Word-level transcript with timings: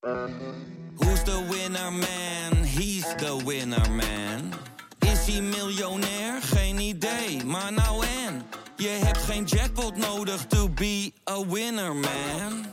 Who's 0.00 1.22
the 1.24 1.46
winner 1.50 1.90
man? 1.90 2.64
He's 2.64 3.04
the 3.16 3.42
winner 3.44 3.90
man. 3.90 4.52
Is 4.98 5.26
hij 5.26 5.42
miljonair? 5.42 6.42
Geen 6.42 6.78
idee, 6.78 7.44
maar 7.44 7.72
nou 7.72 8.04
en. 8.26 8.42
Je 8.76 8.88
hebt 8.88 9.18
geen 9.18 9.44
jackpot 9.44 9.96
nodig 9.96 10.46
to 10.46 10.68
be 10.68 11.12
a 11.30 11.46
winner 11.46 11.94
man. 11.94 12.64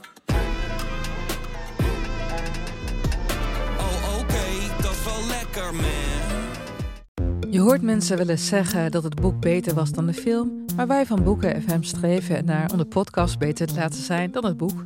Oh 3.77 4.19
oké, 4.19 4.81
dat 4.81 4.91
is 4.91 5.03
wel 5.03 5.27
lekker 5.27 5.73
man. 5.75 7.51
Je 7.51 7.59
hoort 7.59 7.81
mensen 7.81 8.17
wel 8.17 8.29
eens 8.29 8.47
zeggen 8.47 8.91
dat 8.91 9.03
het 9.03 9.21
boek 9.21 9.39
beter 9.39 9.73
was 9.73 9.91
dan 9.91 10.05
de 10.05 10.13
film, 10.13 10.65
maar 10.75 10.87
wij 10.87 11.05
van 11.05 11.23
Boeken 11.23 11.61
FM 11.61 11.81
streven 11.81 12.45
naar 12.45 12.71
om 12.71 12.77
de 12.77 12.85
podcast 12.85 13.39
beter 13.39 13.67
te 13.67 13.75
laten 13.75 14.03
zijn 14.03 14.31
dan 14.31 14.45
het 14.45 14.57
boek. 14.57 14.85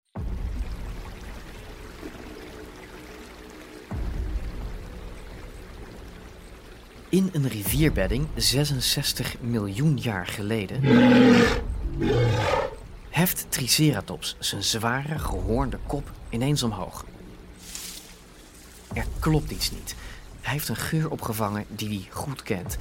In 7.11 7.29
een 7.33 7.47
rivierbedding 7.47 8.27
66 8.35 9.35
miljoen 9.41 9.97
jaar 9.97 10.27
geleden 10.27 10.83
heft 13.09 13.45
Triceratops 13.49 14.35
zijn 14.39 14.63
zware, 14.63 15.19
gehoornde 15.19 15.77
kop 15.87 16.11
ineens 16.29 16.63
omhoog. 16.63 17.05
Er 18.93 19.05
klopt 19.19 19.51
iets 19.51 19.71
niet. 19.71 19.95
Hij 20.41 20.53
heeft 20.53 20.69
een 20.69 20.75
geur 20.75 21.09
opgevangen 21.09 21.65
die 21.67 21.87
hij 21.87 22.07
goed 22.09 22.43
kent. 22.43 22.77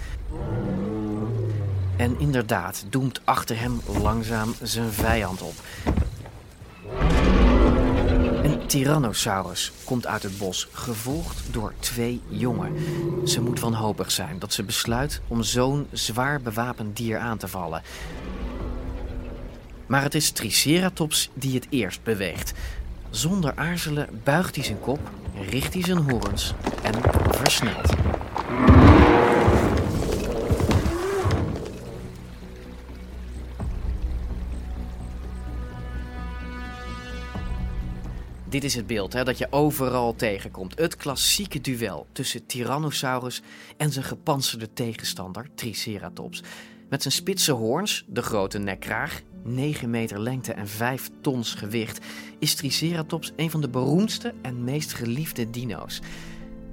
En 1.96 2.18
inderdaad 2.18 2.84
doemt 2.88 3.20
achter 3.24 3.60
hem 3.60 3.80
langzaam 4.02 4.54
zijn 4.62 4.90
vijand 4.90 5.42
op. 5.42 5.54
Tyrannosaurus 8.70 9.72
komt 9.84 10.06
uit 10.06 10.22
het 10.22 10.38
bos, 10.38 10.68
gevolgd 10.72 11.42
door 11.52 11.72
twee 11.78 12.20
jongen. 12.28 12.76
Ze 13.28 13.40
moet 13.40 13.60
wanhopig 13.60 14.10
zijn 14.10 14.38
dat 14.38 14.52
ze 14.52 14.62
besluit 14.62 15.20
om 15.28 15.42
zo'n 15.42 15.86
zwaar 15.92 16.40
bewapend 16.40 16.96
dier 16.96 17.18
aan 17.18 17.38
te 17.38 17.48
vallen. 17.48 17.82
Maar 19.86 20.02
het 20.02 20.14
is 20.14 20.30
Triceratops 20.30 21.30
die 21.34 21.54
het 21.54 21.66
eerst 21.70 22.02
beweegt. 22.02 22.52
Zonder 23.10 23.52
aarzelen 23.54 24.20
buigt 24.24 24.54
hij 24.54 24.64
zijn 24.64 24.80
kop, 24.80 25.00
richt 25.48 25.74
hij 25.74 25.82
zijn 25.82 26.10
horens 26.10 26.54
en 26.82 26.94
versnelt. 27.30 27.94
Dit 38.50 38.64
is 38.64 38.74
het 38.74 38.86
beeld 38.86 39.12
hè, 39.12 39.24
dat 39.24 39.38
je 39.38 39.46
overal 39.50 40.14
tegenkomt. 40.14 40.78
Het 40.78 40.96
klassieke 40.96 41.60
duel 41.60 42.06
tussen 42.12 42.46
Tyrannosaurus 42.46 43.42
en 43.76 43.92
zijn 43.92 44.04
gepantserde 44.04 44.72
tegenstander 44.72 45.46
Triceratops. 45.54 46.42
Met 46.88 47.02
zijn 47.02 47.14
spitse 47.14 47.52
hoorns, 47.52 48.04
de 48.08 48.22
grote 48.22 48.58
nekkraag, 48.58 49.22
9 49.44 49.90
meter 49.90 50.20
lengte 50.20 50.52
en 50.52 50.68
5 50.68 51.10
tons 51.20 51.54
gewicht, 51.54 52.06
is 52.38 52.54
Triceratops 52.54 53.32
een 53.36 53.50
van 53.50 53.60
de 53.60 53.68
beroemdste 53.68 54.34
en 54.42 54.64
meest 54.64 54.92
geliefde 54.92 55.50
dino's. 55.50 56.00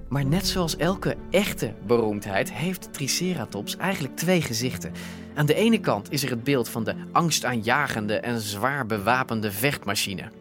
Maar 0.09 0.25
net 0.25 0.47
zoals 0.47 0.77
elke 0.77 1.15
echte 1.29 1.73
beroemdheid 1.85 2.53
heeft 2.53 2.93
Triceratops 2.93 3.77
eigenlijk 3.77 4.15
twee 4.15 4.41
gezichten. 4.41 4.91
Aan 5.35 5.45
de 5.45 5.55
ene 5.55 5.79
kant 5.79 6.11
is 6.11 6.23
er 6.23 6.29
het 6.29 6.43
beeld 6.43 6.69
van 6.69 6.83
de 6.83 6.95
angstaanjagende 7.11 8.19
en 8.19 8.39
zwaar 8.39 8.85
bewapende 8.85 9.51
vechtmachine. 9.51 10.31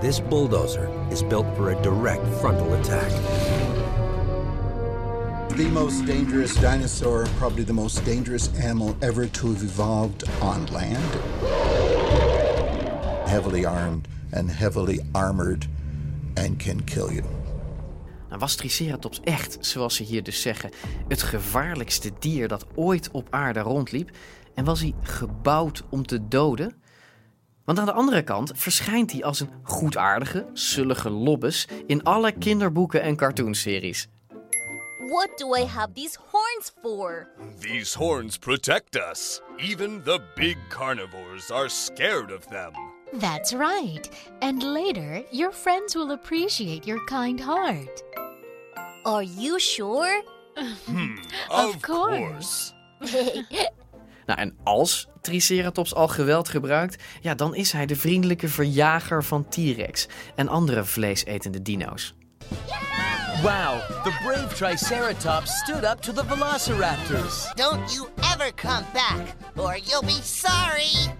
This 0.00 0.20
bulldozer 0.20 0.88
is 1.10 1.24
built 1.24 1.46
for 1.56 1.72
a 1.72 1.82
direct 1.82 2.24
frontal 2.40 2.72
attack. 2.74 3.10
The 5.56 5.68
most 5.72 6.06
dangerous 6.06 6.54
dinosaur, 6.54 7.26
probably 7.38 7.64
the 7.64 7.72
most 7.72 8.04
dangerous 8.04 8.48
animal 8.54 8.94
ever 9.00 9.26
to 9.26 9.46
have 9.48 9.62
evolved 9.62 10.24
on 10.40 10.66
land. 10.66 11.14
Heavily 13.26 13.64
armed 13.64 14.06
and 14.32 14.50
heavily 14.50 15.00
armored 15.14 15.66
and 16.36 16.60
can 16.60 16.84
kill 16.84 17.10
you. 17.10 17.22
Nou, 18.28 18.38
was 18.38 18.56
Triceratops 18.56 19.20
echt, 19.24 19.56
zoals 19.60 19.94
ze 19.96 20.02
hier 20.02 20.22
dus 20.22 20.42
zeggen, 20.42 20.70
het 21.08 21.22
gevaarlijkste 21.22 22.10
dier 22.18 22.48
dat 22.48 22.66
ooit 22.74 23.10
op 23.10 23.26
aarde 23.30 23.60
rondliep? 23.60 24.10
En 24.54 24.64
was 24.64 24.80
hij 24.80 24.94
gebouwd 25.02 25.82
om 25.88 26.06
te 26.06 26.28
doden? 26.28 26.74
Want 27.68 27.80
aan 27.80 27.86
de 27.86 27.92
andere 27.92 28.22
kant 28.22 28.52
verschijnt 28.54 29.12
hij 29.12 29.24
als 29.24 29.40
een 29.40 29.50
goedaardige, 29.62 30.46
sullige 30.52 31.10
lobbes 31.10 31.68
in 31.86 32.02
alle 32.02 32.32
kinderboeken 32.32 33.02
en 33.02 33.16
cartoonseries. 33.16 34.08
What 34.98 35.28
do 35.38 35.54
I 35.54 35.64
have 35.64 35.92
these 35.92 36.18
horns 36.30 36.72
for? 36.82 37.28
These 37.60 37.98
horns 37.98 38.38
protect 38.38 38.96
us. 39.10 39.40
Even 39.56 40.02
the 40.02 40.20
big 40.34 40.56
carnivores 40.68 41.50
are 41.50 41.68
scared 41.68 42.32
of 42.32 42.46
them. 42.46 42.72
That's 43.18 43.52
right. 43.52 44.10
And 44.38 44.62
later, 44.62 45.22
your 45.30 45.52
friends 45.52 45.94
will 45.94 46.10
appreciate 46.10 46.86
your 46.86 47.04
kind 47.04 47.40
heart. 47.40 48.02
Are 49.04 49.24
you 49.24 49.58
sure? 49.58 50.22
Hmm, 50.86 51.16
Of 51.50 51.82
course. 51.82 52.72
Nou, 54.28 54.40
en 54.40 54.56
als 54.64 55.08
Triceratops 55.20 55.94
al 55.94 56.08
geweld 56.08 56.48
gebruikt, 56.48 57.02
ja, 57.20 57.34
dan 57.34 57.54
is 57.54 57.72
hij 57.72 57.86
de 57.86 57.96
vriendelijke 57.96 58.48
verjager 58.48 59.24
van 59.24 59.48
T-Rex 59.48 60.08
en 60.34 60.48
andere 60.48 60.84
vleesetende 60.84 61.62
dino's. 61.62 62.14
Wow, 63.42 63.80
the 64.04 64.20
brave 64.24 64.54
Triceratops 64.54 65.58
stood 65.58 65.84
up 65.84 66.00
to 66.00 66.12
the 66.12 66.24
Velociraptors. 66.26 67.52
Don't 67.54 67.94
you 67.94 68.08
ever 68.34 68.54
come 68.54 68.84
back, 68.92 69.34
or 69.56 69.78
you'll 69.78 70.04
be 70.04 70.20
sorry. 70.22 71.14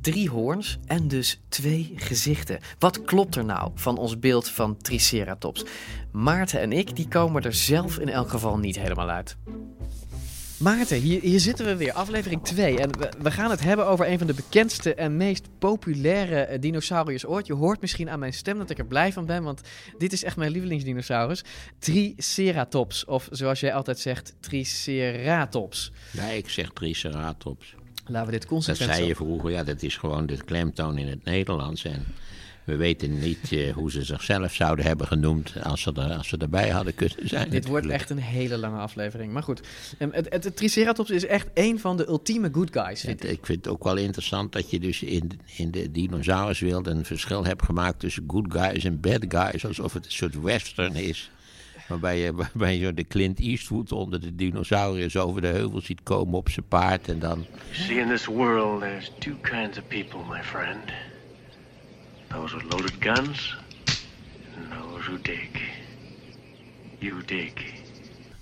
Drie 0.00 0.30
hoorns 0.30 0.78
en 0.86 1.08
dus 1.08 1.42
twee 1.48 1.92
gezichten. 1.96 2.58
Wat 2.78 3.04
klopt 3.04 3.36
er 3.36 3.44
nou 3.44 3.70
van 3.74 3.98
ons 3.98 4.18
beeld 4.18 4.48
van 4.48 4.76
Triceratops? 4.76 5.64
Maarten 6.12 6.60
en 6.60 6.72
ik 6.72 6.96
die 6.96 7.08
komen 7.08 7.42
er 7.42 7.54
zelf 7.54 7.98
in 7.98 8.08
elk 8.08 8.28
geval 8.28 8.58
niet 8.58 8.78
helemaal 8.78 9.08
uit. 9.08 9.36
Maarten, 10.62 11.00
hier, 11.00 11.20
hier 11.20 11.40
zitten 11.40 11.66
we 11.66 11.76
weer, 11.76 11.92
aflevering 11.92 12.44
2. 12.44 12.78
En 12.78 12.98
we, 12.98 13.08
we 13.18 13.30
gaan 13.30 13.50
het 13.50 13.62
hebben 13.62 13.86
over 13.86 14.08
een 14.08 14.18
van 14.18 14.26
de 14.26 14.34
bekendste 14.34 14.94
en 14.94 15.16
meest 15.16 15.48
populaire 15.58 16.40
eh, 16.40 16.60
dinosauriërs 16.60 17.26
ooit. 17.26 17.46
Je 17.46 17.52
hoort 17.52 17.80
misschien 17.80 18.10
aan 18.10 18.18
mijn 18.18 18.32
stem 18.32 18.58
dat 18.58 18.70
ik 18.70 18.78
er 18.78 18.86
blij 18.86 19.12
van 19.12 19.26
ben, 19.26 19.42
want 19.42 19.60
dit 19.98 20.12
is 20.12 20.24
echt 20.24 20.36
mijn 20.36 20.50
lievelingsdinosaurus. 20.50 21.44
Triceratops, 21.78 23.04
of 23.04 23.28
zoals 23.30 23.60
jij 23.60 23.74
altijd 23.74 23.98
zegt, 23.98 24.34
Triceratops. 24.40 25.92
Ja, 26.10 26.24
ik 26.24 26.48
zeg 26.48 26.70
Triceratops. 26.70 27.74
Laten 28.06 28.26
we 28.26 28.32
dit 28.32 28.40
Dat 28.40 28.50
consequent 28.50 28.94
zei 28.94 29.06
je 29.06 29.14
vroeger, 29.14 29.50
ja, 29.50 29.64
dat 29.64 29.82
is 29.82 29.96
gewoon 29.96 30.26
de 30.26 30.44
klemtoon 30.44 30.98
in 30.98 31.08
het 31.08 31.24
Nederlands. 31.24 31.84
En 31.84 32.04
we 32.64 32.76
weten 32.76 33.18
niet 33.18 33.52
eh, 33.52 33.72
hoe 33.72 33.90
ze 33.90 34.04
zichzelf 34.04 34.52
zouden 34.52 34.84
hebben 34.84 35.06
genoemd 35.06 35.52
als 35.62 35.82
ze, 35.82 35.92
er, 35.92 36.12
als 36.16 36.28
ze 36.28 36.36
erbij 36.36 36.68
hadden 36.68 36.94
kunnen 36.94 37.28
zijn. 37.28 37.50
Dit 37.50 37.66
wordt 37.66 37.86
echt 37.86 38.10
een 38.10 38.18
hele 38.18 38.58
lange 38.58 38.78
aflevering. 38.78 39.32
Maar 39.32 39.42
goed, 39.42 39.60
Ehm, 39.98 40.10
het, 40.12 40.26
het, 40.30 40.44
het 40.44 40.56
Triceratops 40.56 41.10
is 41.10 41.26
echt 41.26 41.48
een 41.54 41.80
van 41.80 41.96
de 41.96 42.08
ultieme 42.08 42.48
good 42.52 42.68
guys. 42.72 43.00
vind 43.00 43.24
ik. 43.24 43.30
ik 43.30 43.46
vind 43.46 43.64
het 43.64 43.74
ook 43.74 43.84
wel 43.84 43.96
interessant 43.96 44.52
dat 44.52 44.70
je 44.70 44.80
dus 44.80 45.02
in, 45.02 45.30
in 45.56 45.70
de 45.70 45.90
dinosauruswereld 45.90 46.86
een 46.86 47.04
verschil 47.04 47.44
hebt 47.44 47.62
gemaakt 47.62 47.98
tussen 47.98 48.24
good 48.26 48.52
guys 48.52 48.84
en 48.84 49.00
bad 49.00 49.24
guys. 49.28 49.66
Alsof 49.66 49.92
het 49.92 50.04
een 50.04 50.12
soort 50.12 50.40
western 50.40 50.94
is. 50.94 51.30
Waarbij 51.88 52.18
je, 52.18 52.34
waarbij 52.42 52.78
je 52.78 52.94
de 52.94 53.06
Clint 53.06 53.38
Eastwood 53.40 53.92
onder 53.92 54.20
de 54.20 54.34
dinosauriërs 54.34 55.16
over 55.16 55.40
de 55.40 55.46
heuvel 55.46 55.80
ziet 55.80 56.02
komen 56.02 56.34
op 56.34 56.48
zijn 56.48 56.66
paard. 56.68 57.08
En 57.08 57.18
dan 57.18 57.46
See, 57.70 57.98
in 57.98 58.08
this 58.08 58.26
world, 58.26 58.80
there's 58.80 59.10
two 59.18 59.34
kinds 59.40 59.78
of 59.78 59.86
people, 59.88 60.20
my 60.28 60.42
friend. 60.42 60.92
Those 62.32 62.56
with 62.56 62.72
loaded 62.72 62.96
guns, 63.00 63.58
and 64.56 64.70
those 64.70 65.10
who 65.10 65.18
dig. 65.22 65.60
You 66.98 67.24
dig. 67.24 67.80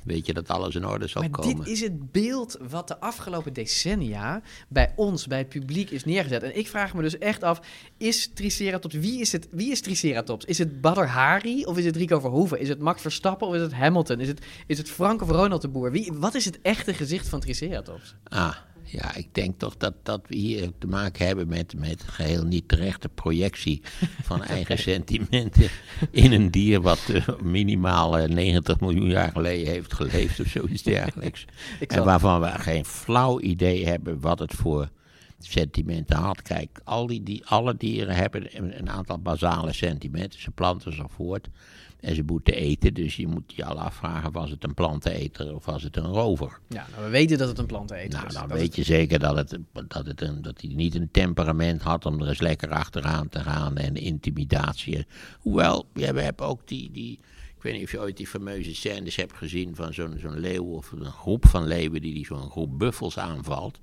weet 0.02 0.26
je 0.26 0.34
dat 0.34 0.48
alles 0.48 0.74
in 0.74 0.86
orde 0.86 1.06
zal 1.06 1.22
Maar 1.22 1.30
komen. 1.30 1.56
dit 1.56 1.66
is 1.66 1.80
het 1.80 2.12
beeld 2.12 2.58
wat 2.68 2.88
de 2.88 3.00
afgelopen 3.00 3.52
decennia 3.52 4.42
bij 4.68 4.92
ons, 4.96 5.26
bij 5.26 5.38
het 5.38 5.48
publiek 5.48 5.90
is 5.90 6.04
neergezet. 6.04 6.42
En 6.42 6.58
ik 6.58 6.68
vraag 6.68 6.94
me 6.94 7.02
dus 7.02 7.18
echt 7.18 7.42
af, 7.42 7.60
is 7.96 8.30
Triceratops, 8.34 8.94
wie 8.94 9.20
is, 9.20 9.32
het, 9.32 9.48
wie 9.50 9.70
is 9.70 9.80
Triceratops? 9.80 10.44
Is 10.44 10.58
het 10.58 10.80
Badr 10.80 11.00
Hari 11.00 11.64
of 11.64 11.78
is 11.78 11.84
het 11.84 11.96
Rico 11.96 12.20
Verhoeven? 12.20 12.58
Is 12.60 12.68
het 12.68 12.78
Max 12.78 13.00
Verstappen 13.02 13.46
of 13.46 13.54
is 13.54 13.60
het 13.60 13.72
Hamilton? 13.72 14.20
Is 14.20 14.28
het, 14.28 14.40
is 14.66 14.78
het 14.78 14.90
Frank 14.90 15.22
of 15.22 15.28
Ronald 15.28 15.62
de 15.62 15.68
Boer? 15.68 15.92
Wie, 15.92 16.12
wat 16.12 16.34
is 16.34 16.44
het 16.44 16.58
echte 16.62 16.94
gezicht 16.94 17.28
van 17.28 17.40
Triceratops? 17.40 18.14
Ah, 18.24 18.54
ja, 18.90 19.14
ik 19.14 19.34
denk 19.34 19.58
toch 19.58 19.76
dat, 19.76 19.94
dat 20.02 20.20
we 20.26 20.36
hier 20.36 20.70
te 20.78 20.86
maken 20.86 21.26
hebben 21.26 21.48
met, 21.48 21.74
met 21.78 22.02
geheel 22.02 22.44
niet 22.44 22.68
terechte 22.68 23.08
projectie 23.08 23.82
van 24.22 24.42
eigen 24.44 24.78
sentimenten 24.90 25.68
in 26.10 26.32
een 26.32 26.50
dier 26.50 26.80
wat 26.80 27.08
eh, 27.08 27.28
minimaal 27.42 28.18
eh, 28.18 28.28
90 28.28 28.80
miljoen 28.80 29.08
jaar 29.08 29.30
geleden 29.32 29.72
heeft 29.72 29.92
geleefd 29.94 30.40
of 30.40 30.46
zoiets 30.46 30.82
dergelijks. 30.82 31.44
En 31.80 31.94
zal- 31.94 32.04
waarvan 32.04 32.40
we 32.40 32.48
geen 32.48 32.84
flauw 32.84 33.40
idee 33.40 33.86
hebben 33.86 34.20
wat 34.20 34.38
het 34.38 34.54
voor 34.54 34.88
sentimenten 35.38 36.16
had. 36.16 36.42
Kijk, 36.42 36.80
al 36.84 37.06
die, 37.06 37.22
die, 37.22 37.46
alle 37.46 37.76
dieren 37.76 38.14
hebben 38.14 38.56
een, 38.56 38.78
een 38.78 38.90
aantal 38.90 39.18
basale 39.18 39.72
sentimenten. 39.72 40.40
Ze 40.40 40.50
planten 40.50 40.92
zich 40.92 41.06
voort 41.08 41.48
en 42.00 42.14
ze 42.14 42.22
moeten 42.26 42.54
eten. 42.54 42.94
Dus 42.94 43.16
je 43.16 43.26
moet 43.26 43.52
je 43.54 43.64
al 43.64 43.80
afvragen, 43.80 44.32
was 44.32 44.50
het 44.50 44.64
een 44.64 44.74
planteneter 44.74 45.54
of 45.54 45.64
was 45.64 45.82
het 45.82 45.96
een 45.96 46.04
rover? 46.12 46.58
Ja, 46.68 46.86
nou, 46.90 47.04
we 47.04 47.10
weten 47.10 47.38
dat 47.38 47.48
het 47.48 47.58
een 47.58 47.66
planteneter 47.66 48.10
Nou, 48.12 48.26
is. 48.26 48.34
dan 48.34 48.48
Dat 48.48 48.58
weet 48.58 48.76
je 48.76 48.82
zeker 48.82 49.18
dat, 49.18 49.36
het, 49.36 49.58
dat, 49.88 50.06
het 50.06 50.20
een, 50.20 50.42
dat 50.42 50.60
hij 50.60 50.70
niet 50.74 50.94
een 50.94 51.10
temperament 51.10 51.82
had 51.82 52.06
om 52.06 52.20
er 52.20 52.28
eens 52.28 52.40
lekker 52.40 52.70
achteraan 52.70 53.28
te 53.28 53.40
gaan 53.40 53.76
en 53.76 53.94
intimidatie. 53.94 55.06
Hoewel, 55.38 55.86
we 55.92 56.04
hebben 56.04 56.46
ook 56.46 56.68
die, 56.68 56.90
die, 56.90 57.18
ik 57.56 57.62
weet 57.62 57.72
niet 57.74 57.82
of 57.84 57.90
je 57.90 58.00
ooit 58.00 58.16
die 58.16 58.26
fameuze 58.26 58.74
scènes 58.74 59.16
hebt 59.16 59.36
gezien 59.36 59.74
van 59.74 59.94
zo'n 59.94 60.16
zo'n 60.18 60.38
leeuw 60.38 60.64
of 60.64 60.92
een 60.92 61.04
groep 61.04 61.46
van 61.46 61.66
leeuwen 61.66 62.00
die, 62.00 62.14
die 62.14 62.26
zo'n 62.26 62.50
groep 62.50 62.78
buffels 62.78 63.18
aanvalt. 63.18 63.80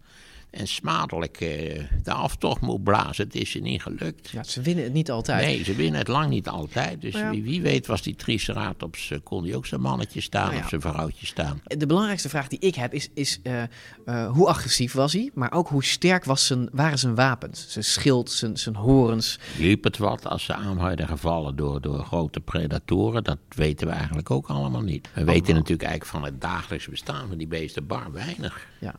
En 0.49 0.67
smadelijk 0.67 1.41
eh, 1.41 1.83
de 2.03 2.11
aftocht 2.11 2.61
moet 2.61 2.83
blazen. 2.83 3.25
Het 3.25 3.35
is 3.35 3.51
ze 3.51 3.59
niet 3.59 3.81
gelukt. 3.81 4.29
Ja, 4.29 4.43
ze 4.43 4.61
winnen 4.61 4.83
het 4.83 4.93
niet 4.93 5.11
altijd. 5.11 5.45
Nee, 5.45 5.63
ze 5.63 5.75
winnen 5.75 5.99
het 5.99 6.07
lang 6.07 6.29
niet 6.29 6.47
altijd. 6.47 7.01
Dus 7.01 7.13
ja. 7.13 7.29
wie, 7.29 7.43
wie 7.43 7.61
weet 7.61 7.87
was 7.87 8.01
die 8.01 8.15
Triceratops, 8.15 9.13
kon 9.23 9.43
die 9.43 9.55
ook 9.55 9.65
zijn 9.65 9.81
mannetje 9.81 10.21
staan 10.21 10.43
Nou 10.43 10.55
ja. 10.55 10.61
of 10.63 10.69
zijn 10.69 10.81
vrouwtje 10.81 11.25
staan. 11.25 11.61
De 11.63 11.85
belangrijkste 11.85 12.29
vraag 12.29 12.47
die 12.47 12.59
ik 12.59 12.75
heb 12.75 12.93
is, 12.93 13.09
is 13.13 13.39
eh, 13.43 13.63
eh, 14.05 14.31
hoe 14.31 14.47
agressief 14.47 14.93
was 14.93 15.13
hij? 15.13 15.31
Maar 15.33 15.51
ook 15.51 15.67
hoe 15.67 15.83
sterk 15.83 16.25
was 16.25 16.45
zijn, 16.45 16.69
waren 16.71 16.99
zijn 16.99 17.15
wapens? 17.15 17.65
Zijn 17.69 17.83
schild, 17.83 18.31
zijn, 18.31 18.57
zijn 18.57 18.75
horens. 18.75 19.39
Liep 19.57 19.83
het 19.83 19.97
wat 19.97 20.27
als 20.27 20.43
ze 20.43 20.53
aan 20.53 20.81
werden 20.81 21.07
gevallen 21.07 21.55
door, 21.55 21.81
door 21.81 22.03
grote 22.03 22.39
predatoren? 22.39 23.23
Dat 23.23 23.39
weten 23.49 23.87
we 23.87 23.93
eigenlijk 23.93 24.31
ook 24.31 24.47
allemaal 24.47 24.81
niet. 24.81 25.09
We 25.13 25.23
weten 25.23 25.53
natuurlijk 25.53 25.89
eigenlijk 25.89 26.05
van 26.05 26.23
het 26.23 26.41
dagelijks 26.41 26.87
bestaan 26.87 27.27
van 27.27 27.37
die 27.37 27.47
beesten 27.47 27.87
bar 27.87 28.11
weinig. 28.11 28.67
Ja. 28.79 28.95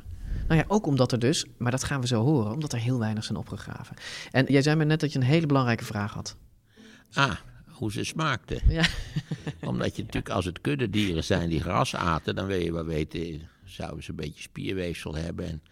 Nou 0.48 0.60
ja, 0.60 0.66
ook 0.68 0.86
omdat 0.86 1.12
er 1.12 1.18
dus, 1.18 1.46
maar 1.58 1.70
dat 1.70 1.84
gaan 1.84 2.00
we 2.00 2.06
zo 2.06 2.22
horen, 2.22 2.52
omdat 2.52 2.72
er 2.72 2.78
heel 2.78 2.98
weinig 2.98 3.24
zijn 3.24 3.38
opgegraven. 3.38 3.96
En 4.30 4.44
jij 4.48 4.62
zei 4.62 4.76
me 4.76 4.84
net 4.84 5.00
dat 5.00 5.12
je 5.12 5.18
een 5.18 5.24
hele 5.24 5.46
belangrijke 5.46 5.84
vraag 5.84 6.12
had. 6.12 6.36
Ah, 7.12 7.34
hoe 7.78 7.92
ze 7.92 8.04
smaakten. 8.04 8.60
Ja. 8.68 8.86
Omdat 9.60 9.96
je 9.96 10.02
natuurlijk, 10.02 10.34
als 10.34 10.44
het 10.44 10.60
kuddedieren 10.60 11.24
zijn 11.24 11.48
die 11.48 11.60
gras 11.60 11.96
aten, 11.96 12.34
dan 12.34 12.46
wil 12.46 12.60
je 12.60 12.72
wel 12.72 12.84
weten, 12.84 13.48
zouden 13.64 14.04
ze 14.04 14.10
een 14.10 14.16
beetje 14.16 14.42
spierweefsel 14.42 15.14
hebben? 15.14 15.46
En 15.46 15.62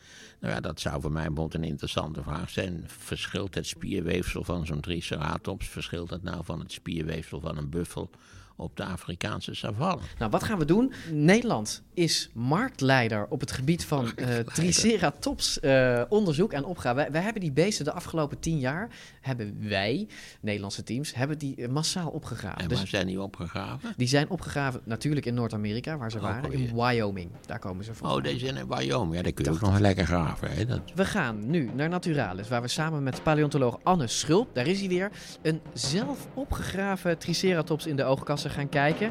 nou 0.40 0.54
ja, 0.54 0.60
dat 0.60 0.80
zou 0.80 1.00
voor 1.00 1.12
mij 1.12 1.26
bijvoorbeeld 1.26 1.62
een 1.62 1.70
interessante 1.70 2.22
vraag 2.22 2.50
zijn. 2.50 2.84
Verschilt 2.86 3.54
het 3.54 3.66
spierweefsel 3.66 4.44
van 4.44 4.66
zo'n 4.66 4.80
triceratops, 4.80 5.68
verschilt 5.68 6.08
dat 6.08 6.22
nou 6.22 6.44
van 6.44 6.60
het 6.60 6.72
spierweefsel 6.72 7.40
van 7.40 7.56
een 7.56 7.70
buffel 7.70 8.10
op 8.56 8.76
de 8.76 8.84
Afrikaanse 8.84 9.54
savanne? 9.54 10.02
Nou, 10.18 10.30
wat 10.30 10.44
gaan 10.44 10.58
we 10.58 10.64
doen? 10.64 10.92
Nederland 11.10 11.82
is 11.94 12.30
marktleider 12.34 13.26
op 13.28 13.40
het 13.40 13.52
gebied 13.52 13.84
van 13.84 14.16
eh 14.16 14.38
triceratops 14.38 15.60
eh, 15.60 16.02
onderzoek 16.08 16.52
en 16.52 16.64
opgave. 16.64 16.94
Wij, 16.96 17.10
wij 17.10 17.20
hebben 17.22 17.40
die 17.42 17.52
beesten 17.52 17.84
de 17.84 17.92
afgelopen 17.92 18.38
tien 18.40 18.58
jaar, 18.58 18.88
hebben 19.20 19.56
wij, 19.68 20.08
Nederlandse 20.40 20.82
teams, 20.82 21.14
hebben 21.14 21.38
die 21.38 21.56
eh, 21.56 21.68
massaal 21.68 22.10
opgegraven. 22.10 22.58
En 22.60 22.68
Dus 22.68 22.78
waar 22.78 22.86
zijn 22.86 23.06
die 23.06 23.20
opgegraven? 23.22 23.92
die 23.96 24.08
zijn 24.08 24.30
opgegraven 24.30 24.80
natuurlijk 24.84 25.26
in 25.26 25.34
Noord-Amerika, 25.34 25.96
waar 25.96 26.10
ze 26.10 26.16
Ook 26.16 26.22
waren, 26.22 26.44
alweer. 26.44 26.58
in 26.68 26.74
Wyoming. 26.74 27.30
Daar 27.46 27.58
komen 27.58 27.84
ze 27.84 27.94
van. 27.94 28.10
Oh, 28.10 28.22
deze 28.22 28.38
zijn 28.38 28.56
in 28.56 28.66
Wyoming. 28.68 29.14
Ja, 29.16 29.22
daar 29.22 29.32
kun 29.32 29.44
je 29.44 29.50
ook 29.50 29.60
nog 29.60 29.78
lekker 29.78 30.06
graven. 30.06 30.50
Hè? 30.50 30.64
Dat, 30.66 30.80
We 30.94 31.04
gaan 31.04 31.50
nu 31.50 31.70
naar 31.74 31.88
Naturalis, 31.88 32.48
waar 32.48 32.62
we 32.62 32.68
samen 32.68 33.02
met 33.02 33.22
paleontoloog 33.22 33.78
Anne 33.82 34.06
Schulp, 34.06 34.54
daar 34.54 34.66
is 34.66 34.78
hij 34.80 34.88
weer, 34.88 35.10
een 35.42 35.60
zelf 35.72 36.26
opgegraven 36.34 37.18
triceratops 37.18 37.86
in 37.86 37.96
de 37.96 38.02
gaan 38.50 38.68
kijken. 38.68 39.10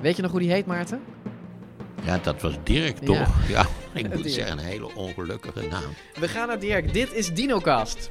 Weet 0.00 0.16
je 0.16 0.22
nog 0.22 0.30
hoe 0.30 0.40
die 0.40 0.50
heet, 0.50 0.66
Maarten? 0.66 1.00
ja, 2.04 2.18
dat 2.18 2.40
was 2.42 2.54
Dirk 2.62 2.96
Ja. 3.00 3.06
toch? 3.06 3.48
Ja, 3.48 3.66
ik 4.00 4.08
moet 4.08 4.22
Dirk. 4.22 4.28
zeggen, 4.34 4.58
een 4.58 4.64
hele 4.64 4.94
ongelukkige 4.94 5.66
naam. 5.70 5.92
We 6.20 6.28
gaan 6.28 6.48
naar 6.48 6.58
Dirk. 6.58 6.92
Dit 6.92 7.12
is 7.12 7.34
DinoCast. 7.34 8.10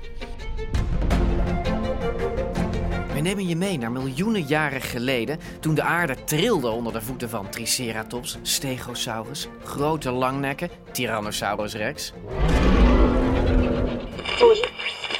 We 3.14 3.20
nemen 3.28 3.48
je 3.48 3.56
mee 3.56 3.78
naar 3.78 3.92
miljoenen 3.92 4.42
jaren 4.42 4.82
geleden, 4.82 5.40
toen 5.60 5.76
de 5.76 5.82
aarde 5.84 6.24
trilde 6.24 6.68
onder 6.70 6.94
de 6.94 7.02
voeten 7.02 7.30
van 7.30 7.50
Triceratops, 7.50 8.38
Stegosaurus, 8.42 9.48
grote 9.64 10.12
langnekken, 10.12 10.70
Tyrannosaurus 10.92 11.74
rex. 11.74 12.14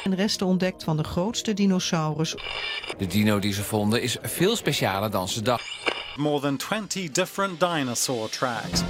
En 0.04 0.14
resten 0.14 0.46
ontdekt 0.46 0.84
van 0.84 0.96
de 0.96 1.04
grootste 1.04 1.54
dinosaurus. 1.54 2.34
De 2.98 3.06
dino 3.06 3.38
die 3.38 3.52
ze 3.52 3.62
vonden 3.62 4.02
is 4.02 4.16
veel 4.22 4.56
specialer 4.56 5.10
dan 5.10 5.28
ze 5.28 5.42
dachten. 5.42 5.92
More 6.16 6.40
than 6.40 6.56
20 6.56 7.10
different 7.10 7.60
dinosaur 7.60 8.28
tracks. 8.28 8.82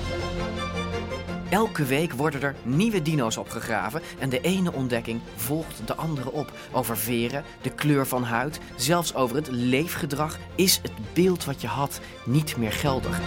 Elke 1.51 1.85
week 1.85 2.13
worden 2.13 2.43
er 2.43 2.55
nieuwe 2.63 3.03
dino's 3.03 3.37
opgegraven 3.37 4.03
en 4.19 4.29
de 4.29 4.41
ene 4.41 4.73
ontdekking 4.73 5.21
volgt 5.37 5.87
de 5.87 5.95
andere 5.95 6.33
op. 6.33 6.53
Over 6.73 6.97
veren, 6.97 7.45
de 7.63 7.71
kleur 7.71 8.07
van 8.07 8.23
huid, 8.23 8.61
zelfs 8.77 9.15
over 9.15 9.37
het 9.37 9.49
leefgedrag 9.51 10.39
is 10.55 10.81
het 10.83 10.93
beeld 11.13 11.45
wat 11.45 11.61
je 11.61 11.67
had 11.67 12.01
niet 12.25 12.57
meer 12.57 12.73
geldig. 12.73 13.21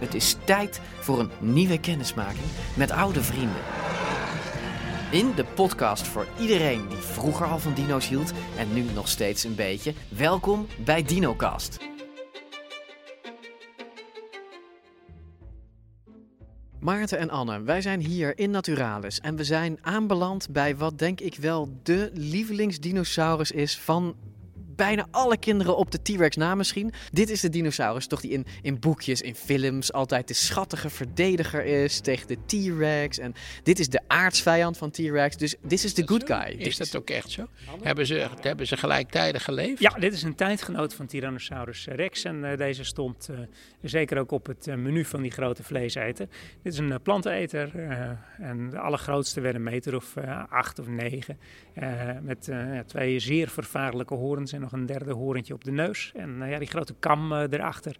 Het 0.00 0.14
is 0.14 0.36
tijd 0.44 0.80
voor 1.00 1.20
een 1.20 1.30
nieuwe 1.38 1.80
kennismaking 1.80 2.46
met 2.74 2.90
oude 2.90 3.22
vrienden. 3.22 3.83
In 5.14 5.32
de 5.34 5.44
podcast 5.44 6.06
voor 6.06 6.26
iedereen 6.40 6.88
die 6.88 6.98
vroeger 6.98 7.46
al 7.46 7.58
van 7.58 7.74
dino's 7.74 8.08
hield 8.08 8.32
en 8.58 8.72
nu 8.72 8.82
nog 8.82 9.08
steeds 9.08 9.44
een 9.44 9.54
beetje. 9.54 9.94
Welkom 10.08 10.66
bij 10.84 11.02
DinoCast. 11.02 11.78
Maarten 16.80 17.18
en 17.18 17.30
Anne, 17.30 17.62
wij 17.62 17.80
zijn 17.80 18.00
hier 18.00 18.38
in 18.38 18.50
Naturalis 18.50 19.20
en 19.20 19.36
we 19.36 19.44
zijn 19.44 19.78
aanbeland 19.80 20.50
bij 20.50 20.76
wat 20.76 20.98
denk 20.98 21.20
ik 21.20 21.34
wel 21.34 21.68
de 21.82 22.10
lievelingsdinosaurus 22.12 23.50
is 23.50 23.78
van 23.78 24.16
bijna 24.76 25.06
alle 25.10 25.36
kinderen 25.38 25.76
op 25.76 25.90
de 25.90 26.02
T-Rex 26.02 26.36
na 26.36 26.54
misschien. 26.54 26.92
Dit 27.12 27.30
is 27.30 27.40
de 27.40 27.48
dinosaurus, 27.48 28.06
toch 28.06 28.20
die 28.20 28.30
in, 28.30 28.46
in 28.62 28.78
boekjes, 28.80 29.20
in 29.20 29.34
films 29.34 29.92
altijd 29.92 30.28
de 30.28 30.34
schattige 30.34 30.90
verdediger 30.90 31.64
is 31.64 32.00
tegen 32.00 32.26
de 32.28 32.38
T-Rex. 32.46 33.18
En 33.18 33.34
dit 33.62 33.78
is 33.78 33.88
de 33.88 34.00
aardsvijand 34.06 34.76
van 34.78 34.90
T-Rex, 34.90 35.36
dus 35.36 35.54
dit 35.62 35.84
is 35.84 35.94
de 35.94 36.06
good 36.08 36.24
guy. 36.26 36.54
Is 36.58 36.76
dat 36.76 36.96
ook 36.96 37.10
echt 37.10 37.30
zo? 37.30 37.46
Hebben 37.82 38.06
ze, 38.06 38.28
hebben 38.40 38.66
ze 38.66 38.76
gelijktijdig 38.76 39.44
geleefd? 39.44 39.80
Ja, 39.80 39.90
dit 39.90 40.12
is 40.12 40.22
een 40.22 40.34
tijdgenoot 40.34 40.94
van 40.94 41.06
Tyrannosaurus 41.06 41.86
rex. 41.86 42.24
En 42.24 42.44
eh, 42.50 42.56
deze 42.58 42.84
stond 42.84 43.28
eh, 43.30 43.38
zeker 43.82 44.18
ook 44.18 44.30
op 44.30 44.46
het 44.46 44.66
eh, 44.66 44.74
menu 44.74 45.04
van 45.04 45.22
die 45.22 45.30
grote 45.30 45.62
vleeseter. 45.62 46.26
Dit 46.62 46.72
is 46.72 46.78
een 46.78 46.88
uh, 46.90 46.94
planteneter. 47.02 47.70
eh, 47.74 48.10
en 48.48 48.70
de 48.70 48.78
allergrootste 48.78 49.40
werd 49.40 49.54
een 49.54 49.62
meter 49.62 49.96
of 49.96 50.14
acht 50.48 50.78
of 50.78 50.86
negen. 50.86 51.38
eh, 51.74 52.10
met 52.22 52.48
eh, 52.48 52.78
twee 52.86 53.18
zeer 53.18 53.48
vervaarlijke 53.48 54.14
horens 54.14 54.52
en 54.52 54.63
nog 54.64 54.80
een 54.80 54.86
derde 54.86 55.12
horentje 55.12 55.54
op 55.54 55.64
de 55.64 55.72
neus. 55.72 56.12
En 56.14 56.42
eh, 56.42 56.50
ja, 56.50 56.58
die 56.58 56.68
grote 56.68 56.94
kam 56.98 57.32
eh, 57.32 57.42
erachter. 57.50 57.96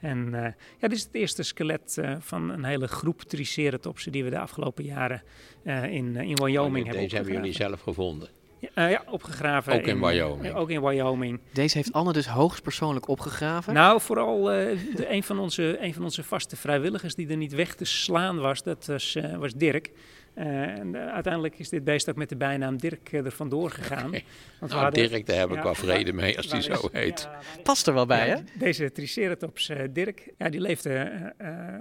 En 0.00 0.34
eh, 0.34 0.52
ja, 0.78 0.88
dit 0.88 0.92
is 0.92 1.02
het 1.02 1.14
eerste 1.14 1.42
skelet 1.42 1.98
eh, 1.98 2.14
van 2.18 2.50
een 2.50 2.64
hele 2.64 2.88
groep 2.88 3.22
triceratopsen 3.22 4.12
die 4.12 4.24
we 4.24 4.30
de 4.30 4.38
afgelopen 4.38 4.84
jaren 4.84 5.22
eh, 5.64 5.84
in, 5.84 6.16
in 6.16 6.34
Wyoming 6.34 6.84
hebben 6.84 7.02
Deze 7.02 7.16
hebben 7.16 7.34
jullie 7.34 7.52
zelf 7.52 7.80
gevonden. 7.80 8.28
Ja, 8.74 8.86
ja, 8.86 9.02
opgegraven. 9.06 9.72
Ook 9.72 9.86
in 9.86 10.00
Wyoming. 10.00 10.54
ook 10.54 10.70
in 10.70 10.82
Wyoming. 10.82 11.40
Deze 11.52 11.76
heeft 11.76 11.92
Anne 11.92 12.12
dus 12.12 12.26
hoogstpersoonlijk 12.26 13.08
opgegraven. 13.08 13.74
Nou, 13.74 14.00
vooral 14.00 14.52
eh, 14.52 14.78
de, 14.94 15.10
een, 15.10 15.22
van 15.22 15.38
onze, 15.38 15.78
een 15.80 15.94
van 15.94 16.04
onze 16.04 16.22
vaste 16.24 16.56
vrijwilligers 16.56 17.14
die 17.14 17.28
er 17.28 17.36
niet 17.36 17.52
weg 17.52 17.74
te 17.74 17.84
slaan 17.84 18.38
was, 18.38 18.62
dat 18.62 18.86
was, 18.86 19.18
was 19.36 19.54
Dirk. 19.54 19.90
Eh, 20.38 20.78
en 20.78 20.94
eh, 20.94 21.12
uiteindelijk 21.12 21.58
is 21.58 21.68
dit 21.68 21.84
beest 21.84 22.08
ook 22.10 22.16
met 22.16 22.28
de 22.28 22.36
bijnaam 22.36 22.76
Dirk 22.76 23.12
eh, 23.12 23.24
er 23.24 23.30
vandoor 23.30 23.70
gegaan. 23.70 24.10
Want 24.10 24.72
Nou, 24.72 24.82
hadden- 24.82 25.08
Dirk, 25.08 25.26
daar 25.26 25.38
heb 25.38 25.48
ik 25.48 25.54
ja, 25.54 25.62
wel 25.62 25.74
vrede 25.74 26.12
mee 26.12 26.36
als 26.36 26.48
die 26.48 26.62
zo 26.62 26.88
heet. 26.92 27.20
ja, 27.20 27.62
Past 27.62 27.86
er 27.86 27.94
wel 27.94 28.06
bij, 28.06 28.28
ja, 28.28 28.36
hè? 28.36 28.42
Deze 28.58 28.92
Triceratops 28.92 29.70
Dirk, 29.92 30.32
ja, 30.36 30.48
die 30.48 30.60
leefde 30.60 31.34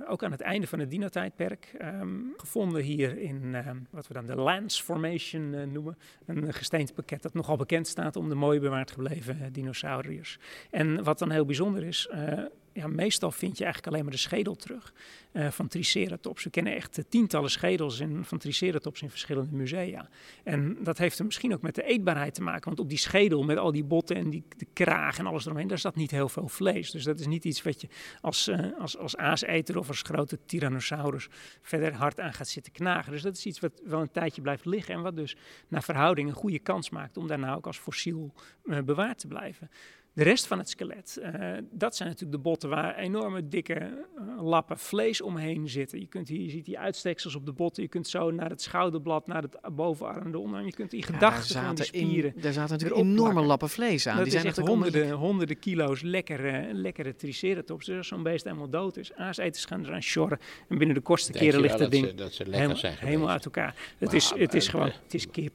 ook 0.07 0.23
aan 0.23 0.31
het 0.31 0.41
einde 0.41 0.67
van 0.67 0.79
het 0.79 0.89
dinotijdperk. 0.89 1.73
Ehm, 1.77 2.09
gevonden 2.37 2.81
hier 2.81 3.17
in 3.17 3.55
ehm, 3.55 3.77
wat 3.89 4.07
we 4.07 4.13
dan 4.13 4.25
de 4.25 4.35
Lance 4.35 4.83
Formation 4.83 5.71
noemen. 5.71 5.97
Een 6.25 6.53
gesteentepakket 6.53 7.21
dat 7.21 7.33
nogal 7.33 7.57
bekend 7.57 7.87
staat 7.87 8.15
om 8.15 8.29
de 8.29 8.35
mooi 8.35 8.59
bewaard 8.59 8.91
gebleven 8.91 9.49
dinosauriërs. 9.51 10.39
En 10.71 11.03
wat 11.03 11.19
dan 11.19 11.31
heel 11.31 11.45
bijzonder 11.45 11.83
is, 11.83 12.07
eh, 12.11 12.33
ja, 12.77 12.87
meestal 12.87 13.31
vind 13.31 13.57
je 13.57 13.63
eigenlijk 13.63 13.93
alleen 13.93 14.05
maar 14.05 14.15
de 14.15 14.19
schedel 14.19 14.55
terug 14.55 14.93
uh, 15.33 15.51
van 15.51 15.67
Triceratops. 15.67 16.43
We 16.43 16.49
kennen 16.49 16.75
echt 16.75 17.03
tientallen 17.09 17.49
schedels 17.49 17.99
in, 17.99 18.25
van 18.25 18.37
Triceratops 18.37 19.01
in 19.01 19.09
verschillende 19.09 19.55
musea. 19.55 20.09
En 20.43 20.77
dat 20.83 20.97
heeft 20.97 21.19
er 21.19 21.25
misschien 21.25 21.53
ook 21.53 21.61
met 21.61 21.75
de 21.75 21.83
eetbaarheid 21.83 22.33
te 22.33 22.41
maken. 22.41 22.65
Want 22.65 22.79
op 22.79 22.89
die 22.89 22.97
schedel 22.97 23.43
met 23.43 23.57
al 23.57 23.71
die 23.71 23.83
botten 23.83 24.15
en 24.15 24.29
die, 24.29 24.43
de 24.57 24.67
kraag 24.73 25.17
en 25.17 25.25
alles 25.25 25.45
eromheen, 25.45 25.67
daar 25.67 25.77
zat 25.77 25.95
niet 25.95 26.11
heel 26.11 26.29
veel 26.29 26.47
vlees. 26.47 26.91
Dus 26.91 27.03
dat 27.03 27.19
is 27.19 27.27
niet 27.27 27.45
iets 27.45 27.61
wat 27.61 27.81
je 27.81 27.87
als, 28.21 28.47
uh, 28.47 28.79
als, 28.79 28.97
als 28.97 29.17
aaseter 29.17 29.77
of 29.77 29.87
als 29.87 30.01
grote 30.01 30.39
tyrannosaurus 30.45 31.27
verder 31.61 31.93
hard 31.93 32.19
aan 32.19 32.33
gaat 32.33 32.47
zitten 32.47 32.71
knagen. 32.71 33.11
Dus 33.11 33.21
dat 33.21 33.37
is 33.37 33.45
iets 33.45 33.59
wat 33.59 33.81
wel 33.85 34.01
een 34.01 34.11
tijdje 34.11 34.41
blijft 34.41 34.65
liggen 34.65 34.93
en 34.93 35.01
wat 35.01 35.15
dus 35.15 35.35
naar 35.67 35.83
verhouding 35.83 36.29
een 36.29 36.35
goede 36.35 36.59
kans 36.59 36.89
maakt 36.89 37.17
om 37.17 37.27
daarna 37.27 37.55
ook 37.55 37.65
als 37.65 37.77
fossiel 37.77 38.33
bewaard 38.63 39.19
te 39.19 39.27
blijven. 39.27 39.69
De 40.17 40.23
rest 40.23 40.47
van 40.47 40.57
het 40.57 40.69
skelet, 40.69 41.19
uh, 41.21 41.57
dat 41.71 41.95
zijn 41.95 42.09
natuurlijk 42.09 42.37
de 42.37 42.43
botten 42.43 42.69
waar 42.69 42.95
enorme 42.95 43.47
dikke 43.47 43.79
uh, 43.79 44.43
lappen 44.43 44.77
vlees 44.77 45.21
omheen 45.21 45.69
zitten. 45.69 45.99
Je, 45.99 46.07
kunt 46.07 46.27
hier, 46.27 46.41
je 46.41 46.49
ziet 46.49 46.65
die 46.65 46.79
uitsteksels 46.79 47.35
op 47.35 47.45
de 47.45 47.51
botten. 47.51 47.83
Je 47.83 47.89
kunt 47.89 48.07
zo 48.07 48.31
naar 48.31 48.49
het 48.49 48.61
schouderblad, 48.61 49.27
naar 49.27 49.41
het 49.41 49.75
bovenarm, 49.75 50.31
de 50.31 50.39
onderarm. 50.39 50.65
Je 50.65 50.73
kunt 50.73 50.91
die 50.91 51.03
gedachten 51.03 51.59
ja, 51.59 51.65
van 51.65 51.75
die 51.75 51.85
spieren. 51.85 52.35
In, 52.35 52.41
daar 52.41 52.53
zaten 52.53 52.71
natuurlijk 52.71 53.01
enorme 53.01 53.23
plakken. 53.23 53.45
lappen 53.45 53.69
vlees 53.69 54.07
aan. 54.07 54.15
Dat 54.15 54.23
die 54.23 54.33
zijn 54.33 54.45
echt 54.45 54.57
honderden, 54.57 55.11
honderden 55.11 55.59
kilo's 55.59 56.01
lekkere, 56.01 56.73
lekkere 56.73 57.15
triceratops. 57.15 57.85
Dus 57.85 57.97
als 57.97 58.07
zo'n 58.07 58.23
beest 58.23 58.43
helemaal 58.43 58.69
dood 58.69 58.97
is, 58.97 59.13
aaseters 59.13 59.65
gaan 59.65 59.85
eraan 59.85 60.01
sjorren. 60.01 60.39
En 60.69 60.77
binnen 60.77 60.95
de 60.95 61.01
kortste 61.01 61.31
Denk 61.31 61.43
keren 61.43 61.61
ligt 61.61 61.77
dat 61.77 61.91
ding 61.91 62.05
ze, 62.05 62.15
dat 62.15 62.33
ze 62.33 62.43
helemaal, 62.49 62.75
zijn 62.75 62.95
helemaal 62.97 63.29
uit 63.29 63.45
elkaar. 63.45 63.75
Het 63.97 64.13
is, 64.13 64.33
het 64.35 64.53
is 64.53 64.67
gewoon, 64.67 64.91
het 65.03 65.13
is 65.13 65.29
kip. 65.29 65.53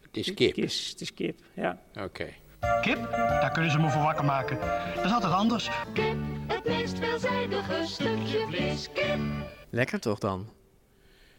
Het 0.00 0.16
is 0.16 0.34
kip? 0.34 0.56
Het 0.56 0.64
is, 0.64 0.88
het 0.90 1.00
is 1.00 1.14
kip, 1.14 1.40
ja. 1.54 1.82
Oké. 1.94 2.04
Okay. 2.04 2.34
Kip, 2.80 3.10
daar 3.10 3.50
kunnen 3.52 3.70
ze 3.70 3.78
me 3.78 3.90
voor 3.90 4.02
wakker 4.02 4.24
maken. 4.24 4.58
Dat 4.94 5.04
is 5.04 5.12
altijd 5.12 5.32
anders. 5.32 5.70
Kip, 5.92 6.16
het 6.46 6.64
meest 6.64 6.98
veelzijdige 6.98 7.82
stukje 7.86 8.46
vlees. 8.48 8.88
Kip. 8.92 9.18
Lekker 9.70 10.00
toch 10.00 10.18
dan? 10.18 10.48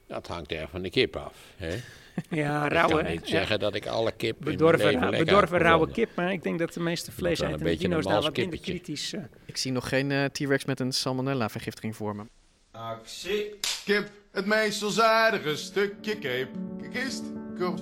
Dat 0.08 0.28
hangt 0.28 0.52
erg 0.52 0.70
van 0.70 0.82
de 0.82 0.90
kip 0.90 1.16
af. 1.16 1.34
Hè? 1.58 1.76
Ja, 2.30 2.66
ik 2.66 2.72
rauwe. 2.72 3.04
kan 3.04 3.12
niet 3.12 3.28
zeggen 3.28 3.52
ja. 3.52 3.58
dat 3.58 3.76
ik 3.76 3.88
alle 3.88 4.12
kip 4.12 4.36
bedorven, 4.40 4.92
in 4.92 5.00
mijn 5.00 5.12
leven 5.12 5.26
bedorven 5.26 5.58
rauwe 5.58 5.92
kip, 5.92 6.10
maar 6.16 6.32
ik 6.32 6.44
denk 6.44 6.60
dat 6.60 6.74
de 6.74 6.80
meeste 6.80 7.12
vlees 7.12 7.40
beetje 7.40 7.78
dino's 7.78 8.06
daar 8.06 8.22
wat 8.22 8.38
minder 8.38 8.60
kritisch. 8.60 9.14
Uh, 9.14 9.22
Ik 9.46 9.58
zie 9.58 9.72
nog 9.72 9.90
geen 9.90 10.10
uh, 10.10 10.26
T-Rex 10.26 10.66
met 10.66 10.80
een 10.80 10.92
salmonella-vergiftiging 10.92 11.96
voor 11.96 12.16
me. 12.16 12.24
Actie. 12.72 13.60
Kip, 13.86 14.10
het 14.32 14.46
meest 14.46 14.80
veelzijdige 14.80 15.56
stukje 15.56 16.18
kip. 16.18 16.50
Kist, 16.92 17.24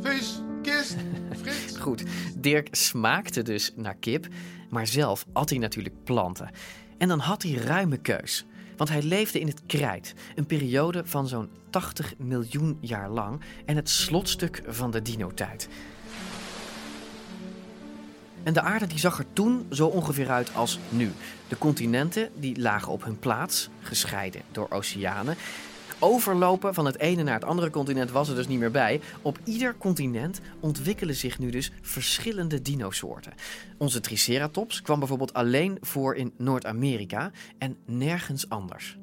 vis, 0.02 0.40
kist. 0.62 0.96
Goed, 1.80 2.04
Dirk 2.36 2.68
smaakte 2.72 3.42
dus 3.42 3.72
naar 3.76 3.96
kip, 3.96 4.28
maar 4.70 4.88
zelf 4.88 5.26
at 5.34 5.50
hij 5.50 5.60
natuurlijk 5.60 6.04
planten. 6.04 6.50
En 6.98 7.08
dan 7.08 7.20
had 7.20 7.44
hij 7.44 7.54
ruime 7.54 7.98
keus. 7.98 8.46
Want 8.78 8.90
hij 8.90 9.02
leefde 9.02 9.40
in 9.40 9.48
het 9.48 9.62
krijt, 9.66 10.14
een 10.36 10.46
periode 10.46 11.02
van 11.06 11.28
zo'n 11.28 11.50
80 11.70 12.14
miljoen 12.18 12.78
jaar 12.82 13.10
lang 13.10 13.42
en 13.66 13.76
het 13.76 13.90
slotstuk 13.90 14.62
van 14.68 14.92
de 14.92 15.02
dino-tijd. 15.02 15.70
En 18.44 18.54
de 18.54 18.62
aarde 18.62 18.88
die 18.88 19.00
zag 19.00 19.20
er 19.20 19.26
toen 19.34 19.68
zo 19.72 19.88
ongeveer 19.88 20.30
uit 20.30 20.54
als 20.54 20.80
nu. 20.90 21.12
De 21.48 21.58
continenten 21.58 22.30
die 22.36 22.60
lagen 22.60 22.92
op 22.92 23.04
hun 23.04 23.20
plaats, 23.20 23.70
gescheiden 23.82 24.42
door 24.52 24.68
oceanen. 24.70 25.36
Overlopen 26.00 26.74
van 26.74 26.86
het 26.86 27.00
ene 27.00 27.24
naar 27.24 27.34
het 27.34 27.44
andere 27.44 27.70
continent 27.70 28.12
was 28.12 28.30
er 28.30 28.36
dus 28.36 28.48
niet 28.48 28.60
meer 28.60 28.72
bij. 28.72 29.02
Op 29.22 29.40
ieder 29.44 29.78
continent 29.78 30.42
ontwikkelen 30.60 31.16
zich 31.16 31.40
nu 31.40 31.50
dus 31.50 31.72
verschillende 31.82 32.62
dinosoorten. 32.62 33.34
Onze 33.78 34.00
Triceratops 34.00 34.82
kwam 34.82 35.00
bijvoorbeeld 35.00 35.34
alleen 35.34 35.78
voor 35.82 36.16
in 36.16 36.34
Noord-Amerika 36.38 37.32
en 37.58 37.78
nergens 37.86 38.50
anders. 38.50 38.98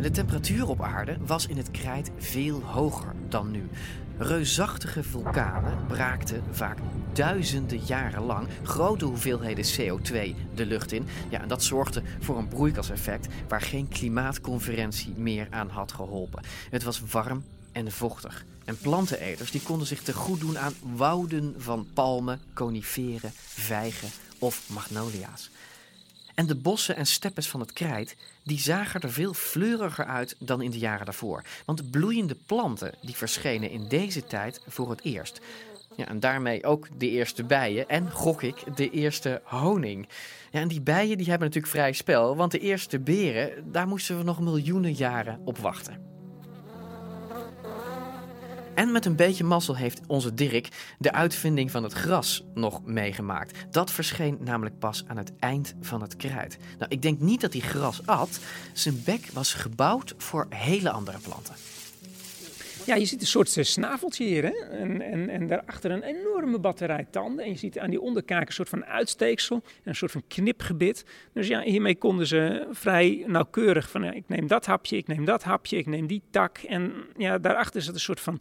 De 0.00 0.10
temperatuur 0.10 0.68
op 0.68 0.82
aarde 0.82 1.16
was 1.26 1.46
in 1.46 1.56
het 1.56 1.70
krijt 1.70 2.10
veel 2.18 2.62
hoger 2.62 3.14
dan 3.28 3.50
nu. 3.50 3.68
Reusachtige 4.18 5.02
vulkanen 5.02 5.86
braakten 5.86 6.42
vaak 6.50 6.78
duizenden 7.12 7.78
jaren 7.78 8.22
lang 8.22 8.48
grote 8.62 9.04
hoeveelheden 9.04 9.64
CO2 9.64 10.34
de 10.54 10.66
lucht 10.66 10.92
in. 10.92 11.06
Ja, 11.30 11.40
en 11.40 11.48
dat 11.48 11.62
zorgde 11.62 12.02
voor 12.20 12.38
een 12.38 12.48
broeikaseffect 12.48 13.28
waar 13.48 13.60
geen 13.60 13.88
klimaatconferentie 13.88 15.14
meer 15.16 15.46
aan 15.50 15.68
had 15.68 15.92
geholpen. 15.92 16.42
Het 16.70 16.82
was 16.82 17.00
warm 17.10 17.44
en 17.72 17.92
vochtig. 17.92 18.44
En 18.64 18.78
planteneters 18.78 19.50
die 19.50 19.62
konden 19.62 19.86
zich 19.86 20.02
te 20.02 20.12
goed 20.12 20.40
doen 20.40 20.58
aan 20.58 20.74
wouden 20.96 21.54
van 21.58 21.86
palmen, 21.94 22.40
coniferen, 22.52 23.32
vijgen 23.46 24.08
of 24.38 24.62
magnolia's. 24.66 25.50
En 26.34 26.46
de 26.46 26.54
bossen 26.54 26.96
en 26.96 27.06
steppes 27.06 27.48
van 27.48 27.60
het 27.60 27.72
krijt, 27.72 28.16
die 28.42 28.58
zagen 28.58 29.00
er 29.00 29.12
veel 29.12 29.34
fleuriger 29.34 30.04
uit 30.04 30.36
dan 30.38 30.62
in 30.62 30.70
de 30.70 30.78
jaren 30.78 31.04
daarvoor. 31.04 31.42
Want 31.64 31.90
bloeiende 31.90 32.36
planten, 32.46 32.94
die 33.02 33.16
verschenen 33.16 33.70
in 33.70 33.88
deze 33.88 34.24
tijd 34.24 34.60
voor 34.66 34.90
het 34.90 35.02
eerst. 35.02 35.40
Ja, 35.96 36.08
en 36.08 36.20
daarmee 36.20 36.64
ook 36.64 36.88
de 36.98 37.10
eerste 37.10 37.44
bijen 37.44 37.88
en, 37.88 38.10
gok 38.10 38.42
ik, 38.42 38.76
de 38.76 38.90
eerste 38.90 39.40
honing. 39.44 40.08
Ja, 40.50 40.60
en 40.60 40.68
die 40.68 40.80
bijen 40.80 41.16
die 41.16 41.28
hebben 41.28 41.46
natuurlijk 41.46 41.74
vrij 41.74 41.92
spel, 41.92 42.36
want 42.36 42.52
de 42.52 42.58
eerste 42.58 42.98
beren, 42.98 43.72
daar 43.72 43.88
moesten 43.88 44.18
we 44.18 44.22
nog 44.22 44.40
miljoenen 44.40 44.92
jaren 44.92 45.40
op 45.44 45.58
wachten. 45.58 46.13
En 48.74 48.92
met 48.92 49.04
een 49.04 49.16
beetje 49.16 49.44
mazzel 49.44 49.76
heeft 49.76 50.00
onze 50.06 50.34
Dirk 50.34 50.94
de 50.98 51.12
uitvinding 51.12 51.70
van 51.70 51.82
het 51.82 51.92
gras 51.92 52.44
nog 52.54 52.84
meegemaakt. 52.84 53.64
Dat 53.70 53.90
verscheen 53.90 54.38
namelijk 54.40 54.78
pas 54.78 55.04
aan 55.06 55.16
het 55.16 55.32
eind 55.38 55.74
van 55.80 56.02
het 56.02 56.16
kruid. 56.16 56.58
Nou, 56.78 56.90
ik 56.90 57.02
denk 57.02 57.20
niet 57.20 57.40
dat 57.40 57.52
hij 57.52 57.62
gras 57.62 58.06
at. 58.06 58.38
Zijn 58.72 59.02
bek 59.04 59.30
was 59.32 59.54
gebouwd 59.54 60.14
voor 60.16 60.46
hele 60.48 60.90
andere 60.90 61.18
planten. 61.18 61.54
Ja, 62.86 62.94
je 62.94 63.04
ziet 63.04 63.20
een 63.20 63.26
soort 63.26 63.56
uh, 63.56 63.64
snaveltje 63.64 64.24
hier. 64.24 64.42
Hè? 64.42 64.50
En, 64.70 65.02
en, 65.02 65.28
en 65.28 65.46
daarachter 65.46 65.90
een 65.90 66.02
enorme 66.02 66.58
batterij 66.58 67.06
tanden. 67.10 67.44
En 67.44 67.50
je 67.50 67.56
ziet 67.56 67.78
aan 67.78 67.90
die 67.90 68.00
onderkaak 68.00 68.46
een 68.46 68.52
soort 68.52 68.68
van 68.68 68.84
uitsteeksel. 68.84 69.62
Een 69.84 69.94
soort 69.94 70.10
van 70.10 70.22
knipgebit. 70.28 71.04
Dus 71.32 71.46
ja, 71.46 71.60
hiermee 71.60 71.96
konden 71.96 72.26
ze 72.26 72.66
vrij 72.70 73.24
nauwkeurig 73.26 73.90
van... 73.90 74.02
Ja, 74.02 74.12
ik 74.12 74.24
neem 74.26 74.46
dat 74.46 74.66
hapje, 74.66 74.96
ik 74.96 75.06
neem 75.06 75.24
dat 75.24 75.42
hapje, 75.42 75.76
ik 75.76 75.86
neem 75.86 76.06
die 76.06 76.22
tak. 76.30 76.58
En 76.58 76.92
ja, 77.16 77.38
daarachter 77.38 77.82
zit 77.82 77.94
een 77.94 78.00
soort 78.00 78.20
van 78.20 78.40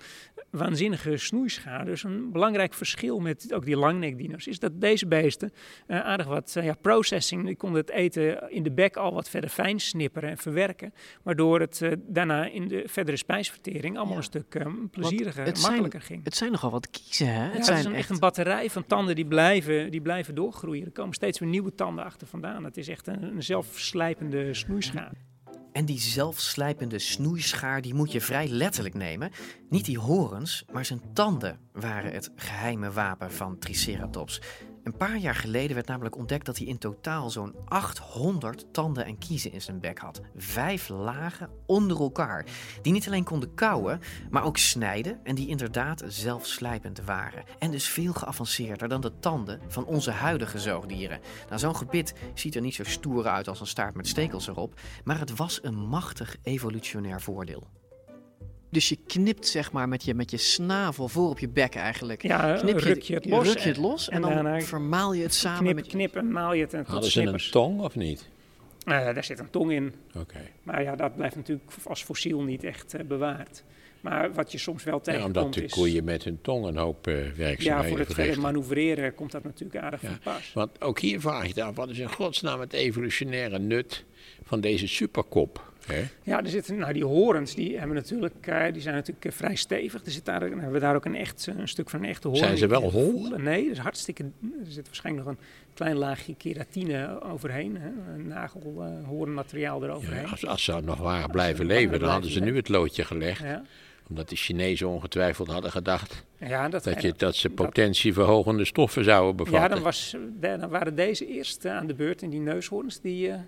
waanzinnige 0.49 1.17
snoeischaar. 1.17 1.85
Dus 1.85 2.03
een 2.03 2.31
belangrijk 2.31 2.73
verschil 2.73 3.19
met 3.19 3.53
ook 3.53 3.65
die 3.65 3.77
langnekdino's... 3.77 4.47
is 4.47 4.59
dat 4.59 4.81
deze 4.81 5.07
beesten 5.07 5.53
uh, 5.87 5.99
aardig 6.05 6.27
wat 6.27 6.55
uh, 6.57 6.65
ja, 6.65 6.75
processing... 6.81 7.45
die 7.45 7.55
konden 7.55 7.81
het 7.81 7.89
eten 7.89 8.51
in 8.51 8.63
de 8.63 8.71
bek 8.71 8.95
al 8.95 9.13
wat 9.13 9.29
verder 9.29 9.49
fijn 9.49 9.79
snipperen 9.79 10.29
en 10.29 10.37
verwerken. 10.37 10.93
Waardoor 11.23 11.59
het 11.59 11.81
daarna 11.97 12.45
in 12.45 12.67
de 12.67 12.83
verdere 12.85 13.17
spijsvertering... 13.17 13.97
allemaal 13.97 14.17
ja 14.17 14.23
stuk 14.23 14.32
um, 14.35 14.89
plezieriger, 14.89 15.45
het 15.45 15.61
makkelijker 15.61 15.99
zijn, 15.99 16.11
ging. 16.11 16.23
Het 16.23 16.35
zijn 16.35 16.51
nogal 16.51 16.71
wat 16.71 16.89
kiezen, 16.89 17.27
hè? 17.27 17.43
Ja, 17.43 17.43
het, 17.43 17.53
het 17.53 17.65
zijn 17.65 17.77
is 17.77 17.85
een, 17.85 17.95
echt 17.95 18.09
een 18.09 18.19
batterij 18.19 18.69
van 18.69 18.85
tanden 18.85 19.15
die 19.15 19.25
blijven, 19.25 19.91
die 19.91 20.01
blijven 20.01 20.35
doorgroeien. 20.35 20.85
Er 20.85 20.91
komen 20.91 21.13
steeds 21.13 21.39
weer 21.39 21.49
nieuwe 21.49 21.75
tanden 21.75 22.05
achter 22.05 22.27
vandaan. 22.27 22.63
Het 22.63 22.77
is 22.77 22.87
echt 22.87 23.07
een, 23.07 23.23
een 23.23 23.43
zelfslijpende 23.43 24.53
snoeischaar. 24.53 25.11
En 25.71 25.85
die 25.85 25.99
zelfslijpende 25.99 26.99
snoeischaar 26.99 27.81
die 27.81 27.93
moet 27.93 28.11
je 28.11 28.21
vrij 28.21 28.47
letterlijk 28.47 28.95
nemen. 28.95 29.31
Niet 29.69 29.85
die 29.85 29.99
horens, 29.99 30.65
maar 30.71 30.85
zijn 30.85 31.01
tanden 31.13 31.59
waren 31.71 32.11
het 32.11 32.31
geheime 32.35 32.91
wapen 32.91 33.31
van 33.31 33.59
Triceratops. 33.59 34.41
Een 34.83 34.97
paar 34.97 35.17
jaar 35.17 35.35
geleden 35.35 35.75
werd 35.75 35.87
namelijk 35.87 36.17
ontdekt 36.17 36.45
dat 36.45 36.57
hij 36.57 36.67
in 36.67 36.77
totaal 36.77 37.29
zo'n 37.29 37.55
800 37.65 38.65
tanden 38.73 39.05
en 39.05 39.17
kiezen 39.17 39.51
in 39.51 39.61
zijn 39.61 39.79
bek 39.79 39.99
had. 39.99 40.21
Vijf 40.35 40.89
lagen 40.89 41.49
onder 41.65 41.99
elkaar, 41.99 42.45
die 42.81 42.93
niet 42.93 43.07
alleen 43.07 43.23
konden 43.23 43.53
kauwen, 43.53 43.99
maar 44.29 44.43
ook 44.43 44.57
snijden 44.57 45.19
en 45.23 45.35
die 45.35 45.47
inderdaad 45.47 46.03
zelfslijpend 46.07 47.01
waren. 47.05 47.43
En 47.59 47.71
dus 47.71 47.87
veel 47.87 48.13
geavanceerder 48.13 48.87
dan 48.87 49.01
de 49.01 49.19
tanden 49.19 49.61
van 49.67 49.85
onze 49.85 50.11
huidige 50.11 50.59
zoogdieren. 50.59 51.19
Nou, 51.47 51.59
zo'n 51.59 51.75
gebit 51.75 52.13
ziet 52.33 52.55
er 52.55 52.61
niet 52.61 52.75
zo 52.75 52.83
stoer 52.83 53.27
uit 53.27 53.47
als 53.47 53.59
een 53.59 53.67
staart 53.67 53.95
met 53.95 54.07
stekels 54.07 54.47
erop, 54.47 54.79
maar 55.03 55.19
het 55.19 55.35
was 55.35 55.59
een 55.63 55.77
machtig 55.87 56.35
evolutionair 56.41 57.21
voordeel. 57.21 57.67
Dus 58.73 58.89
je 58.89 58.97
knipt 59.07 59.47
zeg 59.47 59.71
maar 59.71 59.87
met 59.87 60.03
je, 60.03 60.13
met 60.13 60.31
je 60.31 60.37
snavel 60.37 61.07
voor 61.07 61.29
op 61.29 61.39
je 61.39 61.49
bek 61.49 61.75
eigenlijk. 61.75 62.21
Ja, 62.21 62.57
Knip 62.57 62.79
je, 62.79 62.85
ruk 62.85 63.01
je 63.01 63.13
het 63.13 63.25
los. 63.25 63.47
Ruk 63.47 63.57
je 63.57 63.67
het 63.67 63.77
los 63.77 64.09
en, 64.09 64.23
en 64.23 64.43
dan 64.43 64.61
vermaal 64.61 65.13
je 65.13 65.23
het 65.23 65.33
samen 65.33 65.59
knip, 65.59 65.75
met 65.75 65.85
je... 65.85 65.91
knip 65.91 66.15
en 66.15 66.31
maal 66.31 66.53
je 66.53 66.61
het 66.61 66.73
en 66.73 66.83
Hadden 66.87 67.11
ze 67.11 67.21
een 67.21 67.51
tong 67.51 67.81
of 67.81 67.95
niet? 67.95 68.29
Eh, 68.85 69.13
daar 69.13 69.23
zit 69.23 69.39
een 69.39 69.49
tong 69.49 69.71
in. 69.71 69.93
Oké. 70.15 70.39
Maar 70.63 70.83
ja, 70.83 70.95
dat 70.95 71.15
blijft 71.15 71.35
natuurlijk 71.35 71.71
als 71.83 72.03
fossiel 72.03 72.41
niet 72.41 72.63
echt 72.63 72.93
eh, 72.93 73.05
bewaard. 73.05 73.63
Maar 74.01 74.33
wat 74.33 74.51
je 74.51 74.57
soms 74.57 74.83
wel 74.83 74.93
Ja, 74.93 75.01
tegenkomt 75.01 75.37
omdat 75.37 75.53
de 75.53 75.63
is... 75.63 75.71
koeien 75.71 76.03
met 76.03 76.23
hun 76.23 76.39
tong 76.41 76.65
een 76.65 76.77
hoop 76.77 77.07
eh, 77.07 77.13
werkzaamheden 77.13 77.63
Ja, 77.63 77.83
voor 77.83 77.99
het 77.99 78.13
verder 78.13 78.39
manoeuvreren 78.39 79.15
komt 79.15 79.31
dat 79.31 79.43
natuurlijk 79.43 79.83
aardig 79.83 80.01
Ja, 80.01 80.07
van 80.07 80.19
pas. 80.19 80.51
Want 80.53 80.81
ook 80.81 80.99
hier 80.99 81.19
vraag 81.19 81.53
je 81.53 81.63
af, 81.63 81.75
wat 81.75 81.89
is 81.89 81.97
in 81.97 82.11
godsnaam 82.11 82.59
het 82.59 82.73
evolutionaire 82.73 83.59
nut 83.59 84.03
van 84.43 84.61
deze 84.61 84.87
superkop? 84.87 85.72
Hè? 85.85 86.03
Ja, 86.23 86.43
er 86.43 86.49
zitten, 86.49 86.77
nou, 86.77 86.93
die 86.93 87.05
horens 87.05 87.55
die 87.55 87.77
hebben 87.77 87.95
natuurlijk, 87.95 88.47
eh, 88.47 88.73
die 88.73 88.81
zijn 88.81 88.95
natuurlijk 88.95 89.25
eh, 89.25 89.31
vrij 89.31 89.55
stevig. 89.55 90.05
Er 90.05 90.11
zit 90.11 90.25
daar, 90.25 90.41
hebben 90.41 90.71
we 90.71 90.79
daar 90.79 90.95
ook 90.95 91.05
een, 91.05 91.15
echt, 91.15 91.47
een 91.57 91.67
stuk 91.67 91.89
van 91.89 92.03
een 92.03 92.09
echte 92.09 92.27
hoorn. 92.27 92.39
Zijn 92.39 92.57
ze 92.57 92.67
wel 92.67 92.91
hol? 92.91 93.29
Nee, 93.37 93.63
dat 93.63 93.71
is 93.71 93.77
hartstikke. 93.77 94.23
Er 94.65 94.71
zit 94.71 94.85
waarschijnlijk 94.85 95.25
nog 95.25 95.35
een 95.35 95.41
klein 95.73 95.95
laagje 95.95 96.35
keratine 96.35 97.21
overheen. 97.21 97.77
Hè? 97.77 97.89
Een 98.13 98.27
nagelhoornmateriaal 98.27 99.83
eroverheen. 99.83 100.27
Als, 100.29 100.45
als 100.45 100.63
ze 100.63 100.79
nog 100.83 100.97
waren 100.99 101.29
blijven 101.31 101.65
leven, 101.65 101.99
dan 101.99 102.09
hadden 102.09 102.31
ze 102.31 102.39
nu 102.39 102.55
het 102.55 102.69
loodje 102.69 103.03
gelegd. 103.03 103.41
Ja. 103.43 103.61
Omdat 104.09 104.29
de 104.29 104.35
Chinezen 104.35 104.87
ongetwijfeld 104.87 105.47
hadden 105.47 105.71
gedacht 105.71 106.25
Ja, 106.37 106.69
dat- 106.69 106.83
dat, 106.83 107.01
je, 107.01 107.13
dat 107.17 107.35
ze 107.35 107.49
potentieverhogende 107.49 108.65
stoffen 108.65 109.03
zouden 109.03 109.35
bevatten. 109.35 109.61
Ja, 109.61 109.67
dan, 109.67 109.81
was, 109.81 110.15
dan 110.39 110.69
waren 110.69 110.95
deze 110.95 111.27
eerst 111.27 111.65
eh, 111.65 111.75
aan 111.75 111.87
de 111.87 111.93
beurt 111.93 112.21
in 112.21 112.29
die 112.29 112.39
neushoorns. 112.39 113.01
Die, 113.01 113.29
eh, 113.29 113.39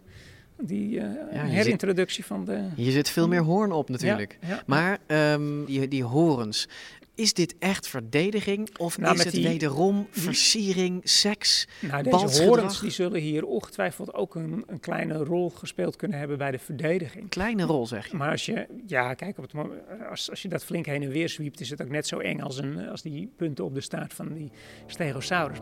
die 0.62 1.00
eh, 1.00 1.06
je 1.32 1.38
herintroductie 1.40 2.26
van 2.26 2.46
de... 2.46 2.68
Hier 2.76 2.92
zit 2.92 3.10
veel 3.10 3.28
meer 3.28 3.42
hoorn 3.42 3.72
op 3.72 3.90
natuurlijk. 3.90 4.38
Ja, 4.42 4.48
ja. 4.48 4.64
Maar 4.66 4.98
ehm, 5.08 5.66
die, 5.66 5.88
die 5.88 6.04
horens, 6.04 6.68
is 7.16 7.34
dit 7.34 7.56
echt 7.60 7.88
verdediging 7.88 8.78
of 8.78 8.98
Nou, 8.98 9.16
is 9.18 9.24
het 9.24 9.34
die- 9.34 9.48
wederom 9.48 10.08
versiering, 10.12 11.02
seks, 11.04 11.68
Nou, 11.80 12.04
deze 12.04 12.44
horens 12.44 12.80
die 12.82 12.90
zullen 12.90 13.20
hier 13.22 13.46
ongetwijfeld 13.46 14.14
ook 14.14 14.36
een, 14.36 14.64
een 14.68 14.80
kleine 14.80 15.14
rol 15.18 15.50
gespeeld 15.50 15.96
kunnen 15.96 16.18
hebben 16.20 16.38
bij 16.38 16.52
de 16.52 16.60
verdediging. 16.60 17.30
Kleine 17.30 17.64
rol 17.64 17.88
zeg 17.88 18.08
je? 18.12 18.18
Maar 18.18 18.32
als 18.32 18.46
je, 18.46 18.68
ja, 18.88 19.14
kijk, 19.14 19.38
op 19.38 19.44
het, 19.44 19.54
mo- 19.54 19.74
als, 20.10 20.30
als 20.30 20.42
je 20.42 20.48
dat 20.48 20.64
flink 20.66 20.86
heen 20.86 21.04
en 21.04 21.10
weer 21.10 21.30
zwiept, 21.30 21.60
is 21.60 21.70
het 21.70 21.82
ook 21.82 21.90
net 21.90 22.08
zo 22.08 22.20
eng 22.20 22.40
als, 22.42 22.58
een, 22.58 22.88
als 22.90 23.02
die 23.02 23.30
punten 23.38 23.66
op 23.66 23.74
de 23.74 23.82
staart 23.82 24.14
van 24.14 24.34
die 24.34 24.52
Stegosaurus. 24.88 25.58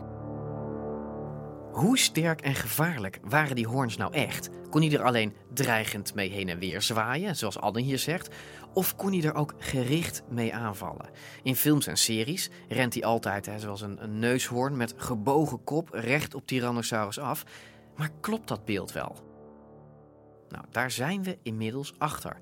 Hoe 1.74 1.98
sterk 1.98 2.40
en 2.40 2.54
gevaarlijk 2.54 3.18
waren 3.22 3.56
die 3.56 3.66
hoorns 3.66 3.96
nou 3.96 4.12
echt? 4.12 4.50
Kon 4.70 4.82
hij 4.82 4.92
er 4.92 5.04
alleen 5.04 5.34
dreigend 5.54 6.14
mee 6.14 6.30
heen 6.30 6.48
en 6.48 6.58
weer 6.58 6.82
zwaaien, 6.82 7.36
zoals 7.36 7.58
Anne 7.58 7.80
hier 7.80 7.98
zegt? 7.98 8.34
Of 8.74 8.96
kon 8.96 9.12
hij 9.12 9.22
er 9.22 9.34
ook 9.34 9.54
gericht 9.58 10.22
mee 10.30 10.54
aanvallen? 10.54 11.10
In 11.42 11.56
films 11.56 11.86
en 11.86 11.96
series 11.96 12.50
rent 12.68 12.94
hij 12.94 13.04
altijd, 13.04 13.46
hè, 13.46 13.58
zoals 13.58 13.80
een, 13.80 14.02
een 14.02 14.18
neushoorn 14.18 14.76
met 14.76 14.94
gebogen 14.96 15.64
kop, 15.64 15.88
recht 15.92 16.34
op 16.34 16.46
Tyrannosaurus 16.46 17.18
af. 17.18 17.44
Maar 17.96 18.10
klopt 18.20 18.48
dat 18.48 18.64
beeld 18.64 18.92
wel? 18.92 19.16
Nou, 20.48 20.64
daar 20.70 20.90
zijn 20.90 21.22
we 21.22 21.38
inmiddels 21.42 21.94
achter. 21.98 22.36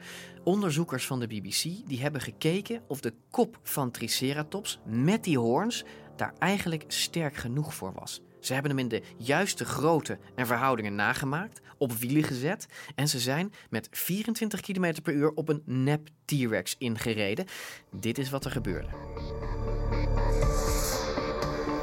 Onderzoekers 0.45 1.07
van 1.07 1.21
de 1.21 1.27
BBC 1.27 1.63
die 1.89 2.01
hebben 2.01 2.21
gekeken 2.21 2.83
of 2.87 3.01
de 3.01 3.15
kop 3.31 3.59
van 3.63 3.91
Triceratops 3.91 4.81
met 4.85 5.25
die 5.25 5.39
hoorns 5.39 5.85
daar 6.17 6.35
eigenlijk 6.39 6.85
sterk 6.87 7.37
genoeg 7.37 7.75
voor 7.75 7.93
was. 7.93 8.23
Ze 8.43 8.53
hebben 8.53 8.71
hem 8.71 8.81
in 8.81 8.89
de 8.89 9.03
juiste 9.17 9.65
grootte 9.65 10.19
en 10.35 10.47
verhoudingen 10.47 10.95
nagemaakt, 10.95 11.61
op 11.79 11.93
wielen 11.93 12.23
gezet 12.23 12.67
en 12.95 13.09
ze 13.09 13.19
zijn 13.19 13.53
met 13.71 13.89
24 13.91 14.61
km 14.61 14.95
per 15.03 15.13
uur 15.13 15.31
op 15.31 15.49
een 15.49 15.63
nep 15.65 16.09
T-Rex 16.25 16.75
ingereden. 16.79 17.47
Dit 17.91 18.19
is 18.19 18.31
wat 18.31 18.45
er 18.45 18.51
gebeurde. 18.51 18.89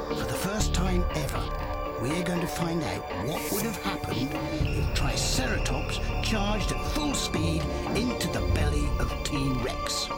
For 0.08 0.26
the 0.26 0.48
first 0.48 0.74
time 0.74 1.04
ever, 1.14 1.42
we're 2.00 2.24
going 2.24 2.40
to 2.40 2.46
find 2.46 2.82
out 2.82 3.26
what 3.26 3.50
would 3.50 3.64
have 3.64 3.82
happened 3.82 4.32
if 4.64 4.92
Triceratops 4.92 6.00
charged 6.22 6.72
at 6.72 6.86
full 6.92 7.14
speed 7.14 7.62
into 7.94 8.30
the 8.30 8.50
belly 8.54 8.88
of 8.98 9.22
T 9.22 9.32
Rex. 9.64 10.08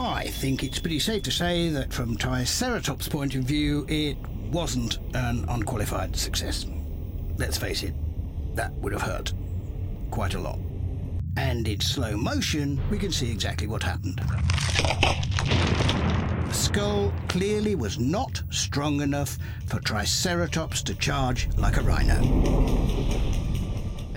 I 0.00 0.28
think 0.28 0.64
it's 0.64 0.78
pretty 0.78 0.98
safe 0.98 1.22
to 1.24 1.30
say 1.30 1.68
that 1.68 1.92
from 1.92 2.16
Triceratops' 2.16 3.06
point 3.06 3.34
of 3.34 3.42
view, 3.42 3.84
it 3.86 4.16
wasn't 4.50 4.98
an 5.12 5.44
unqualified 5.46 6.16
success. 6.16 6.64
Let's 7.36 7.58
face 7.58 7.82
it, 7.82 7.92
that 8.54 8.72
would 8.76 8.94
have 8.94 9.02
hurt 9.02 9.34
quite 10.10 10.32
a 10.32 10.38
lot. 10.38 10.58
And 11.36 11.68
in 11.68 11.80
slow 11.80 12.16
motion, 12.16 12.80
we 12.88 12.96
can 12.96 13.12
see 13.12 13.30
exactly 13.30 13.66
what 13.66 13.82
happened. 13.82 14.22
The 16.48 16.54
skull 16.54 17.12
clearly 17.28 17.74
was 17.74 17.98
not 17.98 18.42
strong 18.48 19.02
enough 19.02 19.36
for 19.66 19.80
Triceratops 19.80 20.82
to 20.84 20.94
charge 20.94 21.50
like 21.58 21.76
a 21.76 21.82
rhino. 21.82 22.22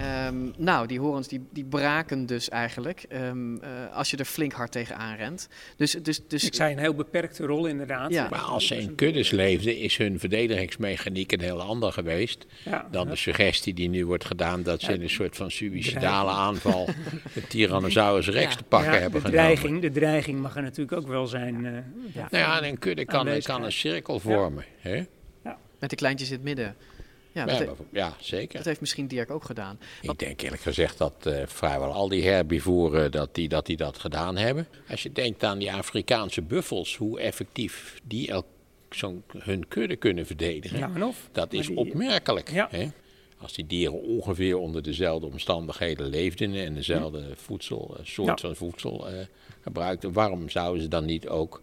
Ehm, 0.03 0.36
nou, 0.57 0.88
die 0.88 1.00
horens 1.00 1.27
die, 1.27 1.41
die 1.51 1.63
braken 1.65 2.25
dus 2.25 2.50
eigenlijk 2.50 3.05
ehm, 3.10 3.55
eh, 3.57 3.69
als 3.95 4.12
je 4.12 4.17
er 4.17 4.25
flink 4.25 4.51
hard 4.53 4.72
tegen 4.72 4.98
aanrent. 4.98 5.48
Dus, 5.77 5.91
dus, 5.91 6.22
dus, 6.27 6.43
Ik 6.43 6.53
zei 6.53 6.74
een 6.74 6.79
heel 6.79 6.93
beperkte 6.93 7.45
rol 7.45 7.65
inderdaad. 7.65 8.12
Ja. 8.12 8.27
Maar 8.29 8.39
als 8.39 8.67
ze 8.67 8.75
in 8.77 8.95
kuddes 8.95 9.29
leefden, 9.31 9.77
is 9.77 9.98
hun 9.98 10.19
verdedigingsmechaniek 10.19 11.31
een 11.31 11.41
heel 11.41 11.62
ander 11.62 11.91
geweest 11.93 12.45
Ja, 12.63 12.88
dan 12.91 13.07
de 13.07 13.15
suggestie 13.15 13.74
die 13.74 13.89
nu 13.89 14.05
wordt 14.05 14.25
gedaan 14.25 14.63
dat 14.63 14.81
ze 14.81 14.88
Ja, 14.88 14.93
in 14.93 15.01
een 15.01 15.10
soort 15.10 15.36
van 15.36 15.51
suïcidale 15.51 16.31
aanval 16.31 16.85
de 17.33 17.48
Tyrannosaurus 17.48 18.27
rex 18.27 18.55
te 18.55 18.63
pakken 18.63 18.94
Ja, 18.94 19.00
hebben 19.00 19.22
de 19.22 19.27
genomen. 19.27 19.46
dreiging, 19.55 19.81
de 19.81 19.92
dreiging 19.92 20.39
mag 20.42 20.55
er 20.55 20.61
natuurlijk 20.61 20.98
ook 21.01 21.07
wel 21.07 21.27
zijn. 21.27 21.66
eh, 21.66 21.72
Nou 22.13 22.27
ja, 22.31 22.57
en 22.61 22.68
een 22.70 22.79
kudde 22.79 23.05
kan, 23.05 23.27
kan 23.42 23.63
een 23.63 23.72
cirkel 23.72 24.13
Ja. 24.13 24.20
vormen. 24.20 24.66
Hè? 24.79 25.03
met 25.79 25.92
de 25.92 25.98
kleintjes 25.98 26.29
in 26.29 26.35
het 26.35 26.44
midden. 26.44 26.75
Ja, 27.33 27.41
Ja, 27.41 27.46
dat, 27.46 27.59
he- 27.59 27.83
ja, 28.00 28.15
zeker. 28.19 28.57
dat 28.57 28.65
heeft 28.65 28.79
misschien 28.79 29.07
Dirk 29.07 29.31
ook 29.31 29.43
gedaan. 29.43 29.79
Ik 30.01 30.19
denk 30.19 30.41
eerlijk 30.41 30.61
gezegd 30.61 30.98
dat 30.98 31.13
eh, 31.25 31.41
vrijwel 31.46 31.91
al 31.91 32.07
die 32.09 32.24
herbivoren 32.27 33.11
dat 33.11 33.35
die, 33.35 33.48
dat 33.50 33.65
die 33.65 33.77
dat 33.77 33.98
gedaan 34.00 34.37
hebben. 34.37 34.67
Als 34.89 35.03
je 35.03 35.11
denkt 35.11 35.43
aan 35.43 35.59
die 35.59 35.72
Afrikaanse 35.74 36.41
buffels, 36.41 36.98
hoe 36.98 37.19
effectief 37.19 38.00
die 38.03 38.27
elk, 38.27 38.46
zo'n 38.89 39.24
hun 39.37 39.67
kudde 39.67 39.96
kunnen 39.96 40.25
verdedigen. 40.25 40.77
Ja, 40.77 41.07
of. 41.07 41.29
Dat 41.31 41.53
is 41.53 41.67
die- 41.67 41.77
opmerkelijk. 41.77 42.51
Ja. 42.51 42.67
Hè? 42.72 42.87
Als 43.37 43.53
die 43.53 43.67
dieren 43.67 44.01
ongeveer 44.01 44.57
onder 44.57 44.83
dezelfde 44.83 45.25
omstandigheden 45.25 46.07
leefden 46.07 46.53
en 46.55 46.74
dezelfde 46.74 47.29
voedsel, 47.35 47.96
eh, 48.00 48.05
soort 48.05 48.27
Ja. 48.41 48.48
van 48.48 48.55
voedsel 48.55 49.07
eh, 49.09 49.25
gebruikten, 49.61 50.11
waarom 50.13 50.50
zouden 50.50 50.81
ze 50.81 50.87
dan 50.87 51.05
niet 51.05 51.27
ook 51.27 51.61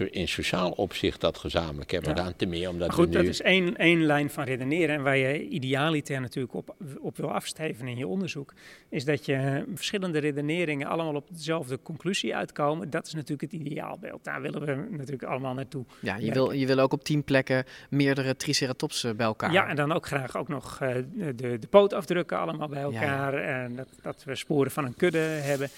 in 0.00 0.28
sociaal 0.28 0.70
opzicht 0.70 1.20
dat 1.20 1.38
gezamenlijk 1.38 1.90
hebben 1.90 2.10
Ja. 2.10 2.16
gedaan? 2.16 2.36
Ten 2.36 2.48
meer 2.48 2.68
omdat 2.68 2.88
Maar 2.88 2.96
goed, 2.96 3.06
nu... 3.06 3.12
dat 3.12 3.24
is 3.24 3.40
één, 3.40 3.76
één 3.76 4.04
lijn 4.04 4.30
van 4.30 4.44
redeneren. 4.44 4.94
En 4.94 5.02
waar 5.02 5.16
je 5.16 5.48
idealiter 5.48 6.20
natuurlijk 6.20 6.54
op, 6.54 6.74
op 7.00 7.16
wil 7.16 7.32
afsteven 7.32 7.88
in 7.88 7.96
je 7.96 8.06
onderzoek, 8.06 8.52
is 8.88 9.04
dat 9.04 9.26
je 9.26 9.64
verschillende 9.74 10.18
redeneringen 10.18 10.86
allemaal 10.86 11.14
op 11.14 11.28
dezelfde 11.30 11.78
conclusie 11.82 12.36
uitkomen. 12.36 12.90
Dat 12.90 13.06
is 13.06 13.14
natuurlijk 13.14 13.52
het 13.52 13.60
ideaalbeeld. 13.60 14.24
Daar 14.24 14.42
willen 14.42 14.64
we 14.64 14.86
natuurlijk 14.90 15.22
allemaal 15.22 15.54
naartoe. 15.54 15.84
Ja, 16.00 16.16
je 16.16 16.32
wil, 16.32 16.50
je 16.52 16.66
wil 16.66 16.78
ook 16.78 16.92
op 16.92 17.04
tien 17.04 17.24
plekken 17.24 17.64
meerdere 17.90 18.36
Triceratops 18.36 19.04
eh, 19.04 19.12
bij 19.12 19.26
elkaar. 19.26 19.52
Ja, 19.52 19.68
en 19.68 19.76
dan 19.76 19.92
ook 19.92 20.06
graag 20.06 20.36
ook 20.36 20.48
nog 20.48 20.80
eh, 20.80 20.94
de, 21.14 21.58
de 21.58 21.66
pootafdrukken 21.70 22.38
allemaal 22.38 22.68
bij 22.68 22.80
ja. 22.80 22.84
elkaar. 22.84 23.34
En 23.34 23.76
dat, 23.76 23.88
dat 24.02 24.24
we 24.24 24.34
sporen 24.34 24.70
van 24.70 24.84
een 24.84 24.96
kudde 24.96 25.18
hebben. 25.18 25.70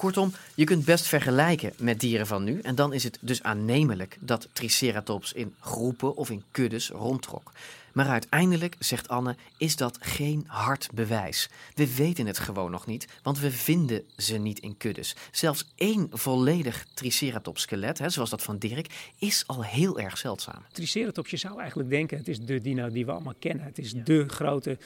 Kortom, 0.00 0.32
je 0.54 0.64
kunt 0.64 0.84
best 0.84 1.06
vergelijken 1.06 1.72
met 1.78 2.00
dieren 2.00 2.26
van 2.26 2.44
nu. 2.44 2.60
En 2.60 2.74
dan 2.74 2.92
is 2.92 3.04
het 3.04 3.18
dus 3.20 3.42
aannemelijk 3.42 4.16
dat 4.20 4.48
Triceratops 4.52 5.32
in 5.32 5.54
groepen 5.58 6.16
of 6.16 6.30
in 6.30 6.42
kuddes 6.50 6.88
rondtrok. 6.88 7.52
Maar 7.92 8.06
uiteindelijk, 8.06 8.76
zegt 8.78 9.08
Anne, 9.08 9.36
is 9.56 9.76
dat 9.76 9.98
geen 10.00 10.44
hard 10.46 10.88
bewijs. 10.94 11.48
We 11.74 11.94
weten 11.94 12.26
het 12.26 12.38
gewoon 12.38 12.70
nog 12.70 12.86
niet, 12.86 13.06
want 13.22 13.38
we 13.38 13.50
vinden 13.50 14.02
ze 14.16 14.36
niet 14.36 14.58
in 14.58 14.76
kuddes. 14.76 15.16
Zelfs 15.30 15.72
één 15.74 16.08
volledig 16.12 16.86
Triceratops-skelet, 16.94 17.98
hè, 17.98 18.10
zoals 18.10 18.30
dat 18.30 18.42
van 18.42 18.58
Dirk, 18.58 19.12
is 19.18 19.44
al 19.46 19.64
heel 19.64 19.98
erg 19.98 20.18
zeldzaam. 20.18 20.62
Triceratops, 20.72 21.30
je 21.30 21.36
zou 21.36 21.60
eigenlijk 21.60 21.90
denken, 21.90 22.18
het 22.18 22.28
is 22.28 22.40
de 22.40 22.60
dino 22.60 22.88
die 22.88 23.06
we 23.06 23.12
allemaal 23.12 23.34
kennen. 23.38 23.64
Het 23.64 23.78
is 23.78 23.92
de 24.04 24.28
grote 24.28 24.78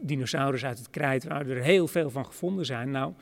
dinosaurus 0.00 0.64
uit 0.64 0.78
het 0.78 0.90
krijt 0.90 1.24
waar 1.24 1.46
er 1.46 1.62
heel 1.62 1.88
veel 1.88 2.10
van 2.10 2.26
gevonden 2.26 2.66
zijn. 2.66 2.90
Nou, 2.90 3.12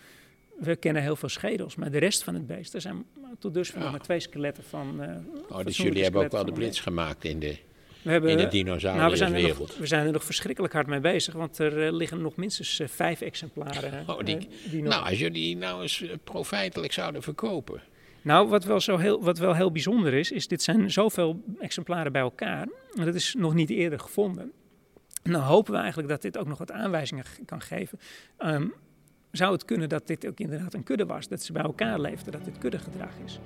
we 0.61 0.77
kennen 0.77 1.03
heel 1.03 1.17
veel 1.17 1.29
schedels, 1.29 1.75
maar 1.75 1.91
de 1.91 1.99
rest 1.99 2.25
van 2.25 2.35
het 2.35 2.47
beest, 2.47 2.75
er 2.75 2.81
zijn 2.81 3.05
tot 3.39 3.55
dusver 3.55 3.81
nog 3.81 3.91
maar 3.91 4.01
twee 4.01 4.21
skeletten 4.21 4.65
van. 4.65 5.03
eh, 5.03 5.17
Oh, 5.49 5.65
dus 5.65 5.77
jullie 5.77 6.03
hebben 6.03 6.23
ook 6.25 6.31
wel 6.33 6.45
de 6.45 6.53
blitz 6.53 6.83
gemaakt 6.83 7.25
in 7.25 7.39
de, 7.39 7.57
We 8.03 8.11
hebben, 8.11 8.31
in 8.31 8.37
de 8.37 8.43
nou, 8.63 8.75
we, 8.75 8.79
zijn 8.81 8.99
er 8.99 9.09
dinosauruswereld. 9.11 9.59
nog, 9.59 9.77
we 9.77 9.87
zijn 9.87 10.07
er 10.07 10.13
nog 10.13 10.25
verschrikkelijk 10.25 10.73
hard 10.73 10.87
mee 10.87 11.01
bezig, 11.01 11.35
want 11.35 11.59
er 11.59 11.87
eh, 11.87 11.93
liggen 11.93 12.21
nog 12.23 12.37
minstens 12.37 12.81
eh, 12.81 12.89
vijf 12.89 13.21
exemplaren. 13.21 14.05
Oh, 14.09 14.19
die, 14.25 14.49
die 14.71 14.83
nog- 14.83 14.93
nou, 14.93 15.09
als 15.09 15.19
jullie 15.19 15.57
nou 15.57 15.83
eens 15.83 16.05
profijtelijk 16.25 16.93
zouden 16.93 17.23
verkopen. 17.23 17.83
Nou, 18.23 18.49
wat 18.49 18.65
wel, 18.65 18.81
zo 18.81 18.97
heel, 18.97 19.23
wat 19.23 19.39
wel 19.39 19.55
heel 19.55 19.73
bijzonder 19.73 20.15
is, 20.15 20.31
is 20.31 20.49
dit 20.49 20.63
zijn 20.63 20.91
zoveel 20.91 21.43
exemplaren 21.61 22.13
bij 22.13 22.21
elkaar. 22.21 22.69
En 22.95 23.05
dat 23.05 23.15
is 23.15 23.35
nog 23.39 23.55
niet 23.55 23.71
eerder 23.71 24.01
gevonden. 24.01 24.53
En 25.23 25.33
dan 25.33 25.41
hopen 25.43 25.73
we 25.73 25.79
eigenlijk 25.79 26.09
dat 26.09 26.23
dit 26.23 26.39
ook 26.39 26.47
nog 26.47 26.59
wat 26.59 26.73
aanwijzingen 26.73 27.25
kan 27.47 27.61
geven. 27.61 27.99
Ehm, 28.39 28.67
zou 29.31 29.53
het 29.53 29.65
kunnen 29.65 29.89
dat 29.89 30.07
dit 30.07 30.27
ook 30.27 30.41
inderdaad 30.41 30.75
een 30.75 30.83
kudde 30.83 31.07
was? 31.07 31.29
Dat 31.29 31.43
ze 31.43 31.53
bij 31.53 31.63
elkaar 31.63 32.01
leefden, 32.01 32.33
dat 32.33 32.45
dit 32.45 32.59
kuddegedrag 32.59 33.13
is? 33.25 33.41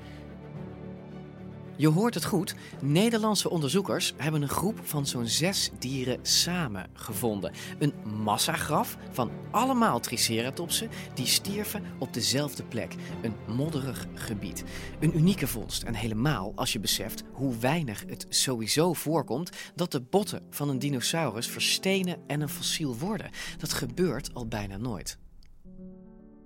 Je 1.77 1.89
hoort 1.89 2.15
het 2.15 2.25
goed. 2.25 2.55
Nederlandse 2.81 3.51
onderzoekers 3.51 4.15
hebben 4.17 4.43
een 4.43 4.49
groep 4.49 4.81
van 4.83 5.07
zo'n 5.07 5.27
zes 5.27 5.71
dieren 5.79 6.19
samen 6.23 6.91
gevonden. 6.93 7.53
Een 7.79 7.95
massagraf 8.23 8.97
van 9.11 9.31
allemaal 9.51 10.01
triceratopsen 10.01 10.89
die 11.15 11.27
stierven 11.27 11.83
op 11.99 12.13
dezelfde 12.13 12.63
plek. 12.63 12.95
Een 13.23 13.55
modderig 13.55 14.07
gebied. 14.15 14.65
Een 15.01 15.17
unieke 15.17 15.47
vondst 15.47 15.83
en 15.83 15.95
helemaal 15.95 16.53
als 16.55 16.73
je 16.73 16.81
beseft 16.81 17.23
hoe 17.33 17.59
weinig 17.59 18.05
het 18.07 18.27
sowieso 18.29 18.93
voorkomt 18.93 19.51
dat 19.75 19.93
de 19.93 20.01
botten 20.01 20.43
van 20.51 20.69
een 20.69 20.79
dinosaurus 20.79 21.47
verstenen 21.47 22.19
en 22.27 22.41
een 22.41 22.49
fossiel 22.49 22.97
worden. 22.97 23.31
Dat 23.59 23.73
gebeurt 23.73 24.35
al 24.35 24.47
bijna 24.47 24.77
nooit. 24.77 25.19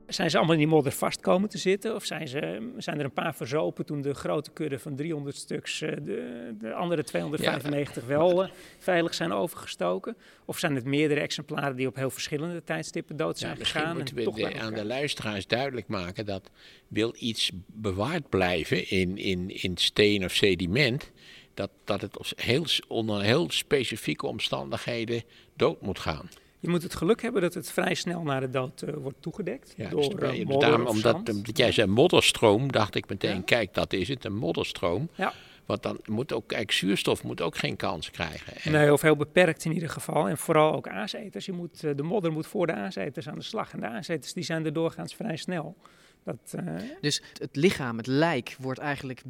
Zijn 0.09 0.31
ze 0.31 0.37
allemaal 0.37 0.55
in 0.55 0.61
die 0.61 0.69
modder 0.71 0.93
vast 0.93 1.21
komen 1.21 1.49
te 1.49 1.59
zitten? 1.59 1.95
Of 1.95 2.05
zijn, 2.05 2.29
ze, 2.29 2.73
zijn 2.77 2.99
er 2.99 3.05
een 3.05 3.13
paar 3.13 3.35
verzopen 3.35 3.87
toen 3.87 4.01
de 4.03 4.15
grote 4.15 4.51
kudde 4.51 4.79
van 4.79 4.97
300 4.97 5.37
stuks 5.37 5.81
eh, 5.83 5.93
de, 6.03 6.55
de 6.61 6.73
andere 6.75 7.05
295 7.05 8.05
wel 8.05 8.45
eh, 8.45 8.51
veilig 8.79 9.15
zijn 9.15 9.33
overgestoken? 9.33 10.17
Of 10.45 10.59
zijn 10.59 10.75
het 10.75 10.85
meerdere 10.85 11.21
exemplaren 11.21 11.77
die 11.77 11.87
op 11.87 11.95
heel 11.95 12.11
verschillende 12.11 12.65
tijdstippen 12.65 13.17
dood 13.17 13.39
zijn 13.39 13.53
Ja, 13.53 13.59
misschien 13.59 13.81
gegaan? 13.81 13.97
moeten 13.97 14.17
en 14.17 14.25
we 14.25 14.41
de- 14.53 14.61
aan 14.61 14.75
de 14.75 14.85
luisteraars 14.85 15.47
duidelijk 15.47 15.87
maken 15.89 16.27
dat 16.27 16.51
wil 16.89 17.15
iets 17.19 17.51
bewaard 17.67 18.29
blijven 18.29 18.91
in, 18.91 19.17
in, 19.17 19.63
in 19.63 19.77
steen 19.77 20.25
of 20.25 20.33
sediment, 20.33 21.11
dat, 21.55 21.71
dat 21.85 22.01
het 22.01 22.33
heel, 22.37 22.65
onder 22.89 23.23
heel 23.23 23.51
specifieke 23.51 24.27
omstandigheden 24.27 25.23
dood 25.57 25.81
moet 25.83 25.99
gaan. 25.99 26.29
Je 26.61 26.69
moet 26.69 26.83
het 26.83 26.95
geluk 26.95 27.23
hebben 27.23 27.43
dat 27.43 27.55
het 27.55 27.71
vrij 27.71 27.95
snel 27.95 28.23
na 28.23 28.41
de 28.41 28.51
dood 28.51 28.83
eh, 28.83 28.95
wordt 28.95 29.23
toegedekt 29.23 29.75
Ja, 29.77 29.89
door 29.89 30.01
dus, 30.21 30.31
eh, 30.39 30.47
modder 30.47 30.69
daarom, 30.71 30.87
omdat, 30.87 31.31
jij 31.53 31.73
zei 31.73 31.87
modderstroom, 31.87 32.73
dacht 32.73 32.95
ik 32.95 33.09
meteen, 33.09 33.45
kijk, 33.45 33.75
dat 33.75 33.93
is 33.93 34.09
het, 34.09 34.25
een 34.25 34.37
modderstroom. 34.37 35.09
Ja. 35.15 35.33
Want 35.67 35.83
dan 35.83 35.99
moet 36.07 36.33
ook, 36.33 36.47
kijk, 36.47 36.71
zuurstof 36.73 37.23
moet 37.23 37.41
ook 37.41 37.57
geen 37.57 37.77
kans 37.77 38.11
krijgen. 38.11 38.53
En- 38.63 38.73
Nee, 38.73 38.93
of 38.93 39.01
heel 39.03 39.17
beperkt 39.17 39.65
in 39.65 39.73
ieder 39.73 39.89
geval. 39.91 40.29
En 40.29 40.39
vooral 40.39 40.75
ook 40.75 40.89
aaseters. 40.89 41.47
Je 41.47 41.53
moet, 41.53 41.85
eh, 41.85 41.91
de 41.97 42.03
modder 42.03 42.33
moet 42.33 42.47
voor 42.47 42.67
de 42.67 42.73
aaseters 42.73 43.29
aan 43.29 43.35
de 43.39 43.43
slag. 43.45 43.73
En 43.73 43.81
de 43.81 43.87
aaseters 43.87 44.33
die 44.33 44.45
zijn 44.45 44.65
er 44.65 44.73
doorgaans 44.73 45.15
vrij 45.15 45.37
snel. 45.37 45.77
Dat, 46.25 46.37
eh, 46.51 46.75
Dus 47.01 47.23
het 47.33 47.57
lichaam, 47.57 47.97
het 47.97 48.07
lijk, 48.07 48.57
wordt 48.59 48.81
eigenlijk 48.81 49.23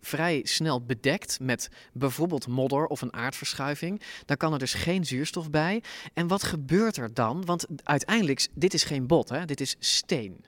vrij 0.00 0.40
snel 0.44 0.82
bedekt 0.82 1.40
met 1.40 1.68
bijvoorbeeld 1.92 2.46
modder 2.46 2.86
of 2.86 3.02
een 3.02 3.12
aardverschuiving. 3.12 4.02
Daar 4.24 4.36
kan 4.36 4.52
er 4.52 4.58
dus 4.58 4.74
geen 4.74 5.04
zuurstof 5.04 5.50
bij. 5.50 5.82
En 6.14 6.26
wat 6.26 6.42
gebeurt 6.42 6.96
er 6.96 7.14
dan? 7.14 7.44
Want 7.44 7.66
uiteindelijk, 7.82 8.48
dit 8.54 8.74
is 8.74 8.84
geen 8.84 9.06
bot, 9.06 9.28
hè? 9.28 9.44
dit 9.44 9.60
is 9.60 9.76
steen. 9.78 10.44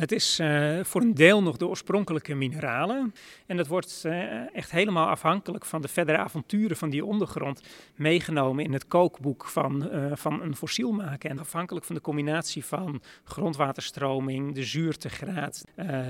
Het 0.00 0.12
is 0.12 0.38
eh, 0.38 0.78
voor 0.82 1.00
een 1.00 1.14
deel 1.14 1.42
nog 1.42 1.56
de 1.56 1.66
oorspronkelijke 1.66 2.34
mineralen. 2.34 3.14
En 3.46 3.56
dat 3.56 3.66
wordt 3.66 4.02
eh, 4.04 4.54
echt 4.56 4.70
helemaal 4.70 5.08
afhankelijk 5.08 5.64
van 5.64 5.82
de 5.82 5.88
verdere 5.88 6.18
avonturen 6.18 6.76
van 6.76 6.90
die 6.90 7.04
ondergrond 7.04 7.62
meegenomen 7.94 8.64
in 8.64 8.72
het 8.72 8.86
kookboek 8.86 9.46
van, 9.46 9.90
eh, 9.90 10.12
van 10.14 10.42
een 10.42 10.56
fossiel 10.56 10.92
maken. 10.92 11.30
En 11.30 11.38
afhankelijk 11.38 11.84
van 11.86 11.94
de 11.94 12.00
combinatie 12.00 12.64
van 12.64 13.02
grondwaterstroming, 13.24 14.54
de 14.54 14.64
zuurtegraad, 14.64 15.64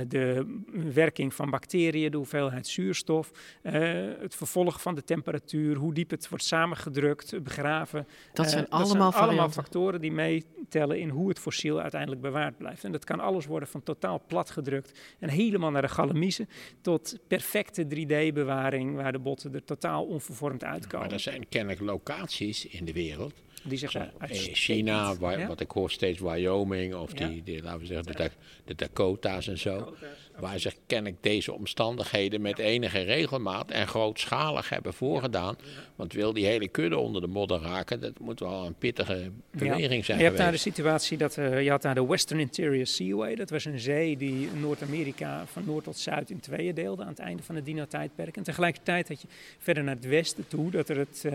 de 0.09 0.59
werking 0.92 1.35
van 1.35 1.50
bacteriën, 1.50 2.11
de 2.11 2.16
hoeveelheid 2.16 2.66
zuurstof, 2.66 3.31
het 3.62 4.35
vervolg 4.35 4.83
van 4.83 4.94
de 4.94 5.05
temperatuur, 5.05 5.76
hoe 5.76 5.94
diep 5.94 6.11
het 6.11 6.29
wordt 6.29 6.44
samengedrukt, 6.44 7.42
begraven. 7.42 8.07
Dat 8.33 8.50
zijn 8.50 8.66
dat 8.68 8.88
zijn 8.88 8.98
allemaal 8.98 9.12
allemaal 9.12 9.50
factoren 9.50 10.00
die 10.00 10.12
meetellen 10.12 10.98
in 10.98 11.09
hoe 11.09 11.29
het 11.29 11.38
fossiel 11.38 11.81
uiteindelijk 11.81 12.20
bewaard 12.20 12.57
blijft. 12.57 12.85
En 12.85 12.92
dat 12.92 13.05
kan 13.05 13.20
alles 13.20 13.46
worden 13.46 13.68
van 13.68 13.80
totaal 13.83 14.23
platgedrukt 14.27 14.99
en 15.19 15.29
helemaal 15.29 15.71
naar 15.71 15.83
de 15.83 15.88
galamiezen 15.88 16.49
tot 16.81 17.19
perfecte 17.29 17.85
3D-bewaring 17.85 18.95
waar 18.97 19.12
de 19.12 19.19
botten 19.19 19.55
er 19.55 19.64
totaal 19.64 20.05
onvervormd 20.05 20.64
uitkomen. 20.64 21.07
Maar 21.07 21.14
er 21.14 21.21
zijn 21.23 21.49
kennelijk 21.49 21.81
locaties 21.81 22.66
in 22.66 22.85
de 22.85 22.93
wereld. 22.93 23.33
Die 23.62 23.79
zich 23.79 23.90
Zo, 23.90 23.99
in 23.99 24.11
uitstekend- 24.19 24.57
China, 24.57 25.16
waar, 25.16 25.38
Ja. 25.38 25.47
wat 25.47 25.61
ik 25.61 25.71
hoor 25.71 25.90
steeds 25.90 26.21
Wyoming 26.21 26.95
of 26.95 27.19
Ja. 27.19 27.29
die, 27.29 27.43
die, 27.43 27.62
laten 27.62 27.81
we 27.81 27.87
zeggen, 27.87 28.33
de 28.64 28.75
Dakota's 28.75 29.49
en 29.49 29.59
zo. 29.59 29.95
Waar 30.40 30.61
zich 30.61 30.74
kennelijk 30.87 31.22
deze 31.22 31.53
omstandigheden 31.53 32.40
met 32.40 32.59
enige 32.59 33.00
regelmaat 33.00 33.70
en 33.70 33.87
grootschalig 33.87 34.68
hebben 34.68 34.94
voorgedaan. 34.94 35.57
Want 35.96 36.12
wil 36.12 36.33
die 36.33 36.46
hele 36.46 36.68
kudde 36.68 36.98
onder 36.98 37.20
de 37.20 37.26
modder 37.26 37.61
raken, 37.61 38.00
dat 38.00 38.18
moet 38.18 38.40
wel 38.40 38.66
een 38.66 38.74
pittige 38.74 39.31
beweging 39.50 40.05
zijn 40.05 40.18
Je 40.18 40.24
hebt 40.24 40.37
daar 40.37 40.50
de 40.50 40.57
situatie 40.57 41.18
dat 41.18 41.37
eh, 41.37 41.62
je 41.62 41.70
had 41.70 41.83
daar 41.83 41.94
de 41.94 42.07
Western 42.07 42.40
Interior 42.40 42.87
Seaway. 42.87 43.35
Dat 43.35 43.50
was 43.50 43.64
een 43.64 43.81
zee 43.81 44.16
die 44.16 44.48
Noord-Amerika 44.61 45.46
van 45.46 45.62
noord 45.66 45.85
tot 45.85 45.98
zuid 45.98 46.31
in 46.31 46.40
tweeën 46.40 46.74
deelde 46.74 47.03
aan 47.03 47.09
het 47.09 47.18
einde 47.18 47.42
van 47.42 47.55
het 47.55 47.64
dino-tijdperk. 47.64 48.37
En 48.37 48.42
tegelijkertijd 48.42 49.09
had 49.09 49.20
je 49.20 49.29
verder 49.59 49.85
naar 49.85 49.94
het 49.94 50.07
westen 50.07 50.48
toe 50.48 50.70
dat 50.70 50.88
er 50.88 50.98
het, 50.98 51.22
eh, 51.24 51.33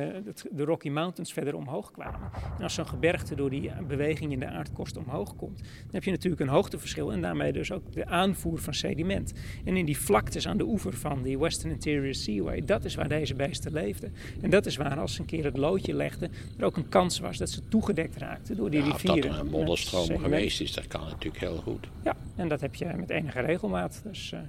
de 0.52 0.64
Rocky 0.64 0.90
Mountains 0.90 1.34
verder 1.34 1.56
omhoog 1.56 1.92
kwamen. 1.92 2.32
En 2.58 2.64
als 2.64 2.74
zo'n 2.74 2.88
gebergte 2.88 3.36
door 3.36 3.50
die 3.50 3.72
beweging 3.88 4.32
in 4.32 4.40
de 4.40 4.48
aardkorst 4.48 4.98
omhoog 4.98 5.36
komt, 5.36 5.58
dan 5.58 5.92
heb 5.92 6.04
je 6.04 6.12
natuurlijk 6.12 6.42
een 6.42 6.48
hoogteverschil 6.48 7.12
en 7.12 7.22
daarmee 7.22 7.52
dus 7.52 7.72
ook 7.72 7.94
de 7.94 8.06
aanvoer 8.06 8.60
van 8.60 8.74
sediment. 8.96 9.34
En 9.64 9.78
in 9.78 9.86
die 9.86 9.98
vlaktes 9.98 10.48
aan 10.48 10.58
de 10.58 10.64
oever 10.64 10.94
van 10.94 11.22
die 11.24 11.40
Western 11.40 11.72
Interior 11.72 12.14
Seaway, 12.14 12.62
dat 12.66 12.86
is 12.86 12.96
waar 12.96 13.10
deze 13.10 13.34
beesten 13.34 13.74
leefden. 13.74 14.14
En 14.42 14.50
dat 14.50 14.66
is 14.66 14.76
waar 14.78 15.00
als 15.00 15.14
ze 15.14 15.20
een 15.20 15.26
keer 15.26 15.44
het 15.44 15.58
loodje 15.58 15.94
legden, 15.94 16.32
er 16.58 16.66
ook 16.66 16.78
een 16.78 16.90
kans 16.90 17.20
was 17.20 17.38
dat 17.38 17.50
ze 17.50 17.68
toegedekt 17.68 18.18
raakten 18.18 18.56
door 18.56 18.70
die 18.70 18.84
Ja, 18.84 18.92
rivieren. 18.92 19.22
dat 19.22 19.32
er 19.32 19.40
een 19.40 19.50
modderstroom 19.52 20.18
geweest 20.20 20.62
is, 20.62 20.74
dat 20.74 20.88
kan 20.88 21.02
natuurlijk 21.02 21.38
heel 21.40 21.58
goed. 21.58 21.88
Ja, 22.04 22.16
en 22.36 22.48
dat 22.48 22.62
heb 22.62 22.76
je 22.76 22.86
met 22.98 23.10
enige 23.10 23.40
regelmaat. 23.40 24.02
Dus, 24.04 24.32
eh, 24.32 24.40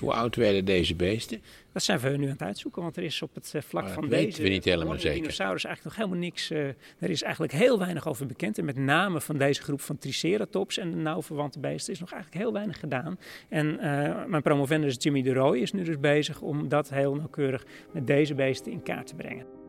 Hoe 0.00 0.12
oud 0.12 0.36
werden 0.36 0.64
deze 0.64 0.94
beesten? 0.94 1.42
dat 1.72 1.82
zijn 1.82 1.98
we 1.98 2.08
nu 2.08 2.24
aan 2.24 2.30
het 2.30 2.42
uitzoeken, 2.42 2.82
want 2.82 2.96
er 2.96 3.02
is 3.02 3.22
op 3.22 3.34
het 3.34 3.52
eh, 3.54 3.62
vlak 3.62 3.88
van 3.88 4.08
weten 4.08 4.24
deze 4.26 4.42
we 4.42 4.48
niet 4.48 4.64
helemaal 4.64 4.98
zeker. 4.98 5.20
dinosaurus 5.20 5.64
eigenlijk 5.64 5.96
nog 5.96 6.06
helemaal 6.06 6.28
niks. 6.28 6.50
eh, 6.50 6.66
er 6.98 7.10
is 7.10 7.22
eigenlijk 7.22 7.52
heel 7.52 7.78
weinig 7.78 8.08
over 8.08 8.26
bekend. 8.26 8.58
En 8.58 8.64
met 8.64 8.76
name 8.76 9.20
van 9.20 9.38
deze 9.38 9.62
groep 9.62 9.80
van 9.80 9.98
Triceratops 9.98 10.78
en 10.78 10.90
de 10.90 10.96
nauw 10.96 11.22
verwante 11.22 11.58
beesten 11.58 11.92
is 11.92 12.00
nog 12.00 12.12
eigenlijk 12.12 12.42
heel 12.42 12.52
weinig 12.52 12.78
gedaan. 12.78 13.18
En 13.48 13.78
eh, 13.78 14.24
mijn 14.26 14.42
promovendus 14.42 14.96
Jimmy 14.98 15.22
de 15.22 15.32
Roy 15.32 15.58
is 15.58 15.72
nu 15.72 15.82
dus 15.82 16.00
bezig 16.00 16.40
om 16.40 16.68
dat 16.68 16.90
heel 16.90 17.14
nauwkeurig 17.14 17.64
met 17.92 18.06
deze 18.06 18.34
beesten 18.34 18.72
in 18.72 18.82
kaart 18.82 19.06
te 19.06 19.14
brengen. 19.14 19.59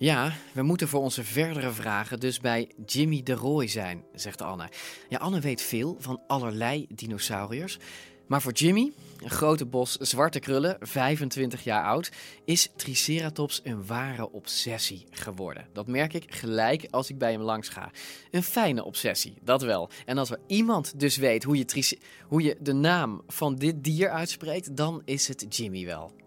Ja, 0.00 0.32
we 0.52 0.62
moeten 0.62 0.88
voor 0.88 1.00
onze 1.00 1.24
verdere 1.24 1.70
vragen 1.70 2.20
dus 2.20 2.40
bij 2.40 2.70
Jimmy 2.86 3.22
de 3.22 3.32
Roy 3.32 3.66
zijn, 3.66 4.04
zegt 4.14 4.42
Anne. 4.42 4.68
Ja, 5.08 5.18
Anne 5.18 5.40
weet 5.40 5.62
veel 5.62 5.96
van 5.98 6.20
allerlei 6.26 6.86
dinosauriërs. 6.88 7.78
Maar 8.26 8.42
voor 8.42 8.52
Jimmy, 8.52 8.92
een 9.22 9.30
grote 9.30 9.66
bos 9.66 9.92
zwarte 9.92 10.38
krullen, 10.38 10.76
25 10.80 11.64
jaar 11.64 11.84
oud, 11.84 12.10
is 12.44 12.68
Triceratops 12.76 13.60
een 13.64 13.86
ware 13.86 14.32
obsessie 14.32 15.06
geworden. 15.10 15.66
Dat 15.72 15.86
merk 15.86 16.12
ik 16.12 16.34
gelijk 16.34 16.86
als 16.90 17.10
ik 17.10 17.18
bij 17.18 17.32
hem 17.32 17.40
langs 17.40 17.68
ga. 17.68 17.90
Een 18.30 18.42
fijne 18.42 18.84
obsessie, 18.84 19.34
dat 19.42 19.62
wel. 19.62 19.90
En 20.04 20.18
als 20.18 20.30
er 20.30 20.40
iemand 20.46 21.00
dus 21.00 21.16
weet 21.16 21.44
hoe 21.44 21.56
je, 21.56 21.98
hoe 22.26 22.42
je 22.42 22.56
de 22.60 22.72
naam 22.72 23.22
van 23.26 23.54
dit 23.54 23.84
dier 23.84 24.10
uitspreekt, 24.10 24.76
dan 24.76 25.02
is 25.04 25.28
het 25.28 25.56
Jimmy 25.56 25.86
wel. 25.86 26.17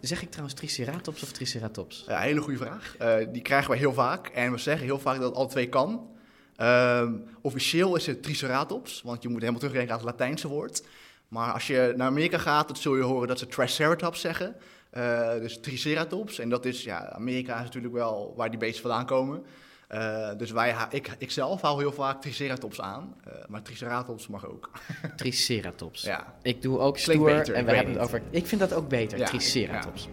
Zeg 0.00 0.22
ik 0.22 0.30
trouwens 0.30 0.58
Triceratops 0.58 1.22
of 1.22 1.32
Triceratops? 1.32 2.04
Ja, 2.08 2.18
hele 2.18 2.40
goede 2.40 2.58
vraag. 2.58 2.96
Eh, 2.98 3.16
die 3.32 3.42
krijgen 3.42 3.70
wij 3.70 3.78
heel 3.78 3.92
vaak. 3.92 4.26
En 4.28 4.52
we 4.52 4.58
zeggen 4.58 4.84
heel 4.84 4.98
vaak 4.98 5.16
dat 5.16 5.28
het 5.28 5.34
alle 5.34 5.48
twee 5.48 5.68
kan. 5.68 6.10
Ehm, 6.56 7.12
officieel 7.40 7.96
is 7.96 8.06
het 8.06 8.22
Triceratops, 8.22 9.02
want 9.02 9.22
je 9.22 9.28
moet 9.28 9.40
helemaal 9.40 9.60
terugdenken 9.60 9.92
aan 9.94 10.00
het 10.00 10.08
Latijnse 10.08 10.48
woord. 10.48 10.82
Maar 11.28 11.52
als 11.52 11.66
je 11.66 11.94
naar 11.96 12.06
Amerika 12.06 12.38
gaat, 12.38 12.66
dan 12.66 12.76
zul 12.76 12.96
je 12.96 13.02
horen 13.02 13.28
dat 13.28 13.38
ze 13.38 13.46
Triceratops 13.46 14.20
zeggen. 14.20 14.56
Eh, 14.90 15.32
dus 15.32 15.60
Triceratops. 15.60 16.38
En 16.38 16.48
dat 16.48 16.64
is, 16.64 16.84
ja, 16.84 17.10
Amerika 17.10 17.56
is 17.56 17.64
natuurlijk 17.64 17.94
wel 17.94 18.34
waar 18.36 18.50
die 18.50 18.58
beesten 18.58 18.82
vandaan 18.82 19.06
komen. 19.06 19.44
Eh, 19.88 20.30
dus 20.36 20.50
wij, 20.50 20.74
ik, 20.90 21.10
ik 21.18 21.30
zelf 21.30 21.60
hou 21.60 21.78
heel 21.78 21.92
vaak 21.92 22.20
Triceratops 22.20 22.80
aan. 22.80 23.14
Eh, 23.24 23.32
maar 23.48 23.62
Triceratops 23.62 24.26
mag 24.26 24.46
ook. 24.46 24.70
Triceratops. 25.16 26.02
Ja. 26.02 26.34
Ik 26.42 26.62
doe 26.62 26.78
ook 26.78 26.94
Klinkt 26.94 27.22
stoer 27.22 27.36
beter, 27.36 27.54
en 27.54 27.60
ik 27.60 27.66
we 27.66 27.74
hebben 27.74 27.94
het 27.94 28.02
over... 28.02 28.22
Ik 28.30 28.46
vind 28.46 28.60
dat 28.60 28.72
ook 28.72 28.88
beter, 28.88 29.18
Ja, 29.18 29.24
Triceratops. 29.24 30.08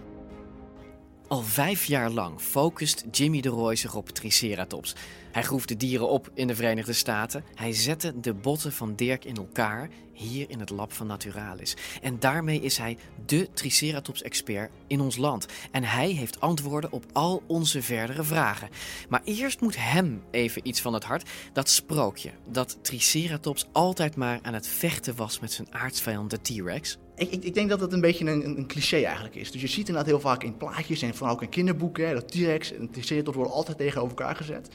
Al 1.28 1.42
vijf 1.42 1.86
jaar 1.86 2.10
lang 2.10 2.40
focust 2.40 3.06
Jimmy 3.12 3.42
de 3.42 3.50
Roy 3.50 3.76
zich 3.76 3.96
op 3.96 4.10
Triceratops. 4.10 4.96
Hij 5.36 5.44
groef 5.44 5.66
de 5.66 5.78
dieren 5.78 6.10
op 6.10 6.30
in 6.34 6.48
de 6.48 6.56
Verenigde 6.56 6.94
Staten. 6.94 7.44
Hij 7.56 7.74
zette 7.74 8.20
de 8.20 8.34
botten 8.34 8.72
van 8.72 8.96
Dirk 8.96 9.26
in 9.26 9.36
elkaar 9.36 9.90
hier 10.14 10.50
in 10.50 10.60
het 10.60 10.70
lab 10.70 10.94
van 10.94 11.08
Naturalis. 11.08 11.76
En 12.02 12.20
daarmee 12.20 12.62
is 12.62 12.78
hij 12.78 12.98
de 13.26 13.50
Triceratops-expert 13.54 14.72
in 14.88 15.02
ons 15.02 15.18
land. 15.18 15.46
En 15.72 15.84
hij 15.84 16.10
heeft 16.10 16.40
antwoorden 16.40 16.92
op 16.92 17.06
al 17.14 17.44
onze 17.48 17.82
verdere 17.82 18.24
vragen. 18.24 18.70
Maar 19.10 19.22
eerst 19.24 19.62
moet 19.62 19.76
hem 19.78 20.24
even 20.32 20.68
iets 20.68 20.82
van 20.82 20.94
het 20.94 21.04
hart. 21.04 21.30
Dat 21.54 21.70
sprookje 21.70 22.32
dat 22.50 22.78
Triceratops 22.82 23.68
altijd 23.72 24.16
maar 24.16 24.40
aan 24.42 24.54
het 24.54 24.68
vechten 24.68 25.16
was 25.16 25.40
met 25.40 25.52
zijn 25.52 25.68
aardsvijand 25.72 26.30
de 26.30 26.42
T-Rex. 26.42 26.98
Ik, 27.16 27.32
ik, 27.32 27.44
ik 27.44 27.54
denk 27.54 27.70
dat 27.70 27.80
het 27.80 27.94
een 27.94 28.02
beetje 28.02 28.26
een, 28.26 28.46
een, 28.46 28.58
een 28.58 28.68
cliché 28.68 29.04
eigenlijk 29.04 29.36
is. 29.36 29.52
Dus 29.52 29.62
je 29.62 29.68
ziet 29.68 29.88
inderdaad 29.88 30.06
heel 30.06 30.20
vaak 30.20 30.44
in 30.44 30.58
plaatjes 30.58 31.02
en 31.02 31.16
vooral 31.16 31.36
ook 31.36 31.42
in 31.42 31.50
kinderboeken... 31.50 32.08
hè, 32.08 32.14
dat 32.14 32.28
T-Rex 32.28 32.74
en 32.74 32.90
Triceratops 32.90 33.38
worden 33.38 33.54
altijd 33.54 33.78
tegenover 33.78 34.18
elkaar 34.18 34.36
gezet. 34.36 34.70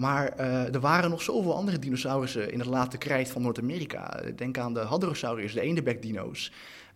Maar 0.00 0.28
eh, 0.28 0.74
er 0.74 0.80
waren 0.80 1.10
nog 1.10 1.22
zoveel 1.22 1.54
andere 1.54 1.78
dinosaurussen 1.78 2.52
in 2.52 2.58
het 2.58 2.68
late 2.68 2.98
krijt 2.98 3.28
van 3.28 3.42
Noord-Amerika. 3.42 4.22
Denk 4.36 4.58
aan 4.58 4.74
de 4.74 4.80
Hadrosaurus, 4.80 5.52
de 5.52 5.60
eendenbekdino's. 5.60 6.52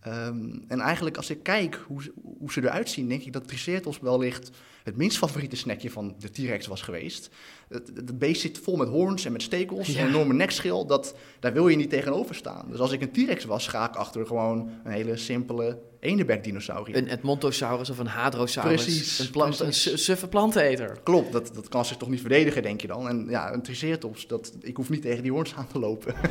Um, 0.07 0.65
en 0.69 0.81
eigenlijk 0.81 1.17
als 1.17 1.31
ik 1.31 1.43
kijk 1.43 1.85
hoe, 1.87 2.03
hoe 2.39 2.53
ze 2.53 2.63
eruit 2.63 2.89
zien, 2.89 3.09
denk 3.09 3.23
ik 3.23 3.33
dat 3.33 3.49
Triceratops 3.49 3.99
wellicht 4.01 4.51
het 4.83 4.97
minst 4.97 5.19
favoriete 5.19 5.57
snackje 5.57 5.91
van 5.91 6.15
de 6.19 6.31
T-Rex 6.31 6.67
was 6.67 6.83
geweest. 6.83 7.31
Het, 7.69 7.91
het, 7.95 8.19
beest 8.19 8.41
zit 8.41 8.59
vol 8.59 8.77
met 8.77 8.89
hoorns 8.89 9.25
en 9.25 9.33
met 9.33 9.43
stekels 9.43 9.87
Ja. 9.87 9.99
en 9.99 10.05
een 10.05 10.09
enorme 10.09 10.35
nekschil. 10.35 10.87
Dat, 10.87 11.15
daar 11.41 11.53
wil 11.53 11.69
je 11.69 11.77
niet 11.77 11.91
tegenover 11.91 12.35
staan. 12.35 12.67
Dus 12.71 12.81
als 12.81 12.93
ik 12.93 13.01
een 13.01 13.11
T-Rex 13.11 13.45
was, 13.45 13.69
ga 13.69 13.89
ik 13.89 13.97
achter 13.97 14.27
gewoon 14.27 14.71
een 14.85 14.93
hele 14.93 15.17
simpele 15.17 15.79
eendenbek-dinosaurier. 16.05 16.97
Een 16.97 17.09
Edmontosaurus 17.09 17.91
of 17.91 17.99
een 17.99 18.07
Hadrosaurus. 18.07 18.85
Precies, 18.85 19.19
Een, 19.19 19.31
plant, 19.31 19.57
precies. 19.57 19.93
een 19.93 19.99
suffe 19.99 20.29
planteneter. 20.29 20.99
Klopt, 21.03 21.33
dat, 21.33 21.55
dat 21.55 21.69
kan 21.69 21.85
zich 21.85 21.97
toch 21.97 22.09
niet 22.09 22.21
verdedigen, 22.21 22.63
denk 22.63 22.81
je 22.81 22.87
dan. 22.87 23.09
En 23.09 23.27
ja, 23.29 23.53
een 23.53 23.63
Triceratops, 23.63 24.27
dat, 24.27 24.53
ik 24.61 24.77
hoef 24.77 24.91
niet 24.91 25.03
tegen 25.03 25.23
die 25.23 25.33
hoorns 25.33 25.55
aan 25.55 25.67
te 25.67 25.79
lopen. 25.79 26.15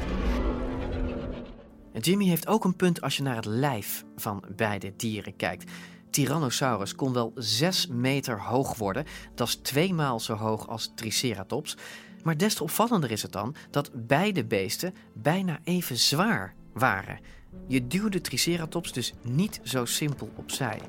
En 1.94 2.02
Jimmy 2.02 2.26
heeft 2.26 2.48
ook 2.48 2.64
een 2.64 2.76
punt 2.76 3.02
als 3.02 3.18
je 3.18 3.24
naar 3.24 3.36
het 3.36 3.46
lijf 3.46 4.04
van 4.16 4.44
beide 4.56 4.94
dieren 4.96 5.36
kijkt. 5.36 5.72
Tyrannosaurus 6.10 6.96
kon 6.96 7.14
wel 7.14 7.32
6 7.36 7.88
meter 7.88 8.42
hoog 8.42 8.76
worden. 8.76 9.06
Dat 9.36 9.48
is 9.48 9.56
tweemaal 9.56 10.20
zo 10.20 10.34
hoog 10.34 10.68
als 10.68 10.92
Triceratops. 10.96 11.78
Maar 12.24 12.38
des 12.38 12.54
te 12.54 12.64
opvallender 12.64 13.12
is 13.12 13.22
het 13.22 13.32
dan 13.32 13.56
dat 13.70 13.92
beide 13.94 14.46
beesten 14.46 14.94
bijna 15.14 15.60
even 15.64 15.98
zwaar 15.98 16.56
waren. 16.74 17.20
Je 17.68 17.88
duwde 17.88 18.22
Triceratops 18.22 18.92
dus 18.92 19.14
niet 19.22 19.60
zo 19.64 19.86
simpel 19.86 20.32
opzij. 20.36 20.82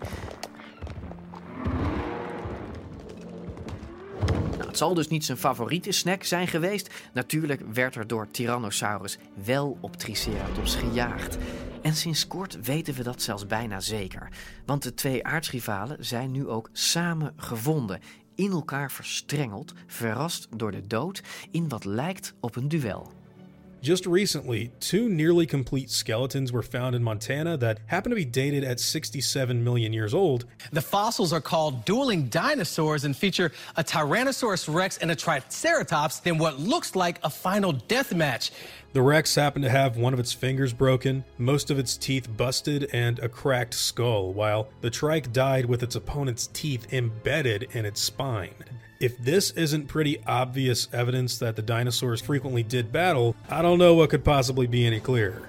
Nou, 4.50 4.66
het 4.66 4.78
zal 4.78 4.94
dus 4.94 5.08
niet 5.08 5.24
zijn 5.24 5.38
favoriete 5.38 5.92
snack 5.92 6.22
zijn 6.24 6.48
geweest. 6.48 6.94
Natuurlijk 7.12 7.62
werd 7.72 7.94
er 7.94 8.06
door 8.06 8.28
Tyrannosaurus 8.30 9.18
wel 9.44 9.78
op 9.80 9.96
Triceratops 9.96 10.74
gejaagd. 10.74 11.38
En 11.82 11.94
sinds 11.94 12.26
kort 12.26 12.66
weten 12.66 12.94
we 12.94 13.02
dat 13.02 13.22
zelfs 13.22 13.46
bijna 13.46 13.80
zeker. 13.80 14.28
Want 14.66 14.82
de 14.82 14.94
twee 14.94 15.24
aardsrivalen 15.24 16.04
zijn 16.04 16.30
nu 16.30 16.48
ook 16.48 16.68
samen 16.72 17.32
gevonden. 17.36 18.00
In 18.34 18.50
elkaar 18.50 18.90
verstrengeld, 18.90 19.72
verrast 19.86 20.48
door 20.56 20.70
de 20.70 20.86
dood 20.86 21.22
in 21.50 21.68
wat 21.68 21.84
lijkt 21.84 22.34
op 22.40 22.56
een 22.56 22.68
duel. 22.68 23.12
Just 23.84 24.06
recently, 24.06 24.72
two 24.80 25.10
nearly 25.10 25.44
complete 25.44 25.90
skeletons 25.90 26.50
were 26.50 26.62
found 26.62 26.96
in 26.96 27.04
Montana 27.04 27.58
that 27.58 27.80
happen 27.84 28.08
to 28.08 28.16
be 28.16 28.24
dated 28.24 28.64
at 28.64 28.80
67 28.80 29.62
million 29.62 29.92
years 29.92 30.14
old. 30.14 30.46
The 30.72 30.80
fossils 30.80 31.34
are 31.34 31.40
called 31.42 31.84
dueling 31.84 32.28
dinosaurs 32.28 33.04
and 33.04 33.14
feature 33.14 33.52
a 33.76 33.84
Tyrannosaurus 33.84 34.74
rex 34.74 34.96
and 34.96 35.10
a 35.10 35.14
Triceratops 35.14 36.22
in 36.24 36.38
what 36.38 36.58
looks 36.58 36.96
like 36.96 37.18
a 37.22 37.28
final 37.28 37.72
death 37.72 38.14
match. 38.14 38.52
The 38.94 39.02
Rex 39.02 39.34
happened 39.34 39.64
to 39.64 39.70
have 39.70 39.98
one 39.98 40.14
of 40.14 40.18
its 40.18 40.32
fingers 40.32 40.72
broken, 40.72 41.22
most 41.36 41.70
of 41.70 41.78
its 41.78 41.98
teeth 41.98 42.34
busted, 42.34 42.88
and 42.94 43.18
a 43.18 43.28
cracked 43.28 43.74
skull, 43.74 44.32
while 44.32 44.68
the 44.80 44.88
Trike 44.88 45.30
died 45.30 45.66
with 45.66 45.82
its 45.82 45.94
opponent's 45.94 46.46
teeth 46.54 46.90
embedded 46.90 47.68
in 47.72 47.84
its 47.84 48.00
spine. 48.00 48.54
If 49.04 49.16
this 49.22 49.52
isn't 49.52 49.86
pretty 49.86 50.18
obvious 50.24 50.88
evidence 50.90 51.36
that 51.38 51.56
the 51.56 51.64
dinosaurs 51.64 52.22
frequently 52.22 52.66
did 52.66 52.90
battle, 52.90 53.34
I 53.50 53.60
don't 53.60 53.78
know 53.78 53.96
what 53.96 54.08
could 54.08 54.22
possibly 54.22 54.68
be 54.68 54.86
any 54.86 55.00
clearer. 55.00 55.48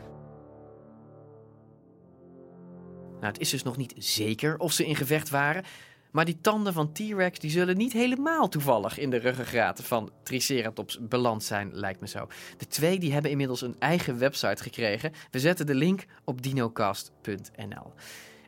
Nou, 3.21 3.33
het 3.33 3.39
is 3.39 3.49
dus 3.49 3.63
nog 3.63 3.77
niet 3.77 3.93
zeker 3.97 4.57
of 4.57 4.71
ze 4.71 4.85
in 4.85 4.95
gevecht 4.95 5.29
waren. 5.29 5.63
Maar 6.11 6.25
die 6.25 6.41
tanden 6.41 6.73
van 6.73 6.91
T-Rex 6.91 7.39
die 7.39 7.51
zullen 7.51 7.77
niet 7.77 7.93
helemaal 7.93 8.49
toevallig 8.49 8.97
in 8.97 9.09
de 9.09 9.17
ruggengraat 9.17 9.83
van 9.83 10.11
Triceratops 10.23 10.99
beland 11.01 11.43
zijn, 11.43 11.69
lijkt 11.73 11.99
me 11.99 12.07
zo. 12.07 12.27
De 12.57 12.67
twee 12.67 12.99
die 12.99 13.13
hebben 13.13 13.31
inmiddels 13.31 13.61
een 13.61 13.75
eigen 13.79 14.17
website 14.17 14.63
gekregen. 14.63 15.11
We 15.31 15.39
zetten 15.39 15.65
de 15.65 15.75
link 15.75 16.05
op 16.23 16.41
dinocast.nl. 16.41 17.93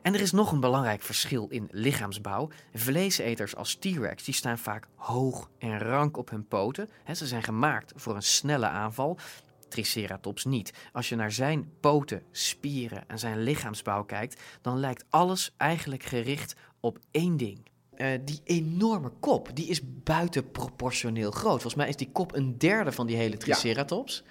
En 0.08 0.14
er 0.14 0.20
is 0.20 0.32
nog 0.32 0.52
een 0.52 0.60
belangrijk 0.60 1.02
verschil 1.02 1.46
in 1.48 1.68
lichaamsbouw. 1.70 2.48
Vleeseters 2.74 3.56
als 3.56 3.74
T-Rex 3.74 4.24
die 4.24 4.34
staan 4.34 4.58
vaak 4.58 4.88
hoog 4.94 5.50
en 5.58 5.78
rank 5.78 6.16
op 6.16 6.30
hun 6.30 6.46
poten. 6.46 6.88
Ze 7.12 7.26
zijn 7.26 7.42
gemaakt 7.42 7.92
voor 7.96 8.14
een 8.14 8.22
snelle 8.22 8.66
aanval. 8.66 9.18
Triceratops 9.68 10.44
niet. 10.44 10.72
Als 10.92 11.08
je 11.08 11.16
naar 11.16 11.32
zijn 11.32 11.70
poten, 11.80 12.22
spieren 12.30 13.08
en 13.08 13.18
zijn 13.18 13.42
lichaamsbouw 13.42 14.04
kijkt, 14.04 14.42
dan 14.62 14.78
lijkt 14.78 15.04
alles 15.10 15.54
eigenlijk 15.56 16.02
gericht 16.02 16.56
op 16.80 16.98
één 17.10 17.36
ding. 17.36 17.60
Eh, 17.98 18.18
die 18.24 18.40
enorme 18.44 19.10
kop, 19.20 19.50
die 19.54 19.66
is 19.66 19.80
buitenproportioneel 20.02 21.30
groot. 21.30 21.50
Volgens 21.50 21.74
mij 21.74 21.88
is 21.88 21.96
die 21.96 22.10
kop 22.12 22.34
een 22.34 22.58
derde 22.58 22.92
van 22.92 23.06
die 23.06 23.16
hele 23.16 23.36
Triceratops. 23.36 24.22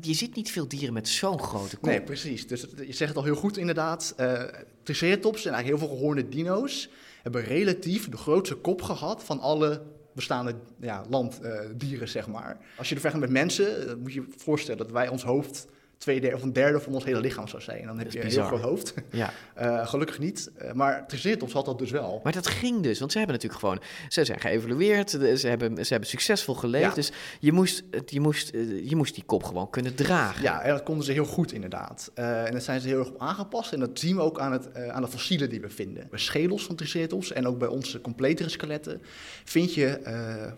Je 0.00 0.14
ziet 0.14 0.34
niet 0.34 0.50
veel 0.50 0.68
dieren 0.68 0.92
met 0.92 1.08
zo'n 1.08 1.40
grote 1.40 1.76
kop. 1.76 1.84
Nee, 1.84 2.02
precies. 2.02 2.46
Dus 2.46 2.60
je 2.60 2.92
zegt 2.92 3.08
het 3.08 3.16
al 3.16 3.24
heel 3.24 3.34
goed 3.34 3.56
inderdaad. 3.56 4.14
Eh 4.16 4.42
Triceratops 4.82 5.44
en 5.44 5.52
eigenlijk 5.52 5.80
heel 5.80 5.88
veel 5.88 5.96
gehoorde 5.96 6.28
dino's 6.28 6.88
hebben 7.22 7.44
relatief 7.44 8.08
de 8.08 8.16
grootste 8.16 8.54
kop 8.54 8.82
gehad 8.82 9.24
van 9.24 9.40
alle 9.40 9.82
bestaande 10.14 10.54
ja, 10.80 11.04
landdieren, 11.08 12.08
zeg 12.08 12.26
maar. 12.26 12.58
Als 12.76 12.88
je 12.88 12.94
het 12.94 13.02
vergelijkt 13.02 13.32
met 13.32 13.42
mensen, 13.42 13.88
eh, 13.88 13.94
moet 13.94 14.12
je 14.12 14.20
je 14.20 14.34
voorstellen 14.36 14.78
dat 14.78 14.90
wij 14.90 15.08
ons 15.08 15.22
hoofd 15.22 15.66
twee 15.98 16.20
derde 16.20 16.36
of 16.36 16.42
een 16.42 16.52
derde 16.52 16.80
van 16.80 16.92
ons 16.92 17.04
hele 17.04 17.20
lichaam 17.20 17.48
zou 17.48 17.62
zijn. 17.62 17.86
Dan 17.86 17.98
heb 17.98 18.12
je 18.12 18.24
een 18.24 18.30
heel 18.30 18.44
groot 18.44 18.60
hoofd. 18.60 18.94
Ja. 19.10 19.30
Eh, 19.54 19.86
gelukkig 19.86 20.18
niet. 20.18 20.50
Eh, 20.56 20.72
maar 20.72 21.06
Triceratops 21.06 21.52
had 21.52 21.64
dat 21.64 21.78
dus 21.78 21.90
wel. 21.90 22.20
Maar 22.22 22.32
dat 22.32 22.46
ging 22.46 22.82
dus, 22.82 22.98
want 22.98 23.12
ze 23.12 23.18
hebben 23.18 23.36
natuurlijk 23.36 23.62
gewoon... 23.62 23.80
Ze 24.08 24.24
zijn 24.24 24.40
geëvalueerd, 24.40 25.10
ze 25.10 25.48
hebben, 25.48 25.84
ze 25.84 25.92
hebben 25.92 26.08
succesvol 26.08 26.54
geleefd. 26.54 26.88
Ja. 26.88 26.94
Dus 26.94 27.12
je 27.40 27.52
moest, 27.52 27.82
je, 28.06 28.20
moest, 28.20 28.50
eh, 28.50 28.88
je 28.88 28.96
moest 28.96 29.14
die 29.14 29.24
kop 29.24 29.42
gewoon 29.42 29.70
kunnen 29.70 29.94
dragen. 29.94 30.42
Ja, 30.42 30.62
en 30.62 30.70
dat 30.70 30.82
konden 30.82 31.04
ze 31.04 31.12
heel 31.12 31.24
goed 31.24 31.52
inderdaad. 31.52 32.10
En 32.14 32.52
daar 32.52 32.60
zijn 32.60 32.80
ze 32.80 32.88
heel 32.88 32.98
erg 32.98 33.08
op 33.08 33.20
aangepast. 33.20 33.72
En 33.72 33.80
dat 33.80 33.90
zien 33.98 34.16
we 34.16 34.22
ook 34.22 34.40
aan, 34.40 34.52
het, 34.52 34.74
aan 34.74 35.02
de 35.02 35.08
fossielen 35.08 35.50
die 35.50 35.60
we 35.60 35.70
vinden. 35.70 36.06
Bij 36.10 36.18
schedels 36.18 36.64
van 36.64 36.76
Triceratops 36.76 37.32
en 37.32 37.46
ook 37.46 37.58
bij 37.58 37.68
onze 37.68 38.00
completere 38.00 38.48
skeletten 38.48 39.02
vind 39.44 39.74
je 39.74 40.00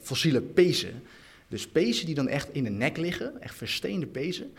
fossiele 0.00 0.40
pezen. 0.40 1.02
Dus 1.48 1.68
pezen 1.68 2.06
die 2.06 2.14
dan 2.14 2.28
echt 2.28 2.48
in 2.52 2.64
de 2.64 2.70
nek 2.70 2.96
liggen, 2.96 3.40
echt 3.40 3.54
versteende 3.54 4.06
pezen. 4.06 4.52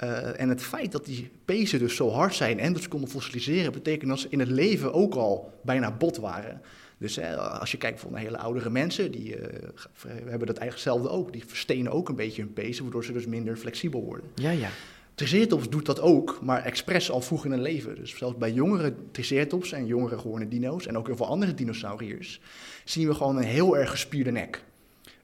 Eh, 0.00 0.40
en 0.40 0.48
het 0.48 0.62
feit 0.62 0.92
dat 0.92 1.04
die 1.04 1.30
pezen 1.44 1.78
dus 1.78 1.96
zo 1.96 2.10
hard 2.10 2.34
zijn 2.34 2.58
en 2.58 2.72
dat 2.72 2.82
ze 2.82 2.88
konden 2.88 3.10
fossiliseren, 3.10 3.72
betekent 3.72 4.10
dat 4.10 4.18
ze 4.18 4.26
in 4.30 4.40
het 4.40 4.48
leven 4.48 4.92
ook 4.92 5.14
al 5.14 5.52
bijna 5.62 5.92
bot 5.92 6.16
waren. 6.16 6.60
Dus 6.98 7.16
hè, 7.16 7.36
als 7.36 7.70
je 7.70 7.76
kijkt 7.76 8.10
naar 8.10 8.20
hele 8.20 8.38
oudere 8.38 8.70
mensen, 8.70 9.12
die 9.12 9.36
eh, 9.36 9.68
hebben 10.04 10.46
dat 10.46 10.56
eigenlijk 10.56 10.70
hetzelfde 10.70 11.08
ook. 11.08 11.32
Die 11.32 11.44
verstenen 11.46 11.92
ook 11.92 12.08
een 12.08 12.14
beetje 12.14 12.42
hun 12.42 12.52
pezen, 12.52 12.82
waardoor 12.82 13.04
ze 13.04 13.12
dus 13.12 13.26
minder 13.26 13.56
flexibel 13.56 14.02
worden. 14.04 14.26
Ja, 14.34 14.50
ja. 14.50 14.68
Triceratops 15.14 15.68
doet 15.68 15.86
dat 15.86 16.00
ook, 16.00 16.38
maar 16.42 16.64
expres 16.64 17.10
al 17.10 17.20
vroeg 17.20 17.44
in 17.44 17.50
hun 17.50 17.62
leven. 17.62 17.94
Dus 17.94 18.16
zelfs 18.16 18.36
bij 18.36 18.52
jongere 18.52 18.94
Triceratops 19.10 19.72
en 19.72 19.86
jongere 19.86 20.18
gewone 20.18 20.48
dino's 20.48 20.86
en 20.86 20.98
ook 20.98 21.06
heel 21.06 21.16
veel 21.16 21.26
andere 21.26 21.54
dinosauriërs 21.54 22.40
zien 22.84 23.08
we 23.08 23.14
gewoon 23.14 23.36
een 23.36 23.42
heel 23.42 23.76
erg 23.76 23.90
gespierde 23.90 24.30
nek. 24.30 24.62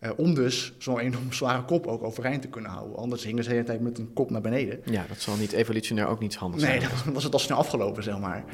Eh, 0.01 0.11
om 0.17 0.35
dus 0.35 0.73
zo'n 0.79 0.99
enorm 0.99 1.33
zware 1.43 1.65
kop 1.65 1.87
ook 1.87 2.03
overeind 2.03 2.43
te 2.43 2.49
kunnen 2.49 2.71
houden. 2.71 2.97
Anders 2.97 3.25
hingen 3.25 3.43
ze 3.43 3.49
de 3.49 3.55
hele 3.55 3.67
tijd 3.67 3.81
met 3.81 3.99
een 3.99 4.13
kop 4.13 4.31
naar 4.31 4.41
beneden. 4.41 4.81
Ja, 4.85 5.05
dat 5.09 5.21
zal 5.21 5.37
niet 5.37 5.53
evolutionair 5.53 6.07
ook 6.09 6.21
niet 6.21 6.35
handig 6.37 6.61
Nee, 6.61 6.81
zijn. 6.81 6.93
dan 7.05 7.15
was 7.15 7.25
het 7.25 7.33
al 7.33 7.39
snel 7.39 7.59
afgelopen, 7.59 8.03
zeg 8.03 8.19
maar. 8.19 8.45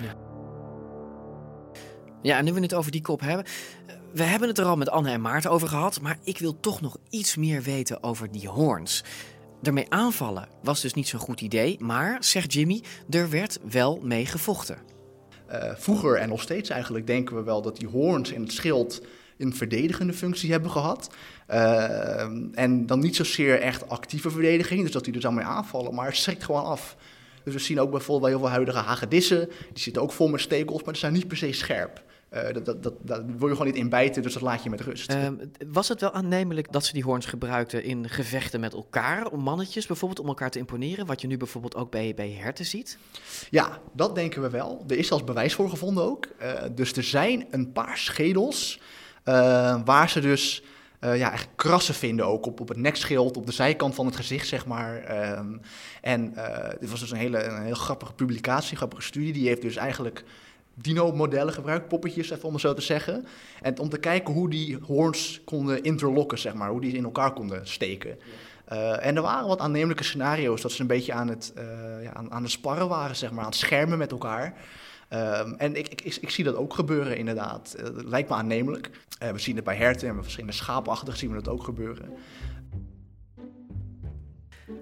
Ja, 2.23 2.39
en 2.39 2.45
nu 2.45 2.53
we 2.53 2.61
het 2.61 2.75
over 2.75 2.91
die 2.91 3.01
kop 3.03 3.21
hebben. 3.21 3.45
eh, 3.87 3.95
We 4.13 4.23
hebben 4.23 4.49
het 4.49 4.59
er 4.59 4.65
al 4.65 4.77
met 4.77 4.91
Anne 4.91 5.11
en 5.11 5.21
Maarten 5.21 5.51
over 5.51 5.69
gehad, 5.69 6.01
maar 6.01 6.19
ik 6.25 6.39
wil 6.39 6.61
toch 6.61 6.81
nog 6.81 6.97
iets 7.11 7.37
meer 7.37 7.63
weten 7.63 8.03
over 8.03 8.31
die 8.33 8.49
hoorns. 8.49 9.05
Ermee 9.63 9.87
aanvallen 9.91 10.49
was 10.63 10.81
dus 10.81 10.95
niet 10.95 11.09
zo'n 11.09 11.21
goed 11.21 11.41
idee, 11.41 11.77
maar, 11.81 12.17
zegt 12.25 12.53
Jimmy, 12.53 12.83
er 13.11 13.31
werd 13.31 13.59
wel 13.71 14.01
mee 14.03 14.27
gevochten. 14.27 14.79
Eh, 15.47 15.71
vroeger 15.77 16.17
en 16.17 16.29
nog 16.29 16.43
steeds 16.43 16.69
eigenlijk 16.71 17.07
denken 17.07 17.37
we 17.37 17.43
wel 17.43 17.63
dat 17.63 17.77
die 17.77 17.89
hoorns 17.89 18.33
en 18.33 18.43
het 18.43 18.53
schild 18.53 19.03
een 19.39 19.55
verdedigende 19.55 20.13
functie 20.13 20.51
hebben 20.51 20.71
gehad. 20.71 21.11
Eh, 21.47 22.21
en 22.53 22.87
dan 22.87 22.99
niet 23.01 23.17
zozeer 23.17 23.61
echt 23.61 23.89
actieve 23.89 24.31
verdediging, 24.31 24.83
dus 24.83 24.93
dat 24.93 25.05
die 25.05 25.15
er 25.15 25.21
dan 25.21 25.35
mee 25.35 25.45
aanvallen, 25.45 25.95
maar 25.95 26.07
het 26.07 26.17
schrikt 26.17 26.45
gewoon 26.45 26.65
af. 26.65 26.97
Dus 27.45 27.55
we 27.55 27.61
zien 27.61 27.81
ook 27.81 27.91
bijvoorbeeld 27.91 28.21
bij 28.21 28.31
heel 28.31 28.41
veel 28.41 28.49
huidige 28.49 28.79
hagedissen, 28.79 29.49
die 29.73 29.83
zitten 29.83 30.03
ook 30.03 30.13
vol 30.13 30.29
met 30.29 30.41
stekels, 30.41 30.83
maar 30.83 30.93
die 30.93 31.03
zijn 31.03 31.13
niet 31.13 31.29
per 31.29 31.37
se 31.37 31.53
scherp. 31.53 32.03
Eh, 32.33 32.53
dat, 32.53 32.65
dat, 32.65 32.83
dat, 32.83 32.95
daar 33.01 33.27
wil 33.27 33.49
je 33.49 33.57
gewoon 33.57 33.67
niet 33.67 33.81
in 33.81 33.89
bijten, 33.89 34.23
dus 34.23 34.33
dat 34.33 34.43
laat 34.43 34.63
je 34.63 34.71
met 34.71 34.81
rust. 34.81 35.11
Ehm, 35.11 35.35
was 35.67 35.89
het 35.89 36.01
wel 36.01 36.13
aannemelijk 36.13 36.73
dat 36.73 36.85
ze 36.85 36.93
die 36.93 37.05
hoorns 37.05 37.27
gebruikten 37.27 37.85
in 37.85 38.09
gevechten 38.09 38.61
met 38.61 38.73
elkaar, 38.73 39.27
om 39.27 39.41
mannetjes 39.41 39.87
bijvoorbeeld, 39.87 40.21
om 40.21 40.27
elkaar 40.27 40.51
te 40.51 40.59
imponeren, 40.59 41.07
wat 41.07 41.21
je 41.21 41.27
nu 41.27 41.37
bijvoorbeeld 41.37 41.77
ook 41.77 41.91
bij, 41.91 42.13
bij 42.15 42.31
herten 42.31 42.65
ziet? 42.65 42.99
Ja, 43.51 43.81
dat 43.93 44.15
denken 44.15 44.43
we 44.43 44.51
wel. 44.51 44.85
Er 44.89 44.99
is 44.99 45.07
zelfs 45.07 45.25
bewijs 45.25 45.55
voor 45.55 45.71
gevonden 45.71 46.05
ook. 46.05 46.27
Eh, 46.39 46.63
dus 46.75 46.93
er 46.93 47.05
zijn 47.05 47.47
een 47.51 47.73
paar 47.73 47.99
schedels 47.99 48.81
eh, 49.23 49.81
waar 49.85 50.11
ze 50.11 50.21
dus 50.21 50.63
ja, 51.11 51.33
echt 51.33 51.49
krassen 51.57 51.95
vinden 51.95 52.27
ook 52.27 52.47
op, 52.47 52.61
op 52.61 52.69
het 52.69 52.77
nekschild, 52.77 53.37
op 53.37 53.47
de 53.47 53.53
zijkant 53.53 53.95
van 53.95 54.07
het 54.07 54.17
gezicht, 54.17 54.47
zeg 54.47 54.67
maar. 54.67 55.03
Ehm, 55.03 55.57
en 56.01 56.35
eh 56.37 56.81
dit 56.81 56.91
was 56.91 57.01
dus 57.01 57.11
een 57.11 57.17
hele, 57.17 57.43
een 57.43 57.63
heel 57.63 57.75
grappige 57.75 58.13
publicatie, 58.13 58.77
grappige 58.77 59.03
studie. 59.03 59.33
Die 59.33 59.49
heeft 59.49 59.63
dus 59.63 59.77
eigenlijk 59.77 60.25
dino-modellen 60.75 61.53
gebruikt, 61.53 61.89
poppetjes 61.89 62.31
even 62.31 62.45
om 62.45 62.53
het 62.53 62.63
zo 62.63 62.75
te 62.75 62.81
zeggen. 62.81 63.27
En 63.63 63.79
om 63.79 63.89
te 63.89 63.99
kijken 63.99 64.35
hoe 64.35 64.51
die 64.51 64.79
hoorns 64.87 65.41
konden 65.45 65.83
interlocken, 65.83 66.39
zeg 66.39 66.55
maar, 66.55 66.71
hoe 66.71 66.81
die 66.81 66.97
in 66.97 67.05
elkaar 67.05 67.33
konden 67.33 67.67
steken. 67.69 68.19
Uh, 68.73 69.07
en 69.07 69.17
er 69.17 69.23
waren 69.23 69.49
wat 69.49 69.61
aannemelijke 69.61 70.05
scenario's 70.05 70.61
dat 70.61 70.73
ze 70.73 70.81
een 70.81 70.87
beetje 70.87 71.13
aan 71.13 71.29
het, 71.29 71.53
ja, 72.03 72.13
aan, 72.15 72.33
aan 72.33 72.43
het 72.43 72.51
sparren 72.51 72.89
waren, 72.89 73.17
zeg 73.17 73.31
maar, 73.31 73.45
aan 73.45 73.51
het 73.51 73.59
schermen 73.59 73.99
met 73.99 74.11
elkaar. 74.11 74.55
Um, 75.15 75.55
en 75.55 75.77
ik, 75.77 75.89
ik, 75.89 76.17
ik, 76.21 76.31
zie 76.31 76.45
dat 76.45 76.55
ook 76.55 76.75
gebeuren, 76.75 77.17
inderdaad. 77.17 77.75
Uh, 77.79 77.85
het 77.85 78.05
lijkt 78.05 78.29
me 78.29 78.35
aannemelijk. 78.35 78.91
we 79.19 79.39
zien 79.39 79.57
het 79.57 79.65
bij 79.65 79.77
herten 79.77 80.09
en 80.09 80.15
bij 80.15 80.23
verschillende 80.23 80.57
schaapachtigen 80.57 81.19
zien 81.19 81.31
we 81.31 81.43
dat 81.43 81.49
ook 81.49 81.65
gebeuren. 81.65 82.13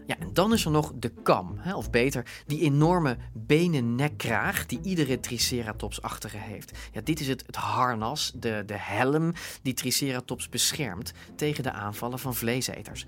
Ja, 0.06 0.18
en 0.18 0.32
dan 0.32 0.52
is 0.52 0.64
er 0.64 0.70
nog 0.70 0.92
de 0.94 1.12
kam, 1.22 1.56
hè, 1.58 1.74
of 1.74 1.90
beter, 1.90 2.42
die 2.46 2.60
enorme 2.60 3.16
benen-nekkraag 3.32 4.66
die 4.66 4.80
iedere 4.82 5.20
Triceratops-achtige 5.20 6.36
heeft. 6.36 6.78
Ja, 6.92 7.00
dit 7.00 7.20
is 7.20 7.28
het, 7.28 7.42
het 7.46 7.56
harnas, 7.56 8.32
de, 8.34 8.62
de 8.66 8.76
helm 8.76 9.32
die 9.62 9.74
Triceratops 9.74 10.48
beschermt 10.48 11.12
tegen 11.36 11.62
de 11.62 11.72
aanvallen 11.72 12.18
van 12.18 12.34
vleeseters. 12.34 13.06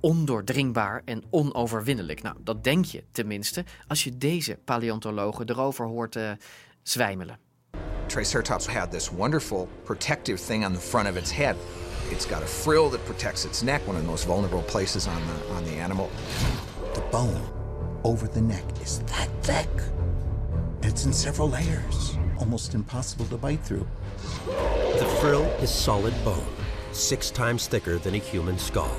Ondoordringbaar 0.00 1.02
en 1.04 1.22
onoverwinnelijk. 1.30 2.22
Nou, 2.22 2.36
dat 2.40 2.64
denk 2.64 2.84
je 2.84 3.04
tenminste 3.12 3.64
als 3.86 4.04
je 4.04 4.18
deze 4.18 4.58
paleontologen 4.64 5.48
erover 5.48 5.86
hoort 5.86 6.16
uh, 6.16 6.30
zwijmelen. 6.82 7.38
Triceratops 8.06 8.66
had 8.66 8.90
this 8.90 9.10
wonderful 9.10 9.68
protective 9.84 10.46
thing 10.46 10.64
on 10.64 10.72
the 10.72 10.80
front 10.80 11.08
of 11.08 11.16
its 11.16 11.32
head. 11.32 11.56
It's 12.10 12.24
got 12.24 12.42
a 12.42 12.46
frill 12.46 12.88
that 12.90 13.04
protects 13.04 13.44
its 13.44 13.62
neck, 13.62 13.86
one 13.86 13.96
of 13.96 14.02
the 14.02 14.08
most 14.08 14.24
vulnerable 14.24 14.62
places 14.62 15.06
on 15.06 15.20
the, 15.26 15.54
on 15.54 15.64
the 15.64 15.82
animal. 15.82 16.08
The 16.94 17.02
bone 17.10 17.42
over 18.02 18.26
the 18.26 18.40
neck 18.40 18.64
is 18.82 19.00
that 19.00 19.28
thick. 19.42 19.68
It's 20.82 21.04
in 21.04 21.12
several 21.12 21.50
layers, 21.50 22.16
almost 22.38 22.74
impossible 22.74 23.26
to 23.26 23.36
bite 23.36 23.60
through. 23.60 23.86
The 24.98 25.06
frill 25.20 25.44
is 25.60 25.70
solid 25.70 26.14
bone, 26.24 26.46
six 26.92 27.30
times 27.30 27.66
thicker 27.66 27.98
than 27.98 28.14
a 28.14 28.18
human 28.18 28.58
skull. 28.58 28.96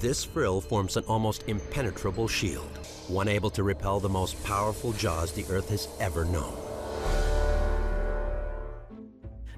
This 0.00 0.24
frill 0.24 0.60
forms 0.60 0.96
an 0.96 1.04
almost 1.06 1.42
impenetrable 1.46 2.28
shield, 2.28 2.78
one 3.08 3.26
able 3.28 3.50
to 3.50 3.64
repel 3.64 4.00
the 4.00 4.08
most 4.08 4.42
powerful 4.44 4.92
jaws 4.92 5.32
the 5.32 5.44
Earth 5.50 5.68
has 5.68 5.88
ever 5.98 6.24
known. 6.24 6.54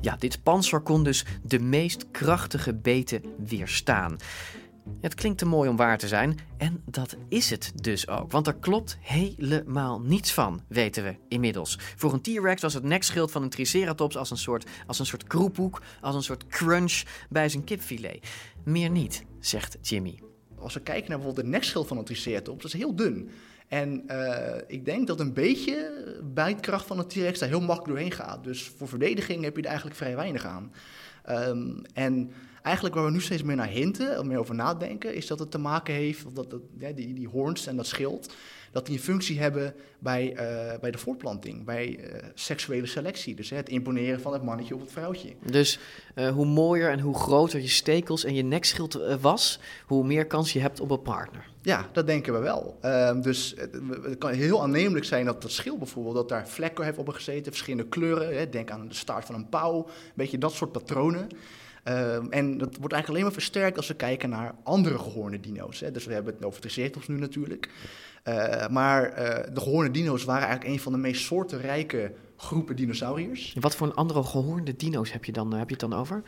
Ja, 0.01 0.17
dit 0.17 0.43
panzer 0.43 0.81
kon 0.81 1.03
dus 1.03 1.25
de 1.43 1.59
meest 1.59 2.11
krachtige 2.11 2.75
beten 2.75 3.23
weerstaan. 3.47 4.17
Het 5.01 5.15
klinkt 5.15 5.39
te 5.39 5.47
mooi 5.47 5.69
om 5.69 5.77
waar 5.77 5.99
te 5.99 6.09
zijn 6.09 6.39
en 6.57 6.83
dat 6.87 7.17
is 7.29 7.51
het 7.51 7.73
dus 7.75 8.09
ook. 8.09 8.33
Want 8.33 8.47
er 8.47 8.57
klopt 8.57 8.99
helemaal 9.01 10.01
niets 10.01 10.33
van, 10.33 10.63
weten 10.69 11.05
we 11.05 11.17
inmiddels. 11.29 11.79
Voor 11.97 12.13
een 12.13 12.21
T-Rex 12.21 12.63
was 12.63 12.75
het 12.75 12.85
nekschild 12.85 13.31
van 13.31 13.43
een 13.43 13.51
Triceratops 13.51 14.17
als 14.17 14.31
een 14.31 14.37
soort, 14.37 14.67
als 14.87 14.99
een 14.99 15.07
soort 15.07 15.25
kroephoek, 15.25 15.83
als 16.01 16.15
een 16.15 16.23
soort 16.23 16.47
crunch 16.47 17.03
bij 17.29 17.49
zijn 17.49 17.65
kipfilet. 17.65 18.29
Meer 18.65 18.91
niet, 18.91 19.25
zegt 19.41 19.79
Jimmy. 19.81 20.30
Als 20.61 20.75
we 20.75 20.81
kijken 20.81 21.09
naar 21.09 21.19
bijvoorbeeld 21.19 21.47
het 21.47 21.55
nekschild 21.55 21.87
van 21.87 21.99
een 21.99 22.05
Triceratops, 22.05 22.63
dat 22.63 22.73
is 22.75 22.81
heel 22.81 22.95
dun. 22.95 23.31
En 23.69 24.05
uh, 24.07 24.55
ik 24.67 24.85
denk 24.85 25.07
dat 25.07 25.21
een 25.21 25.33
beetje 25.33 25.93
bijtkracht 26.35 26.87
van 26.87 26.99
een 26.99 27.07
T-Rex 27.07 27.39
daar 27.39 27.49
heel 27.49 27.61
makkelijk 27.61 27.89
doorheen 27.89 28.13
gaat. 28.13 28.45
Dus 28.45 28.73
voor 28.77 28.89
verdediging 28.89 29.45
heb 29.45 29.57
je 29.57 29.63
er 29.63 29.69
eigenlijk 29.69 29.97
vrij 29.97 30.17
weinig 30.17 30.47
aan. 30.47 30.73
Um, 31.31 31.83
en 31.95 32.33
eigenlijk 32.63 32.95
waar 32.95 33.05
we 33.05 33.11
nu 33.11 33.21
steeds 33.21 33.43
meer 33.43 33.57
naar 33.57 33.69
hinten, 33.69 34.27
meer 34.27 34.39
over 34.39 34.55
nadenken, 34.55 35.15
is 35.15 35.27
dat 35.27 35.39
het 35.39 35.51
te 35.51 35.59
maken 35.59 35.95
heeft, 35.95 36.35
dat, 36.35 36.51
dat 36.51 36.61
ja, 36.79 36.91
die, 36.91 37.15
die 37.15 37.29
hoorns 37.29 37.67
en 37.67 37.77
dat 37.77 37.87
schild, 37.87 38.33
dat 38.73 38.87
die 38.87 38.97
een 38.97 39.03
functie 39.03 39.41
hebben 39.41 39.75
bij, 39.99 40.33
uh, 40.33 40.81
bij 40.81 40.91
de 40.91 40.99
voortplanting, 40.99 41.65
bij 41.65 41.99
uh, 41.99 42.23
seksuele 42.35 42.87
selectie. 42.87 43.35
Dus 43.35 43.51
hè, 43.51 43.57
het 43.57 43.69
imponeren 43.69 44.21
van 44.21 44.33
het 44.33 44.43
mannetje 44.43 44.75
op 44.75 44.81
het 44.81 44.93
vrouwtje. 44.93 45.33
Dus 45.45 45.79
uh, 46.15 46.29
hoe 46.29 46.47
mooier 46.47 46.91
en 46.91 47.01
hoe 47.01 47.15
groter 47.15 47.61
je 47.61 47.69
stekels 47.69 48.25
en 48.25 48.35
je 48.35 48.43
nekschild 48.43 48.99
was, 49.21 49.61
hoe 49.87 50.05
meer 50.05 50.27
kans 50.27 50.53
je 50.53 50.61
hebt 50.61 50.81
op 50.81 50.91
een 50.91 51.03
partner. 51.03 51.49
Ja, 51.63 51.89
dat 51.93 52.07
denken 52.07 52.33
we 52.33 52.39
wel. 52.39 52.79
Uh, 52.85 53.23
dus 53.23 53.55
het 54.03 54.19
kan 54.19 54.33
heel 54.33 54.63
aannemelijk 54.63 55.05
zijn 55.05 55.25
dat 55.25 55.43
dat 55.43 55.51
schild 55.51 55.79
bijvoorbeeld, 55.79 56.15
dat 56.15 56.29
daar 56.29 56.49
vlekken 56.49 56.85
heeft 56.85 56.99
op 56.99 57.09
gezeten, 57.09 57.53
verschillende 57.53 57.89
kleuren. 57.89 58.39
Hè, 58.39 58.49
denk 58.49 58.71
aan 58.71 58.89
de 58.89 58.95
staart 58.95 59.25
van 59.25 59.35
een 59.35 59.49
pauw, 59.49 59.77
een 59.87 60.13
beetje 60.15 60.39
dat 60.39 60.53
soort 60.53 60.73
patronen. 60.73 61.29
Uh, 61.89 62.15
en 62.15 62.59
dat 62.59 62.77
wordt 62.77 62.93
eigenlijk 62.93 63.09
alleen 63.09 63.23
maar 63.23 63.33
versterkt 63.33 63.77
als 63.77 63.89
we 63.89 63.95
kijken 63.95 64.31
naar 64.31 64.55
andere 64.63 64.99
gehoorde 64.99 65.41
dino's. 65.41 65.81
Hè. 65.81 65.91
Dus 65.91 66.05
we 66.05 66.13
hebben 66.13 66.35
het 66.35 66.45
over 66.45 66.61
Triceratops 66.61 67.09
nu 67.09 67.19
natuurlijk. 67.19 67.69
Uh, 68.25 68.69
maar 68.69 69.09
uh, 69.09 69.55
de 69.55 69.61
gehoorde 69.61 69.91
dino's 69.91 70.25
waren 70.25 70.47
eigenlijk 70.47 70.75
een 70.75 70.81
van 70.83 70.93
de 70.93 70.99
meest 70.99 71.23
soortenrijke 71.23 72.13
groepen 72.37 72.77
dinosauriërs. 72.77 73.57
Wat 73.61 73.77
voor 73.77 73.87
een 73.87 73.95
andere 73.95 74.23
gehoorde 74.23 74.77
dino's 74.77 75.13
heb 75.13 75.25
je, 75.25 75.33
dan, 75.33 75.55
heb 75.55 75.69
je 75.69 75.77
het 75.77 75.91
dan 75.91 75.99
over? 75.99 76.23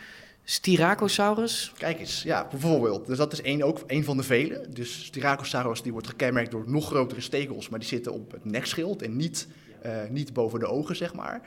Styracosaurus? 0.45 1.73
Kijk 1.77 1.99
eens, 1.99 2.23
ja, 2.23 2.47
bijvoorbeeld. 2.51 3.07
Dus 3.07 3.17
dat 3.17 3.33
is 3.33 3.43
één, 3.43 3.63
ook 3.63 3.81
een 3.87 4.05
van 4.05 4.17
de 4.17 4.23
vele. 4.23 4.67
Dus 4.69 5.05
Styracosaurus 5.05 5.83
die 5.83 5.93
wordt 5.93 6.07
gekenmerkt 6.07 6.51
door 6.51 6.65
nog 6.67 6.87
grotere 6.87 7.21
stekels, 7.21 7.69
maar 7.69 7.79
die 7.79 7.89
zitten 7.89 8.13
op 8.13 8.33
het 8.33 8.45
nekschild 8.45 9.03
en 9.03 9.17
niet, 9.17 9.49
uh, 9.87 9.93
niet 10.11 10.33
boven 10.33 10.61
de 10.61 10.67
ogen, 10.67 10.97
zeg 10.97 11.15
maar. 11.15 11.41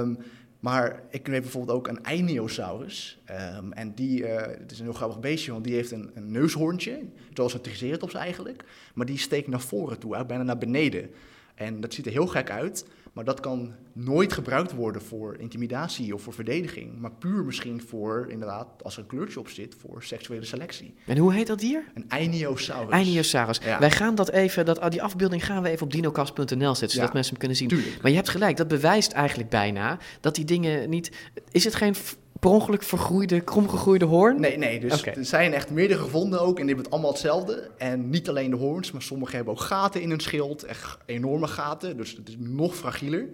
Um, 0.00 0.18
maar 0.60 1.02
ik 1.10 1.26
weet 1.26 1.40
bijvoorbeeld 1.40 1.76
ook 1.76 1.88
een 1.88 2.04
Einiosaurus. 2.04 3.18
Um, 3.58 3.72
en 3.72 3.94
die, 3.94 4.20
uh, 4.20 4.36
het 4.36 4.70
is 4.70 4.78
een 4.78 4.84
heel 4.84 4.94
grappig 4.94 5.20
beestje, 5.20 5.52
want 5.52 5.64
die 5.64 5.74
heeft 5.74 5.90
een, 5.90 6.10
een 6.14 6.30
neushoorntje, 6.30 7.00
zoals 7.34 7.54
een 7.54 7.60
Triceratops 7.60 8.14
eigenlijk. 8.14 8.64
Maar 8.94 9.06
die 9.06 9.18
steekt 9.18 9.48
naar 9.48 9.60
voren 9.60 9.98
toe, 9.98 10.24
bijna 10.26 10.42
naar 10.42 10.58
beneden. 10.58 11.10
En 11.54 11.80
dat 11.80 11.94
ziet 11.94 12.06
er 12.06 12.12
heel 12.12 12.26
gek 12.26 12.50
uit, 12.50 12.84
maar 13.18 13.26
dat 13.26 13.40
kan 13.40 13.74
nooit 13.92 14.32
gebruikt 14.32 14.72
worden 14.72 15.02
voor 15.02 15.36
intimidatie 15.38 16.14
of 16.14 16.22
voor 16.22 16.32
verdediging. 16.32 16.98
Maar 16.98 17.10
puur 17.10 17.44
misschien 17.44 17.82
voor, 17.82 18.26
inderdaad, 18.28 18.66
als 18.82 18.96
er 18.96 19.02
een 19.02 19.08
kleurtje 19.08 19.40
op 19.40 19.48
zit, 19.48 19.76
voor 19.80 20.02
seksuele 20.02 20.44
selectie. 20.44 20.94
En 21.06 21.16
hoe 21.16 21.32
heet 21.32 21.46
dat 21.46 21.58
dier? 21.58 21.84
Een 21.94 22.04
Einiosaurus. 22.08 22.92
Einiosaurus. 22.92 23.60
Ja. 23.64 23.78
Wij 23.78 23.90
gaan 23.90 24.14
dat 24.14 24.30
even, 24.30 24.64
dat, 24.64 24.90
die 24.90 25.02
afbeelding 25.02 25.44
gaan 25.44 25.62
we 25.62 25.68
even 25.68 25.82
op 25.82 25.92
dinocast.nl 25.92 26.74
zetten, 26.74 26.90
zodat 26.90 27.08
ja, 27.08 27.14
mensen 27.14 27.30
hem 27.30 27.38
kunnen 27.38 27.56
zien. 27.56 27.68
Tuurlijk. 27.68 28.02
Maar 28.02 28.10
je 28.10 28.16
hebt 28.16 28.28
gelijk, 28.28 28.56
dat 28.56 28.68
bewijst 28.68 29.12
eigenlijk 29.12 29.50
bijna 29.50 29.98
dat 30.20 30.34
die 30.34 30.44
dingen 30.44 30.90
niet... 30.90 31.12
Is 31.50 31.64
het 31.64 31.74
geen 31.74 31.94
per 32.38 32.50
ongeluk 32.50 32.82
vergroeide, 32.82 33.40
kromgegroeide 33.40 34.04
hoorn? 34.04 34.40
Nee, 34.40 34.58
nee. 34.58 34.80
Dus 34.80 35.00
okay. 35.00 35.14
er 35.14 35.24
zijn 35.24 35.52
echt 35.52 35.70
meerdere 35.70 36.00
gevonden 36.00 36.40
ook 36.40 36.58
en 36.58 36.66
die 36.66 36.66
hebben 36.66 36.84
het 36.84 36.92
allemaal 36.92 37.10
hetzelfde. 37.10 37.70
En 37.78 38.10
niet 38.10 38.28
alleen 38.28 38.50
de 38.50 38.56
hoorns, 38.56 38.92
maar 38.92 39.02
sommigen 39.02 39.36
hebben 39.36 39.54
ook 39.54 39.60
gaten 39.60 40.00
in 40.00 40.10
hun 40.10 40.20
schild. 40.20 40.62
Echt 40.62 40.98
enorme 41.06 41.46
gaten, 41.46 41.96
dus 41.96 42.16
het 42.16 42.28
is 42.28 42.36
nog 42.38 42.74
fragieler. 42.74 43.28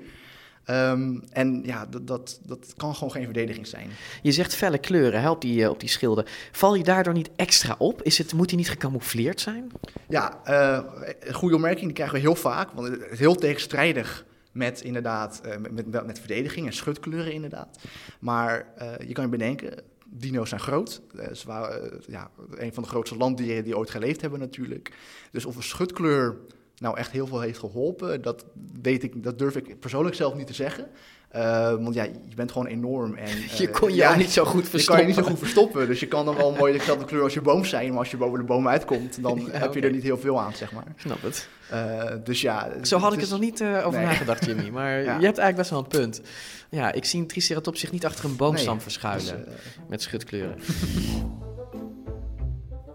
Um, 0.70 1.22
en 1.32 1.62
ja, 1.64 1.86
dat, 1.86 2.06
dat, 2.06 2.40
dat 2.46 2.74
kan 2.76 2.94
gewoon 2.94 3.12
geen 3.12 3.24
verdediging 3.24 3.66
zijn. 3.66 3.88
Je 4.22 4.32
zegt 4.32 4.54
felle 4.54 4.78
kleuren 4.78 5.30
op, 5.30 5.40
die, 5.40 5.70
op 5.70 5.80
die 5.80 5.88
schilden. 5.88 6.24
Val 6.52 6.74
je 6.74 6.84
daardoor 6.84 7.12
niet 7.12 7.30
extra 7.36 7.74
op? 7.78 8.02
Is 8.02 8.18
het, 8.18 8.32
moet 8.32 8.48
die 8.48 8.56
niet 8.56 8.70
gecamoufleerd 8.70 9.40
zijn? 9.40 9.72
Ja, 10.08 10.40
uh, 10.48 10.78
een 11.20 11.34
goede 11.34 11.54
opmerking, 11.54 11.84
die 11.84 11.94
krijgen 11.94 12.16
we 12.16 12.20
heel 12.20 12.34
vaak. 12.34 12.68
Want 12.74 12.88
het 12.88 13.00
is 13.10 13.18
heel 13.18 13.34
tegenstrijdig 13.34 14.24
met 14.54 14.80
inderdaad, 14.80 15.40
uh, 15.46 15.56
met, 15.56 15.90
met, 15.90 16.06
met, 16.06 16.18
verdediging 16.18 16.66
en 16.66 16.72
schutkleuren 16.72 17.32
inderdaad. 17.32 17.78
Maar 18.20 18.72
uh, 18.78 19.08
je 19.08 19.12
kan 19.12 19.24
je 19.24 19.30
bedenken, 19.30 19.82
dino's 20.06 20.48
zijn 20.48 20.60
groot. 20.60 21.02
Uh, 21.14 21.32
ze 21.32 21.46
waren 21.46 22.00
ja, 22.06 22.30
een 22.54 22.74
van 22.74 22.82
de 22.82 22.88
grootste 22.88 23.16
landdieren 23.16 23.64
die 23.64 23.76
ooit 23.76 23.90
geleefd 23.90 24.20
hebben 24.20 24.40
natuurlijk. 24.40 24.96
Dus 25.30 25.44
of 25.44 25.56
een 25.56 25.62
schutkleur 25.62 26.36
nou 26.78 26.96
echt 26.96 27.10
heel 27.10 27.26
veel 27.26 27.40
heeft 27.40 27.58
geholpen, 27.58 28.22
dat, 28.22 28.44
weet 28.82 29.02
ik, 29.02 29.22
dat 29.22 29.38
durf 29.38 29.56
ik 29.56 29.80
persoonlijk 29.80 30.16
zelf 30.16 30.34
niet 30.34 30.46
te 30.46 30.54
zeggen. 30.54 30.88
Uh, 31.36 31.70
want 31.70 31.94
ja, 31.94 32.02
je 32.02 32.34
bent 32.36 32.52
gewoon 32.52 32.66
enorm. 32.66 33.14
En, 33.14 33.38
uh, 33.38 33.46
je 33.58 33.70
kon 33.70 33.88
je 33.88 33.94
ja, 33.94 34.16
niet 34.16 34.30
zo 34.30 34.44
goed 34.44 34.68
verstoppen. 34.68 34.80
Je 34.80 34.86
kan 34.86 34.98
je 35.00 35.06
niet 35.06 35.24
zo 35.24 35.30
goed 35.30 35.38
verstoppen. 35.38 35.86
Dus 35.86 36.00
je 36.00 36.06
kan 36.06 36.24
dan 36.24 36.36
wel 36.36 36.52
mooi 36.52 36.72
dezelfde 36.72 37.04
kleur 37.04 37.22
als 37.22 37.34
je 37.34 37.40
boom 37.40 37.64
zijn. 37.64 37.88
Maar 37.88 37.98
als 37.98 38.10
je 38.10 38.16
boven 38.16 38.38
de 38.38 38.44
boom 38.44 38.68
uitkomt, 38.68 39.22
dan 39.22 39.40
ja, 39.52 39.58
heb 39.58 39.74
je 39.74 39.80
er 39.80 39.90
niet 39.90 40.02
heel 40.02 40.18
veel 40.18 40.40
aan, 40.40 40.54
zeg 40.54 40.72
maar. 40.72 40.84
Snap 40.96 41.22
het. 41.22 41.48
Uh, 41.72 42.02
dus 42.24 42.40
ja. 42.40 42.68
Zo 42.82 42.98
had 42.98 43.12
ik 43.12 43.22
er 43.22 43.28
nog 43.30 43.40
niet 43.40 43.62
over 43.62 43.98
nee. 43.98 44.06
nagedacht, 44.06 44.44
Jimmy. 44.44 44.70
Maar 44.78 44.90
ja. 44.90 45.18
je 45.18 45.24
hebt 45.24 45.38
eigenlijk 45.38 45.56
best 45.56 45.70
wel 45.70 45.78
een 45.78 45.86
punt. 45.86 46.20
Ja, 46.68 46.92
ik 46.92 47.04
zie 47.04 47.20
een 47.20 47.26
Triceratops 47.26 47.80
zich 47.80 47.92
niet 47.92 48.04
achter 48.04 48.24
een 48.24 48.36
boomstam 48.36 48.74
nee, 48.74 48.82
verschuilen. 48.82 49.44
Dus, 49.44 49.54
met 49.88 50.02
schutkleuren. 50.02 50.58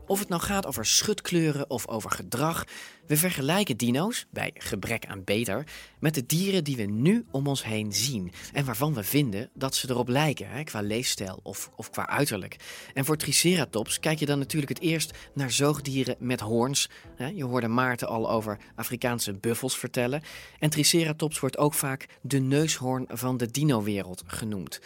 Of 0.09 0.19
het 0.19 0.29
nou 0.29 0.41
gaat 0.41 0.65
over 0.65 0.85
schutkleuren 0.85 1.69
of 1.69 1.87
over 1.87 2.11
gedrag, 2.11 2.63
we 3.07 3.17
vergelijken 3.17 3.77
dino's, 3.77 4.25
bij 4.29 4.51
gebrek 4.53 5.05
aan 5.05 5.23
beter, 5.23 5.63
met 5.99 6.13
de 6.13 6.25
dieren 6.25 6.63
die 6.63 6.75
we 6.75 6.83
nu 6.83 7.25
om 7.31 7.47
ons 7.47 7.63
heen 7.63 7.93
zien. 7.93 8.31
En 8.53 8.65
waarvan 8.65 8.93
we 8.93 9.03
vinden 9.03 9.49
dat 9.53 9.75
ze 9.75 9.89
erop 9.89 10.07
lijken, 10.07 10.49
hè, 10.49 10.63
qua 10.63 10.81
leefstijl 10.81 11.39
of, 11.43 11.69
of 11.75 11.89
qua 11.89 12.07
uiterlijk. 12.07 12.55
En 12.93 13.05
voor 13.05 13.17
Triceratops 13.17 13.99
kijk 13.99 14.19
je 14.19 14.25
dan 14.25 14.39
natuurlijk 14.39 14.71
het 14.71 14.81
eerst 14.81 15.17
naar 15.33 15.51
zoogdieren 15.51 16.15
met 16.19 16.39
hoorns. 16.39 16.89
Je 17.35 17.43
hoorde 17.43 17.67
Maarten 17.67 18.07
al 18.07 18.31
over 18.31 18.57
Afrikaanse 18.75 19.33
buffels 19.33 19.77
vertellen. 19.77 20.21
En 20.59 20.69
Triceratops 20.69 21.39
wordt 21.39 21.57
ook 21.57 21.73
vaak 21.73 22.05
de 22.21 22.39
neushoorn 22.39 23.05
van 23.07 23.37
de 23.37 23.51
dino-wereld 23.51 24.23
genoemd. 24.25 24.79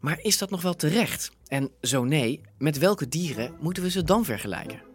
Maar 0.00 0.18
is 0.22 0.38
dat 0.38 0.50
nog 0.50 0.62
wel 0.62 0.74
terecht? 0.76 1.30
En 1.46 1.70
zo 1.80 2.04
nee, 2.04 2.40
met 2.58 2.78
welke 2.78 3.08
dieren 3.08 3.54
moeten 3.60 3.82
we 3.82 3.90
ze 3.90 4.04
dan 4.04 4.24
vergelijken? 4.24 4.86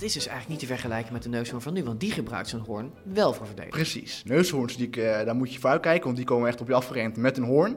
dat 0.00 0.08
is 0.08 0.14
dus 0.14 0.26
eigenlijk 0.26 0.48
niet 0.60 0.68
te 0.68 0.74
vergelijken 0.74 1.12
met 1.12 1.22
de 1.22 1.28
neushoorn 1.28 1.62
van 1.62 1.72
nu, 1.72 1.84
want 1.84 2.00
die 2.00 2.10
gebruikt 2.10 2.48
zijn 2.48 2.62
hoorn 2.62 2.92
wel 3.04 3.32
voor 3.32 3.46
verdediging. 3.46 3.82
Precies. 3.82 4.22
Neushoorns, 4.24 4.76
die, 4.76 5.02
eh, 5.02 5.24
daar 5.26 5.34
moet 5.34 5.52
je 5.52 5.60
voor 5.60 5.70
uitkijken, 5.70 6.04
want 6.04 6.16
die 6.16 6.26
komen 6.26 6.48
echt 6.48 6.60
op 6.60 6.68
je 6.68 6.74
afgerend 6.74 7.16
met 7.16 7.36
een 7.36 7.44
hoorn. 7.44 7.76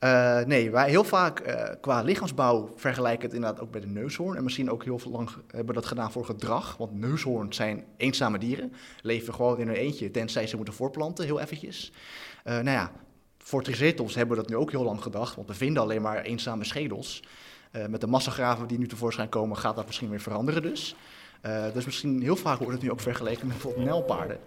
Uh, 0.00 0.40
nee, 0.40 0.70
wij 0.70 0.88
heel 0.88 1.04
vaak 1.04 1.46
uh, 1.46 1.62
qua 1.80 2.02
lichaamsbouw 2.02 2.72
vergelijken 2.76 3.24
het 3.24 3.34
inderdaad 3.34 3.60
ook 3.60 3.70
bij 3.70 3.80
de 3.80 3.86
neushoorn. 3.86 4.36
En 4.36 4.44
misschien 4.44 4.70
ook 4.70 4.84
heel 4.84 5.00
lang 5.10 5.30
hebben 5.46 5.66
we 5.66 5.80
dat 5.80 5.86
gedaan 5.86 6.12
voor 6.12 6.24
gedrag. 6.24 6.76
Want 6.76 6.92
neushoorns 6.92 7.56
zijn 7.56 7.84
eenzame 7.96 8.38
dieren. 8.38 8.72
Leven 9.02 9.34
gewoon 9.34 9.58
in 9.58 9.66
hun 9.66 9.76
eentje, 9.76 10.10
tenzij 10.10 10.46
ze 10.46 10.56
moeten 10.56 10.74
voorplanten, 10.74 11.24
heel 11.24 11.40
eventjes. 11.40 11.92
Nou 12.44 12.70
ja, 12.70 12.92
voor 13.46 13.62
triceratops 13.62 14.14
hebben 14.14 14.36
we 14.36 14.42
dat 14.42 14.50
nu 14.50 14.56
ook 14.56 14.70
heel 14.70 14.84
lang 14.84 15.02
gedacht. 15.02 15.34
Want 15.34 15.48
we 15.48 15.54
vinden 15.54 15.82
alleen 15.82 16.02
maar 16.02 16.22
eenzame 16.22 16.64
schedels. 16.64 17.22
met 17.88 18.00
de 18.00 18.06
massagraven 18.06 18.66
die 18.66 18.78
nu 18.78 18.86
tevoorschijn 18.86 19.28
komen, 19.28 19.56
gaat 19.56 19.76
dat 19.76 19.86
misschien 19.86 20.10
weer 20.10 20.20
veranderen 20.20 20.62
dus. 20.62 20.96
dus 21.74 21.84
misschien 21.84 22.22
heel 22.22 22.36
vaak 22.36 22.58
wordt 22.58 22.72
het 22.72 22.82
nu 22.82 22.90
ook 22.90 23.00
vergeleken 23.00 23.46
met 23.46 23.56
bijvoorbeeld 23.56 23.86
nelpaarden. 23.86 24.38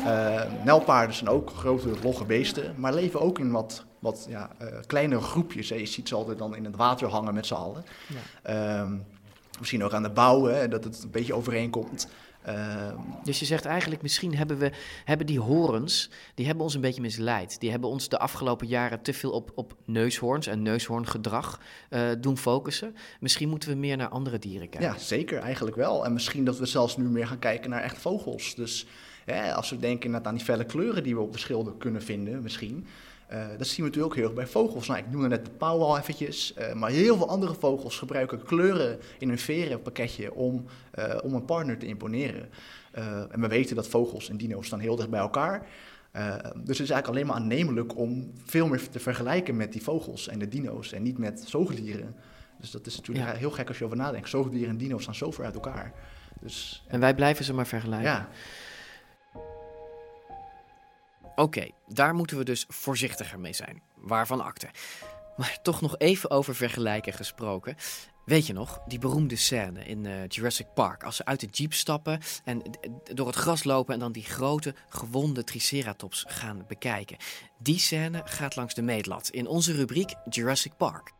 Uh, 0.00 0.42
nelpaarden 0.64 1.14
zijn 1.14 1.28
ook 1.28 1.50
grote, 1.50 1.88
logge 2.02 2.24
beesten, 2.24 2.74
maar 2.76 2.94
leven 2.94 3.20
ook 3.20 3.38
in 3.38 3.50
wat, 3.50 3.84
wat 3.98 4.26
ja, 4.28 4.50
uh, 4.62 4.68
kleinere 4.86 5.20
groepjes. 5.20 5.68
Je 5.68 5.86
ziet 5.86 6.08
ze 6.08 6.14
altijd 6.14 6.38
dan 6.38 6.56
in 6.56 6.64
het 6.64 6.76
water 6.76 7.08
hangen 7.08 7.34
met 7.34 7.46
z'n 7.46 7.54
allen. 7.54 7.84
Ja. 8.44 8.82
Uh, 8.82 8.90
misschien 9.58 9.84
ook 9.84 9.92
aan 9.92 10.02
de 10.02 10.10
bouw, 10.10 10.44
hè, 10.44 10.68
dat 10.68 10.84
het 10.84 11.02
een 11.02 11.10
beetje 11.10 11.34
overeenkomt. 11.34 12.08
Ehm, 12.46 12.96
dus 13.24 13.38
je 13.38 13.44
zegt 13.44 13.64
eigenlijk, 13.64 14.02
misschien 14.02 14.36
hebben, 14.36 14.58
we, 14.58 14.70
hebben 15.04 15.26
die 15.26 15.40
horens, 15.40 16.10
die 16.34 16.46
hebben 16.46 16.64
ons 16.64 16.74
een 16.74 16.80
beetje 16.80 17.00
misleid. 17.00 17.60
Die 17.60 17.70
hebben 17.70 17.88
ons 17.88 18.08
de 18.08 18.18
afgelopen 18.18 18.66
jaren 18.66 19.02
te 19.02 19.12
veel 19.12 19.30
op, 19.30 19.52
op 19.54 19.76
neushoorns 19.84 20.46
en 20.46 20.62
neushoorngedrag 20.62 21.60
uh, 21.90 22.08
doen 22.20 22.38
focussen. 22.38 22.94
Misschien 23.20 23.48
moeten 23.48 23.68
we 23.68 23.74
meer 23.74 23.96
naar 23.96 24.08
andere 24.08 24.38
dieren 24.38 24.68
kijken. 24.68 24.90
Ja, 24.90 24.98
zeker, 24.98 25.38
eigenlijk 25.38 25.76
wel. 25.76 26.04
En 26.04 26.12
misschien 26.12 26.44
dat 26.44 26.58
we 26.58 26.66
zelfs 26.66 26.96
nu 26.96 27.04
meer 27.04 27.26
gaan 27.26 27.38
kijken 27.38 27.70
naar 27.70 27.82
echt 27.82 27.98
vogels. 27.98 28.54
Dus 28.54 28.86
hè, 29.24 29.54
als 29.54 29.70
we 29.70 29.76
denken 29.76 30.26
aan 30.26 30.34
die 30.34 30.44
felle 30.44 30.64
kleuren 30.64 31.02
die 31.02 31.14
we 31.14 31.20
op 31.20 31.32
de 31.32 31.38
schilder 31.38 31.74
kunnen 31.78 32.02
vinden, 32.02 32.42
misschien... 32.42 32.86
Uh, 33.32 33.46
dat 33.58 33.66
zien 33.66 33.76
we 33.76 33.82
natuurlijk 33.82 34.06
ook 34.06 34.14
heel 34.14 34.24
erg 34.24 34.34
bij 34.34 34.46
vogels. 34.46 34.86
Nou, 34.86 34.98
ik 34.98 35.10
noemde 35.10 35.28
net 35.28 35.44
de 35.44 35.50
pauw 35.50 35.80
al 35.80 35.98
eventjes, 35.98 36.54
uh, 36.58 36.72
maar 36.72 36.90
heel 36.90 37.16
veel 37.16 37.28
andere 37.28 37.54
vogels 37.54 37.98
gebruiken 37.98 38.42
kleuren 38.42 38.98
in 39.18 39.28
hun 39.28 39.38
verenpakketje 39.38 40.34
om, 40.34 40.64
uh, 40.98 41.14
om 41.22 41.34
een 41.34 41.44
partner 41.44 41.78
te 41.78 41.86
imponeren. 41.86 42.48
en 43.30 43.40
we 43.40 43.48
weten 43.48 43.76
dat 43.76 43.88
vogels 43.88 44.28
en 44.28 44.36
dino's 44.36 44.66
staan 44.66 44.80
heel 44.80 44.96
dicht 44.96 45.10
bij 45.10 45.20
elkaar. 45.20 45.66
dus 46.54 46.78
het 46.78 46.86
is 46.86 46.90
eigenlijk 46.90 47.06
alleen 47.06 47.26
maar 47.26 47.36
aannemelijk 47.36 47.96
om 47.96 48.32
veel 48.44 48.66
meer 48.66 48.88
te 48.88 48.98
vergelijken 48.98 49.56
met 49.56 49.72
die 49.72 49.82
vogels 49.82 50.28
en 50.28 50.38
de 50.38 50.48
dino's 50.48 50.92
en 50.92 51.02
niet 51.02 51.18
met 51.18 51.44
zoogdieren. 51.46 52.14
Dus 52.60 52.70
dat 52.70 52.86
is 52.86 52.96
natuurlijk 52.96 53.26
ja. 53.26 53.34
heel 53.34 53.50
gek 53.50 53.68
als 53.68 53.78
je 53.78 53.84
over 53.84 53.96
nadenkt. 53.96 54.28
Zoogdieren 54.28 54.68
en 54.68 54.76
dino's 54.76 55.02
staan 55.02 55.14
zo 55.14 55.30
ver 55.30 55.44
uit 55.44 55.54
elkaar. 55.54 55.92
Dus, 56.40 56.84
en 56.88 57.00
wij 57.00 57.14
blijven 57.14 57.44
ze 57.44 57.54
maar 57.54 57.66
vergelijken. 57.66 58.10
Ja. 58.10 58.28
Oké, 61.36 61.68
daar 61.86 62.14
moeten 62.14 62.38
we 62.38 62.44
dus 62.44 62.64
voorzichtiger 62.68 63.40
mee 63.40 63.52
zijn. 63.52 63.82
Waarvan 63.94 64.40
akte. 64.40 64.68
Maar 65.36 65.58
toch 65.62 65.80
nog 65.80 65.98
even 65.98 66.30
over 66.30 66.54
vergelijken 66.54 67.12
gesproken. 67.12 67.76
Weet 68.24 68.46
je 68.46 68.52
nog, 68.52 68.80
die 68.86 68.98
beroemde 68.98 69.36
scène 69.36 69.84
in 69.84 70.04
uh, 70.04 70.26
Jurassic 70.28 70.66
Park. 70.74 71.04
Als 71.04 71.16
ze 71.16 71.24
uit 71.24 71.40
de 71.40 71.46
jeep 71.46 71.72
stappen 71.72 72.20
en 72.44 72.62
door 73.14 73.26
het 73.26 73.36
gras 73.36 73.64
lopen 73.64 73.94
en 73.94 74.00
dan 74.00 74.12
die 74.12 74.24
grote 74.24 74.74
gewonde 74.88 75.44
Triceratops 75.44 76.24
gaan 76.28 76.64
bekijken. 76.68 77.16
Die 77.58 77.78
scène 77.78 78.22
gaat 78.24 78.56
langs 78.56 78.74
de 78.74 78.82
meetlat 78.82 79.28
in 79.28 79.46
onze 79.46 79.72
rubriek 79.72 80.14
Jurassic 80.30 80.76
Park. 80.76 81.15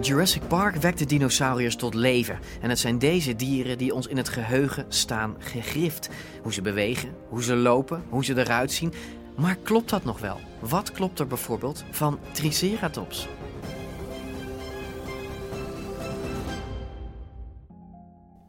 Jurassic 0.00 0.48
Park 0.48 0.76
wekt 0.76 0.98
de 0.98 1.04
dinosauriërs 1.06 1.76
tot 1.76 1.94
leven. 1.94 2.38
En 2.60 2.68
het 2.68 2.78
zijn 2.78 2.98
deze 2.98 3.36
dieren 3.36 3.78
die 3.78 3.94
ons 3.94 4.06
in 4.06 4.16
het 4.16 4.28
geheugen 4.28 4.84
staan 4.88 5.36
gegrift. 5.38 6.08
Hoe 6.42 6.52
ze 6.52 6.62
bewegen, 6.62 7.14
hoe 7.28 7.42
ze 7.42 7.54
lopen, 7.56 8.02
hoe 8.08 8.24
ze 8.24 8.38
eruit 8.38 8.72
zien. 8.72 8.92
Maar 9.36 9.56
klopt 9.56 9.90
dat 9.90 10.04
nog 10.04 10.20
wel? 10.20 10.40
Wat 10.60 10.92
klopt 10.92 11.18
er 11.18 11.26
bijvoorbeeld 11.26 11.84
van 11.90 12.18
Triceratops? 12.32 13.28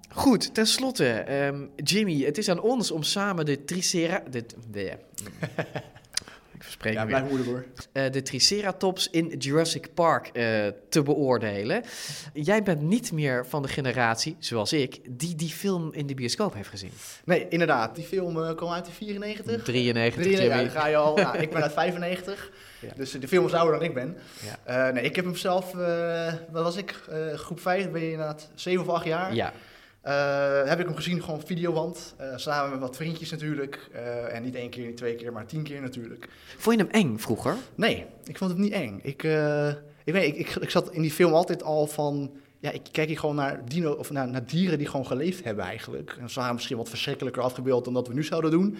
Goed, 0.09 0.53
tenslotte, 0.53 1.45
um, 1.47 1.69
Jimmy, 1.75 2.23
het 2.23 2.37
is 2.37 2.49
aan 2.49 2.61
ons 2.61 2.91
om 2.91 3.03
samen 3.03 3.45
de 3.45 3.63
Tricera... 3.63 4.23
De, 4.29 4.45
de, 4.71 4.97
ik 6.61 6.67
verspreek 6.67 6.93
ja, 6.93 7.05
blijf 7.05 7.23
moeilijk 7.23 7.49
hoor. 7.49 7.65
Uh, 7.93 8.11
de 8.11 8.21
Triceratops 8.21 9.09
in 9.09 9.27
Jurassic 9.27 9.93
Park 9.93 10.29
uh, 10.33 10.67
te 10.89 11.01
beoordelen. 11.03 11.83
Jij 12.33 12.63
bent 12.63 12.81
niet 12.81 13.11
meer 13.11 13.45
van 13.45 13.61
de 13.61 13.67
generatie, 13.67 14.35
zoals 14.39 14.73
ik, 14.73 14.99
die 15.09 15.35
die 15.35 15.49
film 15.49 15.93
in 15.93 16.07
de 16.07 16.13
bioscoop 16.13 16.53
heeft 16.53 16.69
gezien. 16.69 16.91
Nee, 17.25 17.47
inderdaad. 17.47 17.95
Die 17.95 18.03
film 18.03 18.37
uh, 18.37 18.55
kwam 18.55 18.71
uit 18.71 18.87
in 18.87 18.93
94. 18.93 19.63
93, 19.63 20.23
93 20.23 20.73
ja, 20.73 20.79
ga 20.79 20.87
je 20.87 20.95
al. 20.95 21.15
nou, 21.23 21.37
ik 21.37 21.49
ben 21.49 21.61
uit 21.61 21.73
95. 21.73 22.51
Ja. 22.79 22.89
Dus 22.95 23.11
de 23.11 23.27
film 23.27 23.45
is 23.45 23.53
ouder 23.53 23.79
dan 23.79 23.83
ik 23.83 23.93
ben. 23.93 24.17
Ja. 24.65 24.91
nee, 24.91 25.03
ik 25.03 25.15
heb 25.15 25.25
hem 25.25 25.35
zelf, 25.35 25.71
wat 26.51 26.63
was 26.63 26.75
ik, 26.75 26.95
groep 27.35 27.59
5, 27.59 27.89
ben 27.91 28.01
je 28.01 28.11
inderdaad 28.11 28.49
7 28.55 28.81
of 28.81 28.89
8 28.89 29.05
jaar. 29.05 29.35
Ja. 29.35 29.53
Uh, 30.05 30.63
heb 30.63 30.79
ik 30.79 30.85
hem 30.85 30.95
gezien, 30.95 31.23
gewoon 31.23 31.41
videowand. 31.45 32.15
Uh, 32.21 32.33
samen 32.35 32.71
met 32.71 32.79
wat 32.79 32.95
vriendjes 32.95 33.31
natuurlijk. 33.31 33.89
Uh, 33.93 34.35
en 34.35 34.43
niet 34.43 34.55
één 34.55 34.69
keer, 34.69 34.85
niet 34.85 34.97
twee 34.97 35.15
keer, 35.15 35.31
maar 35.31 35.45
tien 35.45 35.63
keer 35.63 35.81
natuurlijk. 35.81 36.29
Vond 36.57 36.77
je 36.77 36.83
hem 36.83 36.91
eng 36.91 37.17
vroeger? 37.17 37.55
Nee, 37.75 38.05
ik 38.23 38.37
vond 38.37 38.51
het 38.51 38.59
niet 38.59 38.71
eng. 38.71 38.99
Ik, 39.03 39.23
ik, 40.03 40.13
weet, 40.13 40.35
ik, 40.35 40.35
ik, 40.35 40.55
ik, 40.55 40.69
zat 40.69 40.91
in 40.91 41.01
die 41.01 41.11
film 41.11 41.33
altijd 41.33 41.63
al 41.63 41.87
van... 41.87 42.31
Ja, 42.61 42.71
ik 42.71 42.81
kijk 42.91 43.07
hier 43.07 43.19
gewoon 43.19 43.35
naar, 43.35 43.61
dino, 43.65 43.91
of 43.91 44.11
naar, 44.11 44.27
naar 44.27 44.45
dieren 44.45 44.77
die 44.77 44.87
gewoon 44.87 45.05
geleefd 45.05 45.43
hebben 45.43 45.65
eigenlijk. 45.65 46.17
En 46.19 46.29
ze 46.29 46.39
waren 46.39 46.55
misschien 46.55 46.77
wat 46.77 46.89
verschrikkelijker 46.89 47.41
afgebeeld 47.41 47.83
dan 47.85 47.93
dat 47.93 48.07
we 48.07 48.13
nu 48.13 48.23
zouden 48.23 48.51
doen. 48.51 48.77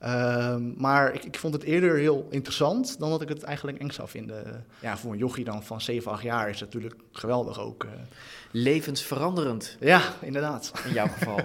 Ehm, 0.00 0.72
maar 0.76 1.14
ik, 1.14 1.24
ik, 1.24 1.38
vond 1.38 1.54
het 1.54 1.62
eerder 1.62 1.96
heel 1.96 2.26
interessant 2.30 2.98
dan 2.98 3.10
dat 3.10 3.22
ik 3.22 3.28
het 3.28 3.42
eigenlijk 3.42 3.78
eng 3.78 3.90
zou 3.90 4.08
vinden. 4.08 4.66
Ja, 4.80 4.98
voor 4.98 5.12
een 5.12 5.18
jochie 5.18 5.44
dan 5.44 5.62
van 5.62 5.80
7, 5.80 6.12
8 6.12 6.22
jaar 6.22 6.48
is 6.48 6.60
het 6.60 6.72
natuurlijk 6.72 7.00
geweldig 7.12 7.60
ook. 7.60 7.84
Uh. 7.84 7.90
Levensveranderend. 8.50 9.76
Ja, 9.80 10.02
inderdaad. 10.20 10.72
In 10.84 10.92
jouw 10.92 11.08
geval. 11.08 11.40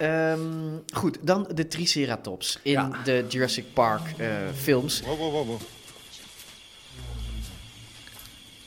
um, 0.00 0.82
goed, 1.00 1.18
dan 1.20 1.48
de 1.54 1.68
Triceratops 1.68 2.58
in 2.62 2.72
ja. 2.72 2.90
de 3.04 3.24
Jurassic 3.28 3.64
Park 3.72 4.02
uh, 4.18 4.26
films. 4.54 5.00
Wow, 5.00 5.18
wow, 5.18 5.32
wow, 5.32 5.46
wow. 5.46 5.60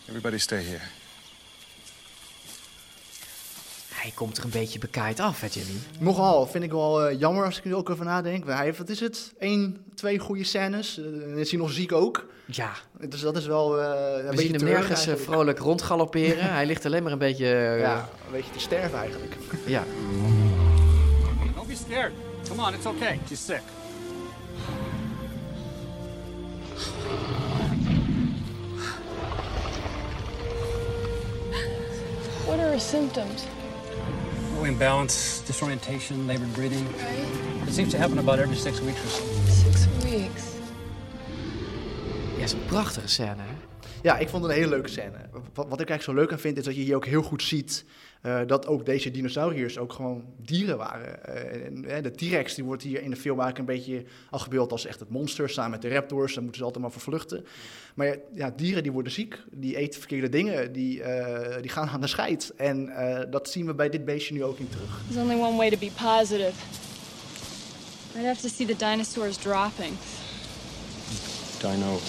Everybody 0.08 0.38
stay 0.38 0.64
here. 0.64 1.07
Hij 3.98 4.12
komt 4.16 4.38
er 4.38 4.44
een 4.44 4.50
beetje 4.50 4.80
bekaaid 4.80 5.20
af, 5.20 5.42
hè 5.42 5.48
Jimmy? 5.52 5.80
Nogal, 6.00 6.48
vind 6.48 6.64
ik 6.64 6.72
wel 6.72 7.10
uh, 7.10 7.20
jammer 7.20 7.46
als 7.46 7.58
ik 7.58 7.66
er 7.66 7.76
ook 7.76 7.90
over 7.90 8.06
nadenk. 8.06 8.46
Hij 8.46 8.66
heeft, 8.66 8.78
wat 8.78 8.90
is 8.90 9.00
het, 9.00 9.34
één, 9.40 9.86
twee 9.96 10.20
goede 10.20 10.44
scènes. 10.44 10.98
Uh, 10.98 11.38
is 11.38 11.52
hij 11.52 11.60
nog 11.60 11.72
ziek 11.72 11.92
ook. 11.92 12.26
Ja. 12.46 12.72
Dus 13.00 13.22
dat 13.22 13.38
is 13.38 13.46
wel 13.46 13.80
uh, 13.80 13.86
een 13.86 14.16
We 14.16 14.30
beetje 14.30 14.42
zien 14.42 14.56
hem 14.56 14.64
nergens 14.64 15.08
vrolijk 15.16 15.60
rondgalopperen. 15.60 16.54
hij 16.54 16.66
ligt 16.66 16.86
alleen 16.86 17.04
maar 17.04 17.12
een 17.12 17.18
beetje... 17.18 17.46
ja, 17.80 18.10
een 18.26 18.32
beetje 18.32 18.52
te 18.52 18.60
sterven 18.60 19.00
eigenlijk. 19.00 19.36
ja. 19.66 19.84
Don't 21.56 21.68
be 21.68 21.76
scared. 21.76 22.12
Come 22.48 22.62
on, 22.62 22.74
it's 22.74 22.86
okay. 22.86 23.20
She's 23.28 23.46
sick. 23.46 23.62
What 32.46 32.60
are 32.60 32.70
her 32.70 32.80
symptoms? 32.80 33.57
Imbalance, 34.66 35.42
disorientation, 35.46 36.26
labored 36.26 36.54
breathing. 36.54 36.88
It 37.68 37.74
seems 37.74 37.92
to 37.92 37.98
happen 37.98 38.18
about 38.18 38.40
every 38.40 38.56
six 38.56 38.80
weeks 38.82 39.00
or 39.04 39.10
so. 39.10 39.24
Six 39.48 39.88
weeks. 40.04 40.44
Ja, 42.38 42.44
is 42.44 42.52
een 42.52 42.66
prachtige 42.66 43.08
scène, 43.08 43.42
hè? 43.42 43.56
Ja, 44.02 44.18
ik 44.18 44.30
vond 44.30 44.44
het 44.44 44.52
een 44.52 44.58
hele 44.58 44.70
leuke 44.70 44.90
scène. 44.90 45.30
Wat, 45.32 45.68
wat 45.70 45.82
ik 45.82 45.90
eigenlijk 45.90 46.04
zo 46.04 46.14
leuk 46.14 46.32
aan 46.32 46.40
vind, 46.40 46.58
is 46.58 46.64
dat 46.64 46.76
je 46.76 46.82
hier 46.82 46.96
ook 46.96 47.06
heel 47.06 47.22
goed 47.22 47.44
ziet 47.44 47.86
uh, 48.28 48.40
dat 48.48 48.68
ook 48.68 48.86
deze 48.86 49.12
dinosauriërs 49.12 49.78
ook 49.78 49.94
gewoon 49.94 50.24
dieren 50.38 50.78
waren. 50.78 51.20
Uh, 51.30 51.96
en, 51.96 52.04
de 52.04 52.12
T-Rex 52.12 52.56
die 52.56 52.64
wordt 52.64 52.84
hier 52.84 53.02
in 53.02 53.10
de 53.10 53.16
film 53.16 53.40
eigenlijk 53.40 53.70
een 53.70 53.76
beetje 53.76 54.04
afgebeeld 54.30 54.72
als 54.72 54.86
echt 54.86 55.00
het 55.00 55.10
monster, 55.10 55.50
samen 55.50 55.72
met 55.72 55.82
de 55.82 55.90
raptors. 55.90 56.34
Daar 56.34 56.44
moeten 56.44 56.60
ze 56.60 56.66
altijd 56.66 56.84
maar 56.84 56.94
voor 56.94 57.02
vluchten. 57.02 57.46
Maar 57.96 58.18
ja, 58.34 58.54
dieren 58.56 58.84
die 58.84 58.92
worden 58.92 59.12
ziek, 59.12 59.38
die 59.52 59.78
eten 59.78 60.00
verkeerde 60.00 60.30
dingen, 60.30 60.74
die, 60.74 61.00
uh, 61.00 61.56
die 61.62 61.70
gaan 61.70 61.88
aan 61.88 62.02
de 62.02 62.08
scheid. 62.08 62.54
En 62.56 62.92
dat 63.30 63.50
zien 63.50 63.66
we 63.66 63.74
bij 63.74 63.90
dit 63.90 64.06
beestje 64.06 64.34
nu 64.34 64.44
ook 64.44 64.60
in 64.60 64.70
terug. 64.70 65.02
There's 65.10 65.24
only 65.24 65.42
one 65.42 65.58
way 65.58 65.70
to 65.70 65.78
be 65.78 65.92
positive. 66.04 66.54
I'd 68.16 68.26
have 68.26 68.42
to 68.42 68.48
see 68.48 68.66
the 68.66 68.76
dinosaurs 68.76 69.38
dropping. 69.38 69.94
Dino 71.62 72.00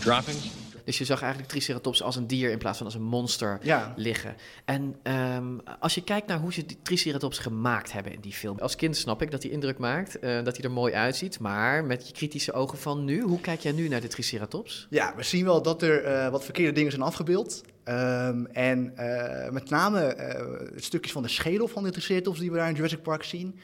dropping? 0.00 0.57
Dus 0.88 0.98
je 0.98 1.04
zag 1.04 1.20
eigenlijk 1.20 1.50
Triceratops 1.50 2.02
als 2.02 2.16
een 2.16 2.26
dier 2.26 2.50
in 2.50 2.58
plaats 2.58 2.76
van 2.76 2.86
als 2.86 2.94
een 2.94 3.02
monster 3.02 3.58
Ja. 3.62 3.92
liggen. 3.96 4.36
En 4.64 4.96
ehm, 5.02 5.58
als 5.80 5.94
je 5.94 6.04
kijkt 6.04 6.26
naar 6.26 6.38
hoe 6.38 6.52
ze 6.52 6.66
die 6.66 6.78
Triceratops 6.82 7.38
gemaakt 7.38 7.92
hebben 7.92 8.12
in 8.12 8.20
die 8.20 8.32
film. 8.32 8.58
Als 8.58 8.76
kind 8.76 8.96
snap 8.96 9.22
ik 9.22 9.30
dat 9.30 9.42
hij 9.42 9.52
indruk 9.52 9.78
maakt, 9.78 10.18
eh, 10.18 10.44
dat 10.44 10.56
hij 10.56 10.64
er 10.64 10.70
mooi 10.70 10.94
uitziet. 10.94 11.38
Maar 11.40 11.84
met 11.84 12.06
je 12.06 12.12
kritische 12.12 12.52
ogen 12.52 12.78
van 12.78 13.04
nu, 13.04 13.20
hoe 13.22 13.40
kijk 13.40 13.60
jij 13.60 13.72
nu 13.72 13.88
naar 13.88 14.00
de 14.00 14.06
Triceratops? 14.08 14.86
Ja, 14.90 15.12
we 15.16 15.22
zien 15.22 15.44
wel 15.44 15.62
dat 15.62 15.82
er 15.82 16.04
eh, 16.04 16.28
wat 16.30 16.44
verkeerde 16.44 16.72
dingen 16.72 16.90
zijn 16.90 17.02
afgebeeld. 17.02 17.62
Ehm, 17.84 18.44
en 18.44 18.96
eh, 18.96 19.50
met 19.50 19.70
name 19.70 20.16
stukjes 20.76 21.12
van 21.12 21.22
de 21.22 21.28
schedel 21.28 21.68
van 21.68 21.82
de 21.82 21.90
Triceratops 21.90 22.38
die 22.38 22.50
we 22.50 22.56
daar 22.56 22.68
in 22.68 22.74
Jurassic 22.74 23.02
Park 23.02 23.22
zien. 23.22 23.58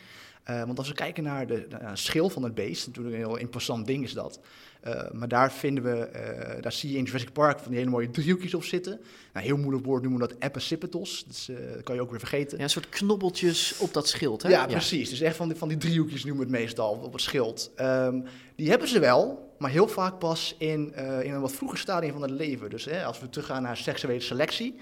Want 0.45 0.79
als 0.79 0.89
we 0.89 0.95
kijken 0.95 1.23
naar 1.23 1.47
de, 1.47 1.67
de 1.69 1.79
schil 1.93 2.29
van 2.31 2.43
het 2.43 2.55
beest, 2.55 2.87
natuurlijk 2.87 3.15
een 3.17 3.23
heel 3.23 3.37
imposant 3.37 3.87
ding 3.87 4.05
is 4.05 4.13
dat. 4.13 4.41
Eh, 4.85 5.11
maar 5.13 5.29
daar 5.29 5.53
vinden 5.53 5.85
we, 5.85 5.91
eh, 5.91 6.63
daar 6.63 6.73
zie 6.73 6.91
je 6.91 6.99
in 6.99 7.05
Jurassic 7.05 7.33
Park 7.33 7.59
van 7.59 7.69
die 7.69 7.79
hele 7.79 7.91
mooie 7.91 8.11
driehoekjes 8.11 8.55
op 8.55 8.65
zitten. 8.65 9.01
Nou, 9.33 9.47
heel 9.47 9.57
moeilijk 9.57 9.85
woord 9.85 10.03
noemen 10.03 10.21
we 10.21 10.29
dat 10.29 10.37
epicipitels. 10.39 11.25
Dus 11.27 11.49
eh, 11.49 11.57
dat 11.75 11.83
kan 11.83 11.95
je 11.95 12.01
ook 12.01 12.11
weer 12.11 12.19
vergeten. 12.19 12.59
Ja, 12.59 12.65
een 12.65 12.71
soort 12.71 12.89
knobbeltjes 12.89 13.79
op 13.79 13.93
dat 13.93 14.09
schild, 14.09 14.43
hè? 14.43 14.49
Ja, 14.49 14.67
precies. 14.67 15.11
Dus 15.11 15.21
echt 15.21 15.37
van 15.37 15.49
die, 15.49 15.57
van 15.57 15.69
die 15.69 15.77
driehoekjes 15.77 16.25
noemen 16.25 16.47
we 16.47 16.53
het 16.53 16.61
meestal 16.61 16.93
op 17.03 17.13
het 17.13 17.23
schild. 17.23 17.71
Ehm, 17.75 18.21
die 18.57 18.69
hebben 18.69 18.89
ze 18.89 18.99
wel, 18.99 19.55
maar 19.59 19.71
heel 19.71 19.89
vaak 19.89 20.19
pas 20.19 20.55
in, 20.59 20.95
in 21.23 21.33
een 21.33 21.41
wat 21.41 21.53
vroeger 21.53 21.79
stadium 21.79 22.13
van 22.13 22.23
het 22.23 22.31
leven. 22.31 22.71
Dus 22.71 22.85
hè, 22.85 23.05
als 23.05 23.21
we 23.21 23.29
teruggaan 23.29 23.63
naar 23.63 23.77
seksuele 23.77 24.21
selectie, 24.21 24.75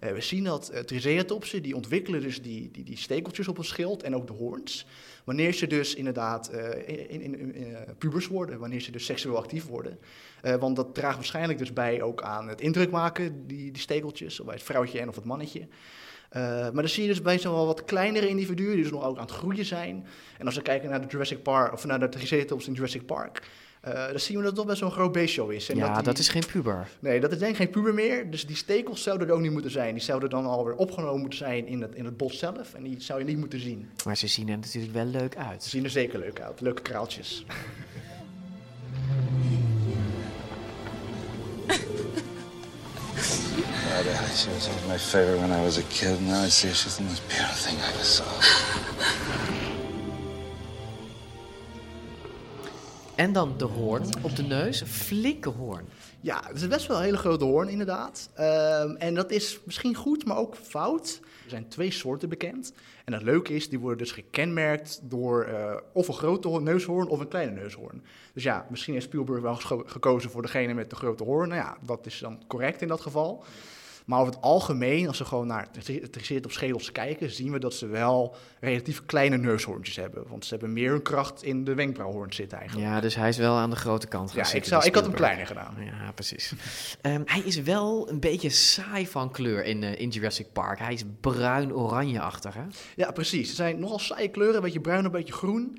eh, 0.00 0.12
we 0.12 0.20
zien 0.20 0.44
dat 0.44 0.70
uh, 0.72 0.78
triceratopsen, 0.78 1.62
die 1.62 1.76
ontwikkelen 1.76 2.20
dus 2.20 2.42
die, 2.42 2.70
die, 2.70 2.84
die 2.84 2.96
stekeltjes 2.96 3.48
op 3.48 3.56
het 3.56 3.66
schild 3.66 4.02
en 4.02 4.16
ook 4.16 4.26
de 4.26 4.32
hoorns. 4.32 4.86
Wanneer 5.24 5.52
ze 5.52 5.66
dus 5.66 5.94
inderdaad 5.94 6.48
eh, 6.48 6.88
in, 7.08 7.20
in, 7.20 7.54
in, 7.54 7.74
eh, 7.74 7.80
pubers 7.98 8.26
worden, 8.26 8.58
wanneer 8.58 8.80
ze 8.80 8.90
dus 8.90 9.04
seksueel 9.04 9.36
actief 9.36 9.66
worden. 9.66 9.98
Eh, 10.42 10.54
want 10.54 10.76
dat 10.76 10.94
draagt 10.94 11.16
waarschijnlijk 11.16 11.58
dus 11.58 11.72
bij 11.72 12.02
ook 12.02 12.22
aan 12.22 12.48
het 12.48 12.60
indruk 12.60 12.90
maken, 12.90 13.46
die, 13.46 13.70
die 13.70 13.82
stekeltjes, 13.82 14.40
of 14.40 14.46
bij 14.46 14.54
het 14.54 14.64
vrouwtje 14.64 15.00
en 15.00 15.08
of 15.08 15.14
het 15.14 15.24
mannetje. 15.24 15.68
Maar 16.32 16.72
dan 16.72 16.88
zie 16.88 17.02
je 17.02 17.08
dus 17.08 17.22
bij 17.22 17.40
wel 17.42 17.66
wat 17.66 17.84
kleinere 17.84 18.28
individuen 18.28 18.74
die 18.74 18.82
dus 18.82 18.92
nog 18.92 19.04
ook 19.04 19.16
aan 19.16 19.22
het 19.22 19.32
groeien 19.32 19.64
zijn. 19.64 20.06
En 20.38 20.46
als 20.46 20.54
we 20.54 20.62
kijken 20.62 20.90
naar 20.90 21.00
de 21.00 21.06
Jurassic 21.06 21.42
Park 21.42 21.72
of 21.72 21.84
naar 21.84 22.00
de 22.00 22.08
Triceratops 22.08 22.66
in 22.66 22.72
Jurassic 22.72 23.06
Park, 23.06 23.42
uh, 23.88 24.06
dan 24.10 24.20
zien 24.20 24.36
we 24.36 24.42
dat 24.42 24.50
het 24.50 24.54
toch 24.54 24.66
best 24.66 24.80
wel 24.80 24.88
een 24.88 24.94
groot 24.94 25.12
beestje 25.12 25.54
is. 25.54 25.68
En 25.68 25.76
ja, 25.76 25.86
dat, 25.86 25.94
die, 25.94 26.04
dat, 26.04 26.18
is 26.18 26.28
geen 26.28 26.46
puber. 26.52 26.88
Nee, 26.98 27.20
dat 27.20 27.32
is 27.32 27.38
denk 27.38 27.50
ik 27.50 27.56
geen 27.56 27.70
puber 27.70 27.94
meer. 27.94 28.30
Dus 28.30 28.46
die 28.46 28.56
stekels 28.56 29.02
zouden 29.02 29.28
er 29.28 29.34
ook 29.34 29.40
niet 29.40 29.52
moeten 29.52 29.70
zijn. 29.70 29.94
Die 29.94 30.02
zouden 30.02 30.30
dan 30.30 30.46
alweer 30.46 30.74
opgenomen 30.74 31.20
moeten 31.20 31.38
zijn 31.38 31.66
in 31.66 31.82
het, 31.82 31.94
in 31.94 32.04
het 32.04 32.16
bos 32.16 32.38
zelf. 32.38 32.74
En 32.74 32.82
die 32.82 33.00
zou 33.00 33.18
je 33.18 33.24
niet 33.24 33.38
moeten 33.38 33.60
zien. 33.60 33.90
Maar 34.04 34.16
ze 34.16 34.26
zien 34.26 34.48
er 34.48 34.58
natuurlijk 34.58 34.92
wel 34.92 35.04
leuk 35.04 35.36
uit. 35.36 35.62
Ze 35.62 35.68
zien 35.68 35.84
er 35.84 35.90
zeker 35.90 36.18
leuk 36.18 36.40
uit. 36.40 36.60
Leuke 36.60 36.82
kraaltjes. 36.82 37.44
God, 43.92 44.06
Ellie, 44.06 44.34
she 44.34 44.50
was 44.50 44.68
always 44.68 44.86
my 44.88 44.98
favorite 44.98 45.40
when 45.40 45.50
I 45.50 45.62
was 45.62 45.78
a 45.78 45.82
kid. 45.90 46.20
Now 46.22 46.42
I 46.42 46.48
see 46.48 46.68
she's 46.68 46.96
the 46.96 47.02
most 47.02 47.28
beautiful 47.28 47.56
thing 47.56 47.78
I 47.78 47.88
ever 47.92 48.04
saw. 48.04 48.80
En 53.22 53.32
dan 53.32 53.54
de 53.56 53.64
hoorn 53.64 54.04
op 54.22 54.36
de 54.36 54.42
neus, 54.42 54.82
flinke 54.82 55.48
hoorn. 55.48 55.84
Ja, 56.20 56.42
het 56.46 56.56
is 56.56 56.68
best 56.68 56.86
wel 56.86 56.96
een 56.96 57.02
hele 57.02 57.16
grote 57.16 57.44
hoorn 57.44 57.68
inderdaad. 57.68 58.30
Um, 58.38 58.96
en 58.96 59.14
dat 59.14 59.30
is 59.30 59.60
misschien 59.64 59.94
goed, 59.94 60.24
maar 60.24 60.36
ook 60.36 60.56
fout. 60.56 61.20
Er 61.44 61.50
zijn 61.50 61.68
twee 61.68 61.90
soorten 61.90 62.28
bekend. 62.28 62.72
En 63.04 63.12
het 63.12 63.22
leuke 63.22 63.54
is, 63.54 63.68
die 63.68 63.78
worden 63.78 63.98
dus 63.98 64.12
gekenmerkt 64.12 65.00
door 65.02 65.48
uh, 65.48 65.74
of 65.92 66.08
een 66.08 66.14
grote 66.14 66.60
neushoorn 66.60 67.08
of 67.08 67.20
een 67.20 67.28
kleine 67.28 67.52
neushoorn. 67.52 68.04
Dus 68.34 68.42
ja, 68.42 68.66
misschien 68.70 68.94
heeft 68.94 69.06
Spielberg 69.06 69.40
wel 69.40 69.56
gekozen 69.86 70.30
voor 70.30 70.42
degene 70.42 70.74
met 70.74 70.90
de 70.90 70.96
grote 70.96 71.24
hoorn. 71.24 71.48
Nou 71.48 71.60
ja, 71.60 71.76
dat 71.86 72.06
is 72.06 72.18
dan 72.18 72.42
correct 72.46 72.82
in 72.82 72.88
dat 72.88 73.00
geval. 73.00 73.44
Maar 74.04 74.20
over 74.20 74.32
het 74.32 74.42
algemeen, 74.42 75.08
als 75.08 75.18
we 75.18 75.24
gewoon 75.24 75.46
naar 75.46 75.68
Triceratops 76.10 76.54
schedels 76.54 76.92
kijken, 76.92 77.30
zien 77.30 77.52
we 77.52 77.58
dat 77.58 77.74
ze 77.74 77.86
wel 77.86 78.36
relatief 78.60 79.04
kleine 79.06 79.36
neushoorntjes 79.36 79.96
hebben. 79.96 80.24
Want 80.28 80.44
ze 80.44 80.50
hebben 80.50 80.72
meer 80.72 80.90
hun 80.90 81.02
kracht 81.02 81.42
in 81.42 81.64
de 81.64 81.74
wenkbrauwhoorn 81.74 82.32
zitten 82.32 82.58
eigenlijk. 82.58 82.88
Ja, 82.88 83.00
dus 83.00 83.14
hij 83.14 83.28
is 83.28 83.36
wel 83.36 83.54
aan 83.54 83.70
de 83.70 83.76
grote 83.76 84.06
kant 84.06 84.30
gaan 84.30 84.38
Ja, 84.38 84.44
zitten, 84.44 84.62
ik, 84.62 84.68
zou, 84.68 84.84
ik 84.84 84.94
had 84.94 85.04
hem 85.04 85.14
kleiner 85.14 85.46
gedaan. 85.46 85.74
Ja, 85.78 86.12
precies. 86.12 86.52
um, 87.02 87.22
hij 87.34 87.40
is 87.40 87.62
wel 87.62 88.08
een 88.10 88.20
beetje 88.20 88.50
saai 88.50 89.06
van 89.06 89.30
kleur 89.30 89.64
in, 89.64 89.82
uh, 89.82 90.00
in 90.00 90.08
Jurassic 90.08 90.46
Park. 90.52 90.78
Hij 90.78 90.92
is 90.92 91.04
bruin-oranje-achtig, 91.20 92.54
hè? 92.54 92.64
Ja, 92.96 93.10
precies. 93.10 93.48
Ze 93.48 93.54
zijn 93.54 93.78
nogal 93.78 93.98
saaie 93.98 94.28
kleuren, 94.28 94.56
een 94.56 94.62
beetje 94.62 94.80
bruin, 94.80 95.04
een 95.04 95.10
beetje 95.10 95.32
groen. 95.32 95.78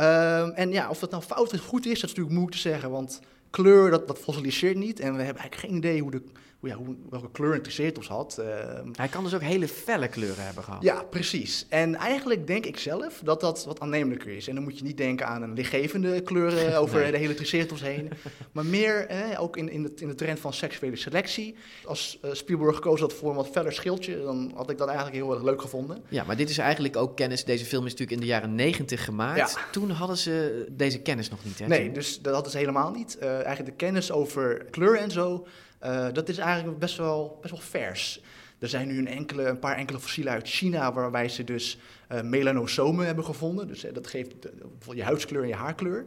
Um, 0.00 0.50
en 0.50 0.72
ja, 0.72 0.88
of 0.88 0.98
dat 0.98 1.10
nou 1.10 1.22
fout 1.22 1.52
of 1.52 1.60
goed 1.60 1.86
is, 1.86 2.00
dat 2.00 2.10
is 2.10 2.16
natuurlijk 2.16 2.30
moeilijk 2.30 2.56
te 2.56 2.68
zeggen, 2.68 2.90
want 2.90 3.20
kleur, 3.50 3.90
dat, 3.90 4.06
dat 4.06 4.18
fossiliseert 4.18 4.76
niet. 4.76 5.00
En 5.00 5.16
we 5.16 5.22
hebben 5.22 5.42
eigenlijk 5.42 5.54
geen 5.54 5.76
idee 5.76 6.00
hoe 6.00 6.10
de, 6.10 6.22
hoe, 6.58 6.68
ja, 6.68 6.76
hoe, 6.76 6.96
welke 7.10 7.30
kleur 7.30 7.54
een 7.54 7.62
Triceratops 7.62 8.08
had. 8.08 8.36
Uh, 8.40 8.46
Hij 8.92 9.08
kan 9.08 9.24
dus 9.24 9.34
ook 9.34 9.42
hele 9.42 9.68
felle 9.68 10.08
kleuren 10.08 10.44
hebben 10.44 10.64
gehad. 10.64 10.82
Ja, 10.82 11.02
precies. 11.02 11.66
En 11.68 11.94
eigenlijk 11.94 12.46
denk 12.46 12.66
ik 12.66 12.78
zelf 12.78 13.20
dat 13.24 13.40
dat 13.40 13.64
wat 13.64 13.80
aannemelijker 13.80 14.28
is. 14.28 14.48
En 14.48 14.54
dan 14.54 14.64
moet 14.64 14.78
je 14.78 14.84
niet 14.84 14.96
denken 14.96 15.26
aan 15.26 15.42
een 15.42 15.52
lichtgevende 15.52 16.20
kleuren 16.20 16.76
over 16.82 17.00
nee. 17.00 17.10
de 17.10 17.18
hele 17.18 17.34
Triceratops 17.34 17.82
heen. 17.82 18.10
maar 18.52 18.66
meer 18.66 19.06
eh, 19.06 19.42
ook 19.42 19.56
in, 19.56 19.70
in, 19.70 19.82
de, 19.82 19.92
in 19.96 20.08
de 20.08 20.14
trend 20.14 20.40
van 20.40 20.52
seksuele 20.52 20.96
selectie. 20.96 21.54
Als 21.84 22.18
uh, 22.24 22.30
Spielberg 22.32 22.74
gekozen 22.74 23.06
had 23.06 23.14
voor 23.14 23.30
een 23.30 23.36
wat 23.36 23.48
feller 23.48 23.72
schildje, 23.72 24.22
dan 24.22 24.52
had 24.54 24.70
ik 24.70 24.78
dat 24.78 24.88
eigenlijk 24.88 25.16
heel 25.16 25.32
erg 25.32 25.42
leuk 25.42 25.60
gevonden. 25.60 26.02
Ja, 26.08 26.24
maar 26.24 26.36
dit 26.36 26.50
is 26.50 26.58
eigenlijk 26.58 26.96
ook 26.96 27.16
kennis. 27.16 27.44
Deze 27.44 27.64
film 27.64 27.86
is 27.86 27.90
natuurlijk 27.90 28.20
in 28.20 28.26
de 28.26 28.32
jaren 28.32 28.54
negentig 28.54 29.04
gemaakt. 29.04 29.52
Ja. 29.52 29.70
Toen 29.72 29.90
hadden 29.90 30.16
ze 30.16 30.66
deze 30.70 31.00
kennis 31.00 31.30
nog 31.30 31.44
niet, 31.44 31.58
hè? 31.58 31.66
Nee, 31.66 31.92
dus 31.92 32.20
dat 32.20 32.34
hadden 32.34 32.52
ze 32.52 32.58
helemaal 32.58 32.90
niet. 32.90 33.16
Uh, 33.22 33.28
eigenlijk 33.30 33.66
de 33.66 33.84
kennis 33.84 34.12
over 34.12 34.64
kleur 34.70 34.98
en 34.98 35.10
zo, 35.10 35.46
uh, 35.84 36.06
dat 36.12 36.28
is 36.28 36.38
eigenlijk 36.38 36.78
best 36.78 36.96
wel, 36.96 37.38
best 37.40 37.52
wel 37.52 37.62
vers. 37.62 38.22
Er 38.58 38.68
zijn 38.68 38.88
nu 38.88 38.98
een, 38.98 39.08
enkele, 39.08 39.44
een 39.44 39.58
paar 39.58 39.76
enkele 39.76 40.00
fossielen 40.00 40.32
uit 40.32 40.48
China 40.48 40.92
waarbij 40.92 41.28
ze 41.28 41.44
dus 41.44 41.78
uh, 42.12 42.20
melanosomen 42.20 43.06
hebben 43.06 43.24
gevonden. 43.24 43.66
Dus 43.66 43.84
uh, 43.84 43.94
dat 43.94 44.06
geeft 44.06 44.40
bijvoorbeeld 44.40 44.96
je 44.96 45.02
huidskleur 45.02 45.42
en 45.42 45.48
je 45.48 45.54
haarkleur. 45.54 46.06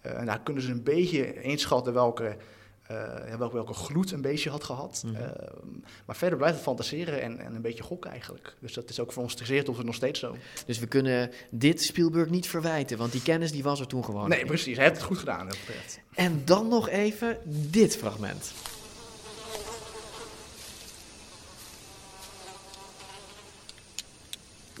en 0.00 0.26
daar 0.26 0.40
kunnen 0.40 0.62
ze 0.62 0.70
een 0.70 0.82
beetje 0.82 1.42
inschatten 1.42 1.92
welke, 1.92 2.36
welke, 3.38 3.54
welke 3.54 3.72
gloed 3.72 4.12
een 4.12 4.20
beestje 4.20 4.50
had 4.50 4.64
gehad. 4.64 5.02
Mm 5.06 5.14
-hmm. 5.14 5.82
maar 6.06 6.16
verder 6.16 6.38
blijft 6.38 6.56
het 6.56 6.64
fantaseren 6.64 7.22
en, 7.22 7.38
en, 7.38 7.54
een 7.54 7.62
beetje 7.62 7.82
gokken 7.82 8.10
eigenlijk. 8.10 8.56
Dus 8.60 8.72
dat 8.72 8.90
is 8.90 9.00
ook 9.00 9.12
voor 9.12 9.22
ons 9.22 9.32
geïnteresseerd 9.32 9.68
of 9.68 9.76
het 9.76 9.86
nog 9.86 9.94
steeds 9.94 10.20
zo. 10.20 10.36
Dus 10.66 10.78
we 10.78 10.86
kunnen 10.86 11.30
dit 11.50 11.82
Spielberg 11.82 12.30
niet 12.30 12.48
verwijten, 12.48 12.98
want 12.98 13.12
die 13.12 13.22
kennis 13.22 13.52
die 13.52 13.62
was 13.62 13.80
er 13.80 13.86
toen 13.86 14.04
gewoon. 14.04 14.28
Nee, 14.28 14.44
precies. 14.44 14.76
Hij 14.76 14.84
heeft 14.84 14.96
het 14.96 15.06
goed 15.06 15.18
gedaan. 15.18 15.46
Dat. 15.46 15.56
En 16.14 16.42
dan 16.44 16.68
nog 16.68 16.88
even 16.88 17.38
dit 17.70 17.96
fragment. 17.96 18.52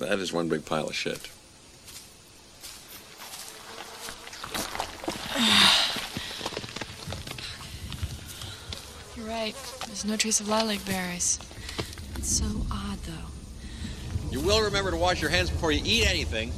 That 0.00 0.18
is 0.18 0.32
one 0.32 0.48
big 0.48 0.64
pile 0.64 0.88
of 0.88 0.94
shit. 0.94 1.20
You're 9.16 9.26
right. 9.26 9.54
There's 9.86 10.06
no 10.06 10.16
trace 10.16 10.40
of 10.40 10.48
lilac 10.48 10.82
berries. 10.86 11.38
It's 12.16 12.38
so 12.38 12.46
odd, 12.72 12.96
though. 13.04 13.12
You 14.30 14.40
will 14.40 14.62
remember 14.62 14.90
to 14.90 14.96
wash 14.96 15.20
your 15.20 15.30
hands 15.30 15.50
before 15.50 15.70
you 15.70 15.82
eat 15.84 16.08
anything. 16.08 16.50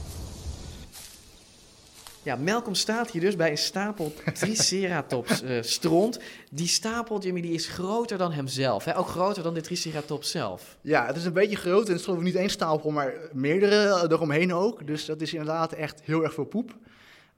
Ja, 2.24 2.36
Malcolm 2.36 2.74
staat 2.74 3.10
hier 3.10 3.20
dus 3.20 3.36
bij 3.36 3.50
een 3.50 3.58
stapel 3.58 4.14
Triceratops 4.32 5.42
uh, 5.42 5.62
stront. 5.76 6.20
Die 6.50 6.66
stapel, 6.66 7.20
Jimmy, 7.20 7.40
die 7.40 7.52
is 7.52 7.66
groter 7.66 8.18
dan 8.18 8.32
hemzelf. 8.32 8.84
Hè? 8.84 8.98
Ook 8.98 9.08
groter 9.08 9.42
dan 9.42 9.54
de 9.54 9.60
Triceratops 9.60 10.30
zelf. 10.30 10.76
Ja, 10.80 11.06
het 11.06 11.16
is 11.16 11.24
een 11.24 11.32
beetje 11.32 11.56
groot. 11.56 11.84
En 11.84 11.90
het 11.90 11.98
is 11.98 12.04
geloof 12.04 12.18
ik 12.18 12.24
niet 12.24 12.34
één 12.34 12.50
stapel, 12.50 12.90
maar 12.90 13.14
meerdere 13.32 14.06
eromheen 14.10 14.54
ook. 14.54 14.86
Dus 14.86 15.04
dat 15.04 15.20
is 15.20 15.32
inderdaad 15.32 15.72
echt 15.72 16.00
heel 16.04 16.22
erg 16.22 16.34
veel 16.34 16.44
poep. 16.44 16.76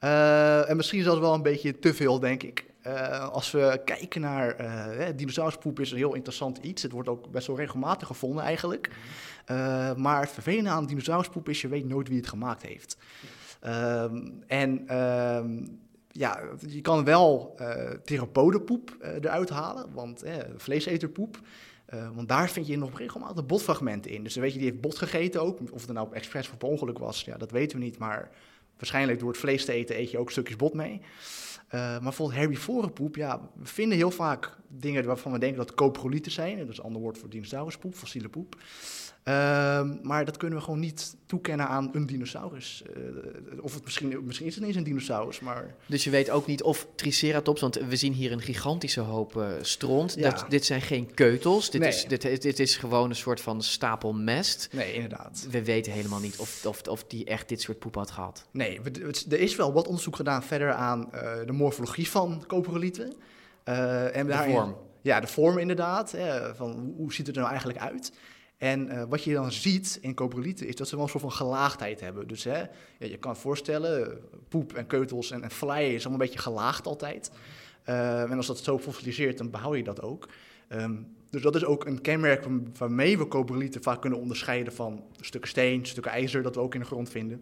Uh, 0.01 0.71
en 0.71 0.77
misschien 0.77 1.03
zelfs 1.03 1.21
wel 1.21 1.35
een 1.35 1.43
beetje 1.43 1.79
te 1.79 1.95
veel, 1.95 2.19
denk 2.19 2.43
ik. 2.43 2.65
Uh, 2.87 3.29
als 3.29 3.51
we 3.51 3.81
kijken 3.85 4.21
naar 4.21 4.61
uh, 4.61 5.07
dinosauruspoep 5.17 5.81
is 5.81 5.91
een 5.91 5.97
heel 5.97 6.15
interessant 6.15 6.59
iets. 6.59 6.83
Het 6.83 6.93
wordt 6.93 7.09
ook 7.09 7.31
best 7.31 7.47
wel 7.47 7.57
regelmatig 7.57 8.07
gevonden 8.07 8.45
eigenlijk. 8.45 8.91
Uh, 9.51 9.95
maar 9.95 10.21
het 10.21 10.31
vervelende 10.31 10.71
aan 10.71 10.87
dinosauruspoep 10.87 11.49
is, 11.49 11.61
je 11.61 11.69
weet 11.69 11.89
nooit 11.89 12.09
wie 12.09 12.17
het 12.17 12.29
gemaakt 12.29 12.63
heeft. 12.63 12.97
Um, 13.67 14.43
en 14.47 14.99
um, 14.99 15.79
ja, 16.11 16.41
je 16.67 16.81
kan 16.81 17.05
wel 17.05 17.57
theropodenpoep 18.05 18.97
eruit 19.01 19.51
halen, 19.51 19.93
want 19.93 20.25
vleeseterpoep. 20.57 21.41
want 22.15 22.29
daar 22.29 22.51
vind 22.51 22.67
je 22.67 22.79
nog 22.79 22.99
regelmatig 22.99 23.47
botfragmenten 23.47 24.11
in. 24.11 24.23
Dus 24.23 24.35
dan 24.35 24.43
weet 24.43 24.53
je, 24.53 24.59
die 24.59 24.69
heeft 24.69 24.81
bot 24.81 24.99
gegeten 24.99 25.43
ook. 25.43 25.59
Of 25.73 25.87
het 25.87 25.93
nou 25.93 26.15
expres 26.15 26.51
of 26.51 26.57
per 26.57 26.69
ongeluk 26.69 26.99
was, 26.99 27.25
ja, 27.25 27.37
dat 27.37 27.51
weten 27.51 27.79
we 27.79 27.85
niet. 27.85 27.99
Maar 27.99 28.31
waarschijnlijk 28.77 29.19
door 29.19 29.29
het 29.29 29.39
vlees 29.39 29.65
te 29.65 29.73
eten 29.73 29.99
eet 29.99 30.11
je 30.11 30.19
ook 30.19 30.31
stukjes 30.31 30.57
bot 30.57 30.75
mee. 30.75 31.01
Uh, 31.67 31.81
maar 31.81 32.01
bijvoorbeeld 32.01 32.39
herbivorenpoep, 32.39 33.17
ja, 33.17 33.41
we 33.55 33.67
vinden 33.67 33.97
heel 33.97 34.11
vaak 34.11 34.57
dingen 34.69 35.05
waarvan 35.05 35.33
we 35.33 35.39
denken 35.39 35.59
dat 35.59 35.75
coprolieten 35.75 36.33
zijn. 36.33 36.59
Dat 36.59 36.69
is 36.69 36.79
een 36.79 36.85
ander 36.85 37.01
woord 37.01 37.19
voor 37.19 37.29
dinosauruspoep, 37.29 37.95
fossiele 37.95 38.29
poep. 38.29 38.57
Ehm, 39.25 39.97
maar 40.03 40.25
dat 40.25 40.37
kunnen 40.37 40.59
we 40.59 40.65
gewoon 40.65 40.81
niet 40.81 41.17
toekennen 41.27 41.69
aan 41.69 41.89
een 41.93 42.07
dinosaurus. 42.07 42.83
Eh, 42.95 43.03
of 43.63 43.75
het 43.75 43.85
misschien, 43.85 44.25
misschien 44.25 44.47
is 44.47 44.55
het 44.55 44.63
ineens 44.63 44.77
een 44.79 44.85
dinosaurus, 44.85 45.41
maar... 45.41 45.75
Dus 45.87 46.05
je 46.05 46.11
weet 46.11 46.31
ook 46.31 46.47
niet 46.47 46.63
of 46.63 46.87
Triceratops, 46.95 47.61
want 47.61 47.75
we 47.89 47.97
zien 47.97 48.13
hier 48.13 48.33
een 48.33 48.41
gigantische 48.41 49.01
hoop 49.01 49.37
eh, 49.37 49.47
stront. 49.61 50.15
Ja. 50.15 50.31
Dat, 50.31 50.45
dit 50.49 50.65
zijn 50.65 50.81
geen 50.81 51.15
keutels, 51.15 51.71
dit, 51.71 51.81
Nee. 51.81 51.91
is, 51.91 52.05
dit, 52.05 52.43
dit 52.43 52.59
is 52.61 52.77
gewoon 52.77 53.11
een 53.11 53.17
soort 53.17 53.41
van 53.41 53.63
stapel 53.63 54.13
mest. 54.13 54.69
Nee, 54.73 54.93
inderdaad. 54.95 55.47
We 55.51 55.65
weten 55.65 55.93
helemaal 55.93 56.21
niet 56.21 56.37
of, 56.37 56.67
of, 56.67 56.83
of 56.89 57.05
die 57.05 57.25
echt 57.25 57.49
dit 57.49 57.61
soort 57.61 57.79
poep 57.79 57.95
had 57.95 58.11
gehad. 58.11 58.47
Nee, 58.51 58.81
er 59.31 59.41
is 59.41 59.57
wel 59.57 59.73
wat 59.73 59.87
onderzoek 59.87 60.17
gedaan 60.17 60.43
verder 60.43 60.73
aan 60.73 61.13
eh, 61.13 61.33
de 61.47 61.53
morfologie 61.53 62.11
van 62.11 62.45
coprolieten. 62.47 63.15
En 63.65 64.27
De 64.27 64.33
daarin- 64.33 64.55
vorm. 64.55 64.77
Ja, 65.03 65.21
de 65.21 65.27
vorm 65.27 65.59
inderdaad. 65.59 66.13
Hè, 66.13 66.55
van 66.55 66.95
hoe 66.97 67.13
ziet 67.13 67.27
het 67.27 67.35
er 67.37 67.41
nou 67.43 67.55
eigenlijk 67.55 67.85
uit? 67.85 68.13
En 68.65 68.89
eh, 68.89 69.03
wat 69.09 69.25
je 69.25 69.33
dan 69.33 69.53
ziet 69.53 69.99
in 70.01 70.15
coprolieten 70.15 70.67
is 70.67 70.77
dat 70.77 70.89
ze 70.89 70.95
wel 70.95 71.05
een 71.05 71.11
soort 71.11 71.23
van 71.23 71.33
gelaagdheid 71.33 72.01
hebben. 72.01 72.29
Dus 72.29 72.45
hè, 72.45 72.59
ja, 72.59 72.67
je 72.99 73.17
kan 73.17 73.37
voorstellen, 73.37 74.11
eh, 74.11 74.17
poep 74.49 74.73
en 74.73 74.87
keutels 74.87 75.31
en, 75.31 75.43
en 75.43 75.51
vleien 75.51 75.95
is 75.95 76.01
allemaal 76.01 76.21
een 76.21 76.27
beetje 76.27 76.43
gelaagd 76.43 76.87
altijd. 76.87 77.31
Eh, 77.83 78.31
en 78.31 78.37
als 78.37 78.47
dat 78.47 78.59
zo 78.59 78.79
fossiliseert, 78.79 79.39
dan 79.39 79.51
behoud 79.51 79.77
je 79.77 79.83
dat 79.83 80.03
ook. 80.03 80.29
Ehm, 80.69 80.95
dus 81.31 81.43
dat 81.43 81.55
is 81.55 81.65
ook 81.65 81.87
een 81.87 82.01
kenmerk 82.01 82.45
waarm- 82.45 82.73
waarmee 82.79 83.19
we 83.19 83.29
coprolieten 83.29 83.83
vaak 83.83 84.01
kunnen 84.01 84.19
onderscheiden 84.19 84.73
van 84.73 85.05
stukken 85.21 85.51
steen, 85.51 85.87
stukken 85.87 86.13
ijzer 86.13 86.43
dat 86.43 86.55
we 86.55 86.61
ook 86.61 86.75
in 86.75 86.81
de 86.81 86.87
grond 86.87 87.11
vinden. 87.11 87.41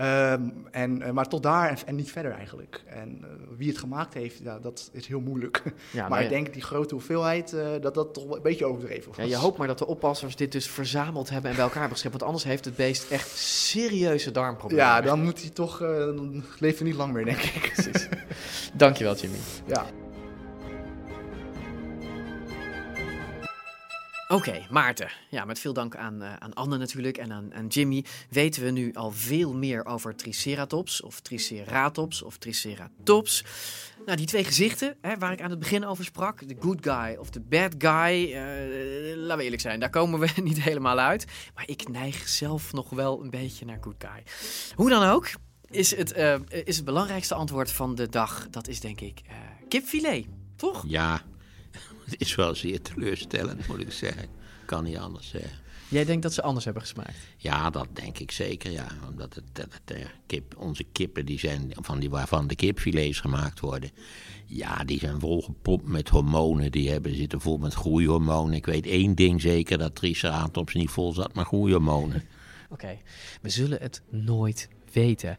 Ehm, 0.00 0.42
en, 0.70 1.02
eh, 1.02 1.10
maar 1.10 1.28
tot 1.28 1.42
daar 1.42 1.68
en, 1.68 1.76
en 1.86 1.94
niet 1.94 2.10
verder 2.10 2.32
eigenlijk. 2.32 2.82
En 2.86 3.18
eh, 3.22 3.28
wie 3.56 3.68
het 3.68 3.78
gemaakt 3.78 4.14
heeft, 4.14 4.38
ja, 4.42 4.58
dat 4.58 4.90
is 4.92 5.06
heel 5.06 5.20
moeilijk. 5.20 5.62
Ja, 5.92 6.08
maar 6.08 6.22
ik 6.22 6.28
denk 6.28 6.52
die 6.52 6.62
grote 6.62 6.94
hoeveelheid, 6.94 7.52
eh, 7.52 7.68
dat 7.80 7.94
dat 7.94 8.14
toch 8.14 8.30
een 8.30 8.42
beetje 8.42 8.64
overdreven 8.64 9.08
was. 9.08 9.16
Ja, 9.16 9.24
je 9.24 9.36
hoopt 9.36 9.58
maar 9.58 9.66
dat 9.66 9.78
de 9.78 9.86
oppassers 9.86 10.36
dit 10.36 10.52
dus 10.52 10.68
verzameld 10.68 11.30
hebben 11.30 11.50
en 11.50 11.56
bij 11.56 11.64
elkaar 11.64 11.80
hebben. 11.80 12.10
Want 12.10 12.22
anders 12.22 12.44
heeft 12.44 12.64
het 12.64 12.76
beest 12.76 13.10
echt 13.10 13.28
serieuze 13.38 14.30
darmproblemen. 14.30 14.84
Ja, 14.86 15.00
dan 15.00 15.22
moet 15.22 15.40
hij 15.40 15.50
toch, 15.50 15.78
dan 15.78 16.44
leeft 16.58 16.78
hij 16.78 16.88
niet 16.88 16.96
lang 16.96 17.12
meer, 17.12 17.24
denk 17.24 17.42
ik. 17.42 17.72
Precies. 17.74 18.08
Dankjewel, 18.74 19.14
Jimmy. 19.14 19.38
Ja. 19.66 19.86
Oké, 24.30 24.66
Maarten. 24.70 25.10
Ja, 25.28 25.44
met 25.44 25.58
veel 25.58 25.72
dank 25.72 25.96
aan, 25.96 26.22
eh, 26.22 26.34
aan 26.38 26.54
Anne 26.54 26.76
natuurlijk 26.76 27.18
en 27.18 27.32
aan, 27.32 27.66
Jimmy 27.66 28.04
weten 28.28 28.62
we 28.62 28.70
nu 28.70 28.92
al 28.92 29.10
veel 29.10 29.54
meer 29.54 29.84
over 29.84 30.16
Triceratops 30.16 31.02
of 31.02 31.20
Triceratops 31.20 32.22
of 32.22 32.38
Triceratops. 32.38 33.44
Nou, 34.04 34.16
die 34.16 34.26
twee 34.26 34.44
gezichten 34.44 34.96
hè, 35.00 35.18
waar 35.18 35.32
ik 35.32 35.42
aan 35.42 35.50
het 35.50 35.58
begin 35.58 35.86
over 35.86 36.04
sprak, 36.04 36.48
de 36.48 36.56
good 36.60 36.78
guy 36.80 37.16
of 37.16 37.30
de 37.30 37.40
bad 37.40 37.74
guy, 37.78 38.32
eh, 38.32 39.16
laten 39.16 39.36
we 39.36 39.42
eerlijk 39.42 39.62
zijn, 39.62 39.80
daar 39.80 39.90
komen 39.90 40.20
we 40.20 40.28
niet 40.42 40.62
helemaal 40.62 40.98
uit. 40.98 41.24
Maar 41.54 41.68
ik 41.68 41.88
neig 41.88 42.28
zelf 42.28 42.72
nog 42.72 42.90
wel 42.90 43.22
een 43.22 43.30
beetje 43.30 43.64
naar 43.64 43.78
good 43.80 44.04
guy. 44.04 44.22
Hoe 44.74 44.90
dan 44.90 45.02
ook, 45.02 45.28
is 45.70 45.96
het, 45.96 46.12
eh, 46.12 46.34
is 46.64 46.76
het 46.76 46.84
belangrijkste 46.84 47.34
antwoord 47.34 47.72
van 47.72 47.94
de 47.94 48.08
dag, 48.08 48.46
dat 48.50 48.68
is 48.68 48.80
denk 48.80 49.00
ik 49.00 49.20
kipfilet, 49.68 50.26
toch? 50.56 50.84
Ja, 50.86 51.22
het 52.10 52.20
is 52.20 52.34
wel 52.34 52.54
zeer 52.54 52.82
teleurstellend, 52.82 53.66
moet 53.66 53.80
ik 53.80 53.92
zeggen. 53.92 54.28
Kan 54.64 54.84
niet 54.84 54.96
anders 54.96 55.28
zeggen. 55.28 55.58
Jij 55.88 56.04
denkt 56.04 56.22
dat 56.22 56.32
ze 56.32 56.42
anders 56.42 56.64
hebben 56.64 56.82
gesmaakt? 56.82 57.16
Ja, 57.36 57.70
dat 57.70 57.86
denk 57.92 58.18
ik 58.18 58.30
zeker, 58.30 58.70
ja. 58.70 58.86
Omdat 59.08 59.34
het, 59.34 59.44
dat 59.52 59.66
het, 59.70 59.96
eh, 59.96 60.06
kip, 60.26 60.54
onze 60.56 60.84
kippen, 60.92 61.26
die 61.26 61.38
zijn, 61.38 61.70
van 61.74 61.98
die, 61.98 62.10
waarvan 62.10 62.46
de 62.46 62.54
kipfilets 62.54 63.20
gemaakt 63.20 63.60
worden... 63.60 63.90
ja, 64.46 64.84
die 64.84 64.98
zijn 64.98 65.20
volgepompt 65.20 65.86
met 65.86 66.08
hormonen. 66.08 66.72
Die 66.72 66.90
hebben, 66.90 67.14
zitten 67.14 67.40
vol 67.40 67.58
met 67.58 67.74
groeihormonen. 67.74 68.54
Ik 68.54 68.66
weet 68.66 68.86
één 68.86 69.14
ding 69.14 69.40
zeker, 69.40 69.78
dat 69.78 69.94
Triceratops 69.94 70.74
niet 70.74 70.90
vol 70.90 71.12
zat 71.12 71.34
met 71.34 71.46
groeihormonen. 71.46 72.24
Oké, 72.70 72.98
we 73.40 73.48
zullen 73.48 73.80
het 73.80 74.02
nooit 74.08 74.68
weten. 74.92 75.36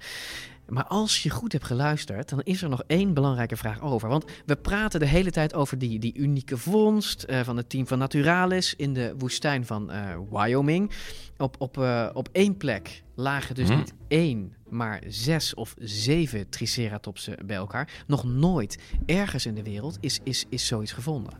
Maar 0.71 0.85
als 0.87 1.23
je 1.23 1.29
goed 1.29 1.51
hebt 1.51 1.65
geluisterd, 1.65 2.29
dan 2.29 2.41
is 2.41 2.61
er 2.61 2.69
nog 2.69 2.83
één 2.87 3.13
belangrijke 3.13 3.55
vraag 3.55 3.81
over. 3.81 4.09
Want 4.09 4.25
we 4.45 4.55
praten 4.55 4.99
de 4.99 5.05
hele 5.05 5.31
tijd 5.31 5.53
over 5.53 5.77
die, 5.77 5.99
die 5.99 6.17
unieke 6.17 6.57
vondst 6.57 7.23
eh, 7.23 7.39
van 7.39 7.57
het 7.57 7.69
team 7.69 7.87
van 7.87 7.97
Naturalis 7.97 8.75
in 8.75 8.93
de 8.93 9.13
woestijn 9.17 9.65
van 9.65 9.91
eh, 9.91 10.17
Wyoming. 10.29 10.91
Op, 11.37 11.55
op, 11.59 11.77
eh, 11.77 12.09
op 12.13 12.29
één 12.31 12.57
plek 12.57 13.03
lagen 13.15 13.55
dus 13.55 13.69
Hm. 13.69 13.77
niet 13.77 13.93
één, 14.07 14.55
maar 14.69 15.01
zes 15.07 15.53
of 15.53 15.75
zeven 15.79 16.49
triceratopsen 16.49 17.37
bij 17.45 17.57
elkaar. 17.57 18.03
Nog 18.07 18.23
nooit 18.23 18.77
ergens 19.05 19.45
in 19.45 19.55
de 19.55 19.63
wereld 19.63 19.97
is, 19.99 20.19
is, 20.23 20.45
is 20.49 20.67
zoiets 20.67 20.91
gevonden. 20.91 21.33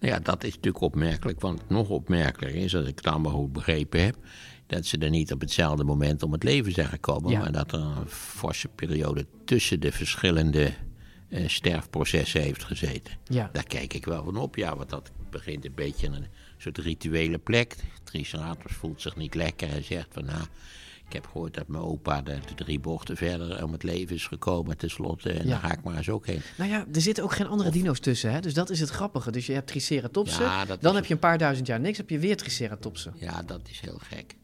Nou 0.00 0.14
ja, 0.14 0.20
dat 0.20 0.44
is 0.44 0.54
natuurlijk 0.54 0.84
opmerkelijk. 0.84 1.40
Want 1.40 1.68
nog 1.68 1.88
opmerkelijker 1.88 2.60
is, 2.60 2.76
als 2.76 2.86
ik 2.86 2.96
het 2.96 3.06
allemaal 3.06 3.32
goed 3.32 3.52
begrepen 3.52 4.04
heb... 4.04 4.16
dat 4.72 4.86
ze 4.86 4.98
er 4.98 5.10
niet 5.10 5.32
op 5.32 5.40
hetzelfde 5.40 5.84
moment 5.84 6.22
om 6.22 6.32
het 6.32 6.42
leven 6.42 6.72
zijn 6.72 6.88
gekomen... 6.88 7.30
Ja. 7.30 7.38
maar 7.38 7.52
dat 7.52 7.72
er 7.72 7.78
een 7.80 8.08
forse 8.08 8.68
periode 8.68 9.26
tussen 9.44 9.80
de 9.80 9.92
verschillende 9.92 10.72
eh, 11.28 11.48
sterfprocessen 11.48 12.42
heeft 12.42 12.64
gezeten. 12.64 13.14
Ja. 13.24 13.50
Daar 13.52 13.66
kijk 13.66 13.94
ik 13.94 14.04
wel 14.04 14.24
van 14.24 14.36
op, 14.36 14.56
ja, 14.56 14.76
want 14.76 14.90
dat 14.90 15.10
begint 15.30 15.64
een 15.64 15.74
beetje 15.74 16.06
een 16.06 16.26
soort 16.58 16.78
rituele 16.78 17.38
plek. 17.38 17.76
Triceratops 18.04 18.74
voelt 18.74 19.00
zich 19.00 19.16
niet 19.16 19.34
lekker 19.34 19.68
en 19.68 19.84
zegt 19.84 20.08
van... 20.10 20.24
nou, 20.24 20.42
ik 21.06 21.12
heb 21.12 21.26
gehoord 21.26 21.54
dat 21.54 21.68
mijn 21.68 21.82
opa 21.82 22.22
de, 22.22 22.38
de 22.46 22.64
drie 22.64 22.80
bochten 22.80 23.16
verder 23.16 23.64
om 23.64 23.72
het 23.72 23.82
leven 23.82 24.14
is 24.14 24.26
gekomen 24.26 24.76
tenslotte... 24.76 25.32
en 25.32 25.44
Ja. 25.44 25.50
daar 25.50 25.60
ga 25.60 25.72
ik 25.72 25.82
maar 25.82 25.96
eens 25.96 26.08
ook 26.08 26.26
heen. 26.26 26.40
Nou 26.56 26.70
ja, 26.70 26.86
er 26.92 27.00
zitten 27.00 27.24
ook 27.24 27.32
geen 27.32 27.46
andere 27.46 27.70
dino's 27.70 28.00
tussen, 28.00 28.32
hè? 28.32 28.40
dus 28.40 28.54
dat 28.54 28.70
is 28.70 28.80
het 28.80 28.90
grappige. 28.90 29.30
Dus 29.30 29.46
je 29.46 29.52
hebt 29.52 29.66
triceratopsen, 29.66 30.42
Ja, 30.44 30.64
dan 30.80 30.94
heb 30.94 31.04
je 31.04 31.14
een 31.14 31.20
paar 31.20 31.38
duizend 31.38 31.66
jaar 31.66 31.80
niks, 31.80 31.96
heb 31.96 32.10
je 32.10 32.18
weer 32.18 32.36
triceratopsen. 32.36 33.14
Ja, 33.16 33.42
dat 33.42 33.60
is 33.70 33.80
heel 33.80 33.98
gek. 34.02 34.34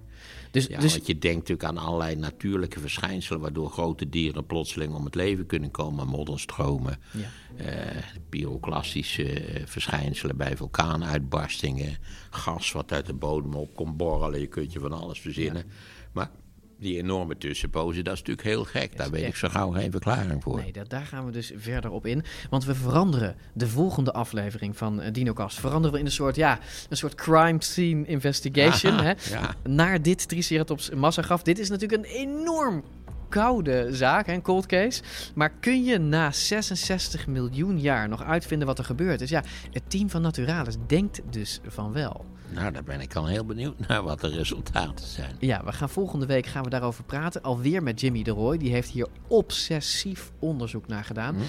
Dus, 0.51 0.67
Ja, 0.67 0.81
dus 0.81 0.93
want 0.93 1.07
je 1.07 1.19
denkt 1.19 1.49
natuurlijk 1.49 1.69
aan 1.69 1.85
allerlei 1.87 2.17
natuurlijke 2.17 2.81
verschijnselen... 2.81 3.41
waardoor 3.41 3.71
grote 3.71 4.09
dieren 4.09 4.47
plotseling 4.47 4.95
om 4.95 5.05
het 5.05 5.15
leven 5.15 5.47
kunnen 5.47 5.71
komen. 5.71 6.07
Modderstromen, 6.07 6.99
Ja. 7.13 7.29
eh, 7.65 8.03
pyroclastische 8.29 9.33
eh, 9.33 9.67
verschijnselen 9.67 10.37
bij 10.37 10.57
vulkaanuitbarstingen... 10.57 11.97
gas 12.31 12.73
wat 12.73 12.93
uit 12.93 13.07
de 13.07 13.15
bodem 13.15 13.55
op 13.55 13.75
komt 13.75 13.97
borrelen. 13.97 14.41
Je 14.41 14.47
kunt 14.47 14.73
je 14.73 14.81
van 14.81 14.93
alles 14.93 15.21
verzinnen. 15.21 15.65
Maar 16.13 16.31
die 16.79 16.99
enorme 16.99 17.37
tussenpozen, 17.37 18.05
dat 18.05 18.15
is 18.15 18.19
natuurlijk 18.19 18.49
heel 18.49 18.65
gek. 18.65 18.97
Daar 18.97 19.11
weet 19.11 19.27
ik 19.27 19.37
zo 19.37 19.49
gauw 19.49 19.71
geen 19.71 19.91
verklaring 19.91 20.43
voor. 20.43 20.57
Nee, 20.57 20.73
dat, 20.73 20.91
daar 20.91 21.07
gaan 21.07 21.27
we 21.27 21.33
dus 21.33 21.53
verder 21.57 21.91
op 21.91 22.07
in. 22.07 22.25
Want 22.51 22.65
we 22.65 22.75
veranderen 22.75 23.37
de 23.53 23.69
volgende 23.69 24.13
aflevering 24.13 24.77
van 24.77 25.01
eh, 25.01 25.13
DinoCast. 25.13 25.61
Veranderen 25.61 25.93
we 25.93 25.99
in 25.99 26.07
een 26.07 26.13
soort, 26.13 26.37
ja, 26.37 26.59
een 26.89 26.97
soort 26.97 27.15
crime 27.15 27.63
scene 27.63 28.07
investigation. 28.07 28.93
Aha, 28.99 29.03
hè, 29.03 29.13
ja. 29.31 29.55
Naar 29.63 30.03
dit 30.03 30.29
Triceratops 30.29 30.91
massagraf. 30.91 31.43
Dit 31.43 31.59
is 31.59 31.69
natuurlijk 31.69 32.05
een 32.05 32.11
enorm 32.11 32.83
koude 33.29 33.89
zaak, 33.91 34.27
een 34.27 34.43
cold 34.43 34.67
case. 34.67 35.03
Maar 35.35 35.51
kun 35.61 35.85
je 35.85 35.99
na 35.99 36.33
66 36.33 37.27
miljoen 37.27 37.81
jaar 37.81 38.09
nog 38.09 38.25
uitvinden 38.25 38.67
wat 38.67 38.79
er 38.79 38.85
gebeurd 38.85 39.21
is? 39.21 39.31
Ja, 39.31 39.43
het 39.71 39.83
team 39.91 40.11
van 40.11 40.23
Naturalis 40.23 40.77
denkt 40.87 41.21
dus 41.31 41.61
van 41.67 41.93
wel. 41.93 42.25
Nou, 42.51 42.73
daar 42.73 42.85
ben 42.85 43.01
ik 43.01 43.15
al 43.15 43.27
heel 43.27 43.45
benieuwd 43.45 43.89
naar 43.89 44.03
wat 44.03 44.21
de 44.21 44.29
resultaten 44.29 45.07
zijn. 45.07 45.37
Ja, 45.39 45.65
we 45.65 45.73
gaan 45.73 45.89
volgende 45.89 46.27
week 46.27 46.47
gaan 46.47 46.65
we 46.65 46.71
daarover 46.71 47.05
praten. 47.05 47.43
Alweer 47.43 47.83
met 47.83 48.01
Jimmy 48.01 48.23
de 48.23 48.31
Roy. 48.31 48.59
Die 48.59 48.73
heeft 48.73 48.91
hier 48.91 49.07
obsessief 49.27 50.33
onderzoek 50.39 50.87
naar 50.87 51.05
gedaan. 51.05 51.35
Hm. 51.35 51.41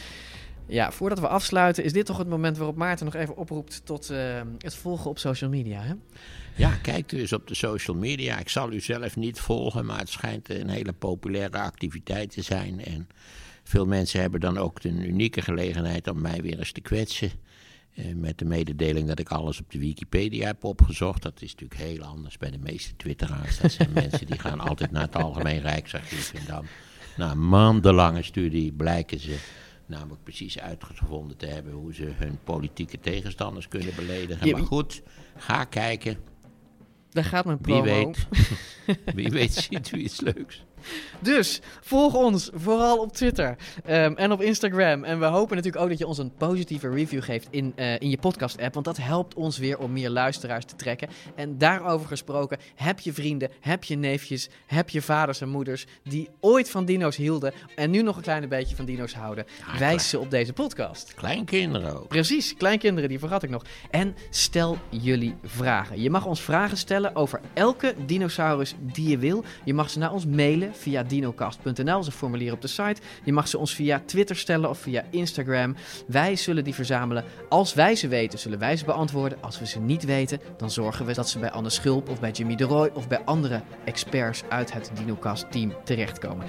Ja, 0.69 0.91
voordat 0.91 1.19
we 1.19 1.27
afsluiten, 1.27 1.83
is 1.83 1.93
dit 1.93 2.05
toch 2.05 2.17
het 2.17 2.27
moment 2.27 2.57
waarop 2.57 2.75
Maarten 2.75 3.05
nog 3.05 3.15
even 3.15 3.37
oproept 3.37 3.81
tot 3.85 4.09
eh, 4.09 4.41
het 4.57 4.75
volgen 4.75 5.09
op 5.09 5.19
social 5.19 5.49
media. 5.49 5.81
Hè? 5.81 5.93
Ja, 6.55 6.71
kijk 6.81 7.09
dus 7.09 7.33
op 7.33 7.47
de 7.47 7.55
social 7.55 7.97
media. 7.97 8.39
Ik 8.39 8.49
zal 8.49 8.71
u 8.71 8.79
zelf 8.79 9.15
niet 9.15 9.39
volgen, 9.39 9.85
maar 9.85 9.99
het 9.99 10.09
schijnt 10.09 10.49
een 10.49 10.69
hele 10.69 10.93
populaire 10.93 11.57
activiteit 11.57 12.31
te 12.31 12.41
zijn. 12.41 12.85
En 12.85 13.09
veel 13.63 13.85
mensen 13.85 14.21
hebben 14.21 14.39
dan 14.39 14.57
ook 14.57 14.83
een 14.83 15.07
unieke 15.07 15.41
gelegenheid 15.41 16.07
om 16.07 16.21
mij 16.21 16.41
weer 16.41 16.57
eens 16.57 16.71
te 16.71 16.81
kwetsen. 16.81 17.31
Eh, 17.95 18.05
met 18.15 18.37
de 18.37 18.45
mededeling 18.45 19.07
dat 19.07 19.19
ik 19.19 19.29
alles 19.29 19.59
op 19.59 19.71
de 19.71 19.79
Wikipedia 19.79 20.45
heb 20.45 20.63
opgezocht. 20.63 21.21
Dat 21.21 21.41
is 21.41 21.51
natuurlijk 21.55 21.81
heel 21.81 22.03
anders 22.03 22.37
bij 22.37 22.51
de 22.51 22.57
meeste 22.57 22.95
twitteraars. 22.95 23.59
Dat 23.59 23.71
zijn 23.71 23.93
mensen 24.03 24.25
die 24.25 24.39
gaan 24.39 24.59
altijd 24.59 24.91
naar 24.91 25.01
het 25.01 25.15
Algemeen 25.15 25.61
Rijksarchief. 25.61 26.33
En 26.33 26.45
dan 26.47 26.65
na 27.17 27.33
maandenlange 27.33 28.23
studie 28.23 28.71
blijken 28.71 29.19
ze 29.19 29.37
namelijk 29.89 30.23
precies 30.23 30.59
uitgevonden 30.59 31.37
te 31.37 31.45
hebben... 31.45 31.73
hoe 31.73 31.93
ze 31.93 32.03
hun 32.15 32.39
politieke 32.43 32.99
tegenstanders 32.99 33.67
kunnen 33.67 33.95
beledigen. 33.95 34.47
Ja, 34.47 34.57
Maar 34.57 34.65
goed, 34.67 35.01
ga 35.37 35.63
kijken. 35.63 36.17
Daar 37.09 37.23
gaat 37.23 37.45
mijn 37.45 37.57
Wie 37.61 37.81
promo. 37.81 37.83
weet. 37.83 38.27
Wie 39.15 39.29
weet 39.29 39.53
ziet 39.53 39.91
u 39.91 39.97
iets 39.97 40.21
leuks. 40.21 40.63
Dus 41.19 41.61
volg 41.81 42.13
ons 42.13 42.49
vooral 42.53 42.97
op 42.97 43.13
Twitter 43.13 43.55
ehm, 43.85 44.13
en 44.13 44.31
op 44.31 44.41
Instagram. 44.41 45.03
En 45.03 45.19
we 45.19 45.25
hopen 45.25 45.55
natuurlijk 45.55 45.83
ook 45.83 45.89
dat 45.89 45.99
je 45.99 46.07
ons 46.07 46.17
een 46.17 46.33
positieve 46.37 46.89
review 46.89 47.23
geeft 47.23 47.47
in, 47.51 47.73
eh, 47.75 47.99
in 47.99 48.09
je 48.09 48.17
podcast-app. 48.17 48.73
Want 48.73 48.85
dat 48.85 48.97
helpt 48.97 49.33
ons 49.33 49.57
weer 49.57 49.77
om 49.77 49.91
meer 49.91 50.09
luisteraars 50.09 50.65
te 50.65 50.75
trekken. 50.75 51.09
En 51.35 51.57
daarover 51.57 52.07
gesproken, 52.07 52.57
heb 52.75 52.99
je 52.99 53.13
vrienden, 53.13 53.49
heb 53.59 53.83
je 53.83 53.95
neefjes, 53.95 54.49
heb 54.65 54.89
je 54.89 55.01
vaders 55.01 55.41
en 55.41 55.49
moeders 55.49 55.85
die 56.03 56.29
ooit 56.39 56.69
van 56.69 56.85
dino's 56.85 57.15
hielden 57.15 57.53
en 57.75 57.89
nu 57.89 58.01
nog 58.01 58.15
een 58.15 58.21
klein 58.21 58.49
beetje 58.49 58.75
van 58.75 58.85
dino's 58.85 59.13
houden. 59.13 59.45
Wijs 59.77 60.09
ze 60.09 60.19
op 60.19 60.31
deze 60.31 60.53
podcast. 60.53 61.13
Kleinkinderen 61.13 61.97
ook. 61.97 62.07
Precies, 62.07 62.55
kleinkinderen, 62.57 63.09
die 63.09 63.19
vergat 63.19 63.43
ik 63.43 63.49
nog. 63.49 63.65
En 63.89 64.15
stel 64.29 64.77
jullie 64.89 65.35
vragen. 65.43 66.01
Je 66.01 66.09
mag 66.09 66.25
ons 66.25 66.41
vragen 66.41 66.77
stellen 66.77 67.15
over 67.15 67.41
elke 67.53 67.95
dinosaurus 68.05 68.75
die 68.79 69.09
je 69.09 69.17
wil. 69.17 69.43
Je 69.65 69.73
mag 69.73 69.89
ze 69.89 69.99
naar 69.99 70.13
ons 70.13 70.25
mailen 70.25 70.68
via 70.73 71.03
dinocast.nl, 71.03 72.05
een 72.05 72.11
formulier 72.11 72.53
op 72.53 72.61
de 72.61 72.67
site. 72.67 73.01
Je 73.23 73.33
mag 73.33 73.47
ze 73.47 73.57
ons 73.57 73.73
via 73.73 74.01
Twitter 74.05 74.35
stellen 74.35 74.69
of 74.69 74.79
via 74.79 75.03
Instagram. 75.09 75.75
Wij 76.07 76.35
zullen 76.35 76.63
die 76.63 76.73
verzamelen. 76.73 77.23
Als 77.49 77.73
wij 77.73 77.95
ze 77.95 78.07
weten, 78.07 78.39
zullen 78.39 78.59
wij 78.59 78.77
ze 78.77 78.85
beantwoorden. 78.85 79.37
Als 79.41 79.59
we 79.59 79.65
ze 79.65 79.79
niet 79.79 80.03
weten, 80.03 80.39
dan 80.57 80.71
zorgen 80.71 81.05
we 81.05 81.13
dat 81.13 81.29
ze 81.29 81.39
bij 81.39 81.51
Anne 81.51 81.69
Schulp 81.69 82.09
of 82.09 82.19
bij 82.19 82.31
Jimmy 82.31 82.55
de 82.55 82.63
Roy 82.63 82.89
of 82.93 83.07
bij 83.07 83.21
andere 83.25 83.61
experts 83.85 84.43
uit 84.49 84.73
het 84.73 84.91
Dinocast-team 84.93 85.73
terechtkomen. 85.83 86.45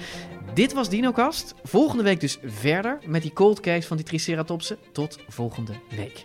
Dit 0.53 0.73
was 0.73 0.89
Dinocast. 0.89 1.53
Volgende 1.63 2.03
week 2.03 2.19
dus 2.19 2.37
verder 2.43 2.99
met 3.05 3.21
die 3.21 3.33
cold 3.33 3.59
case 3.59 3.87
van 3.87 3.97
die 3.97 4.05
Triceratopsen. 4.05 4.77
Tot 4.91 5.19
volgende 5.27 5.73
week. 5.95 6.23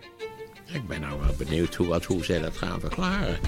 Ik 0.72 0.86
ben 0.86 1.00
nou 1.00 1.20
wel 1.20 1.34
benieuwd 1.38 1.74
hoe, 1.74 1.86
wat, 1.86 2.04
hoe 2.04 2.24
zij 2.24 2.40
dat 2.40 2.56
gaan 2.56 2.80
verklaren. 2.80 3.38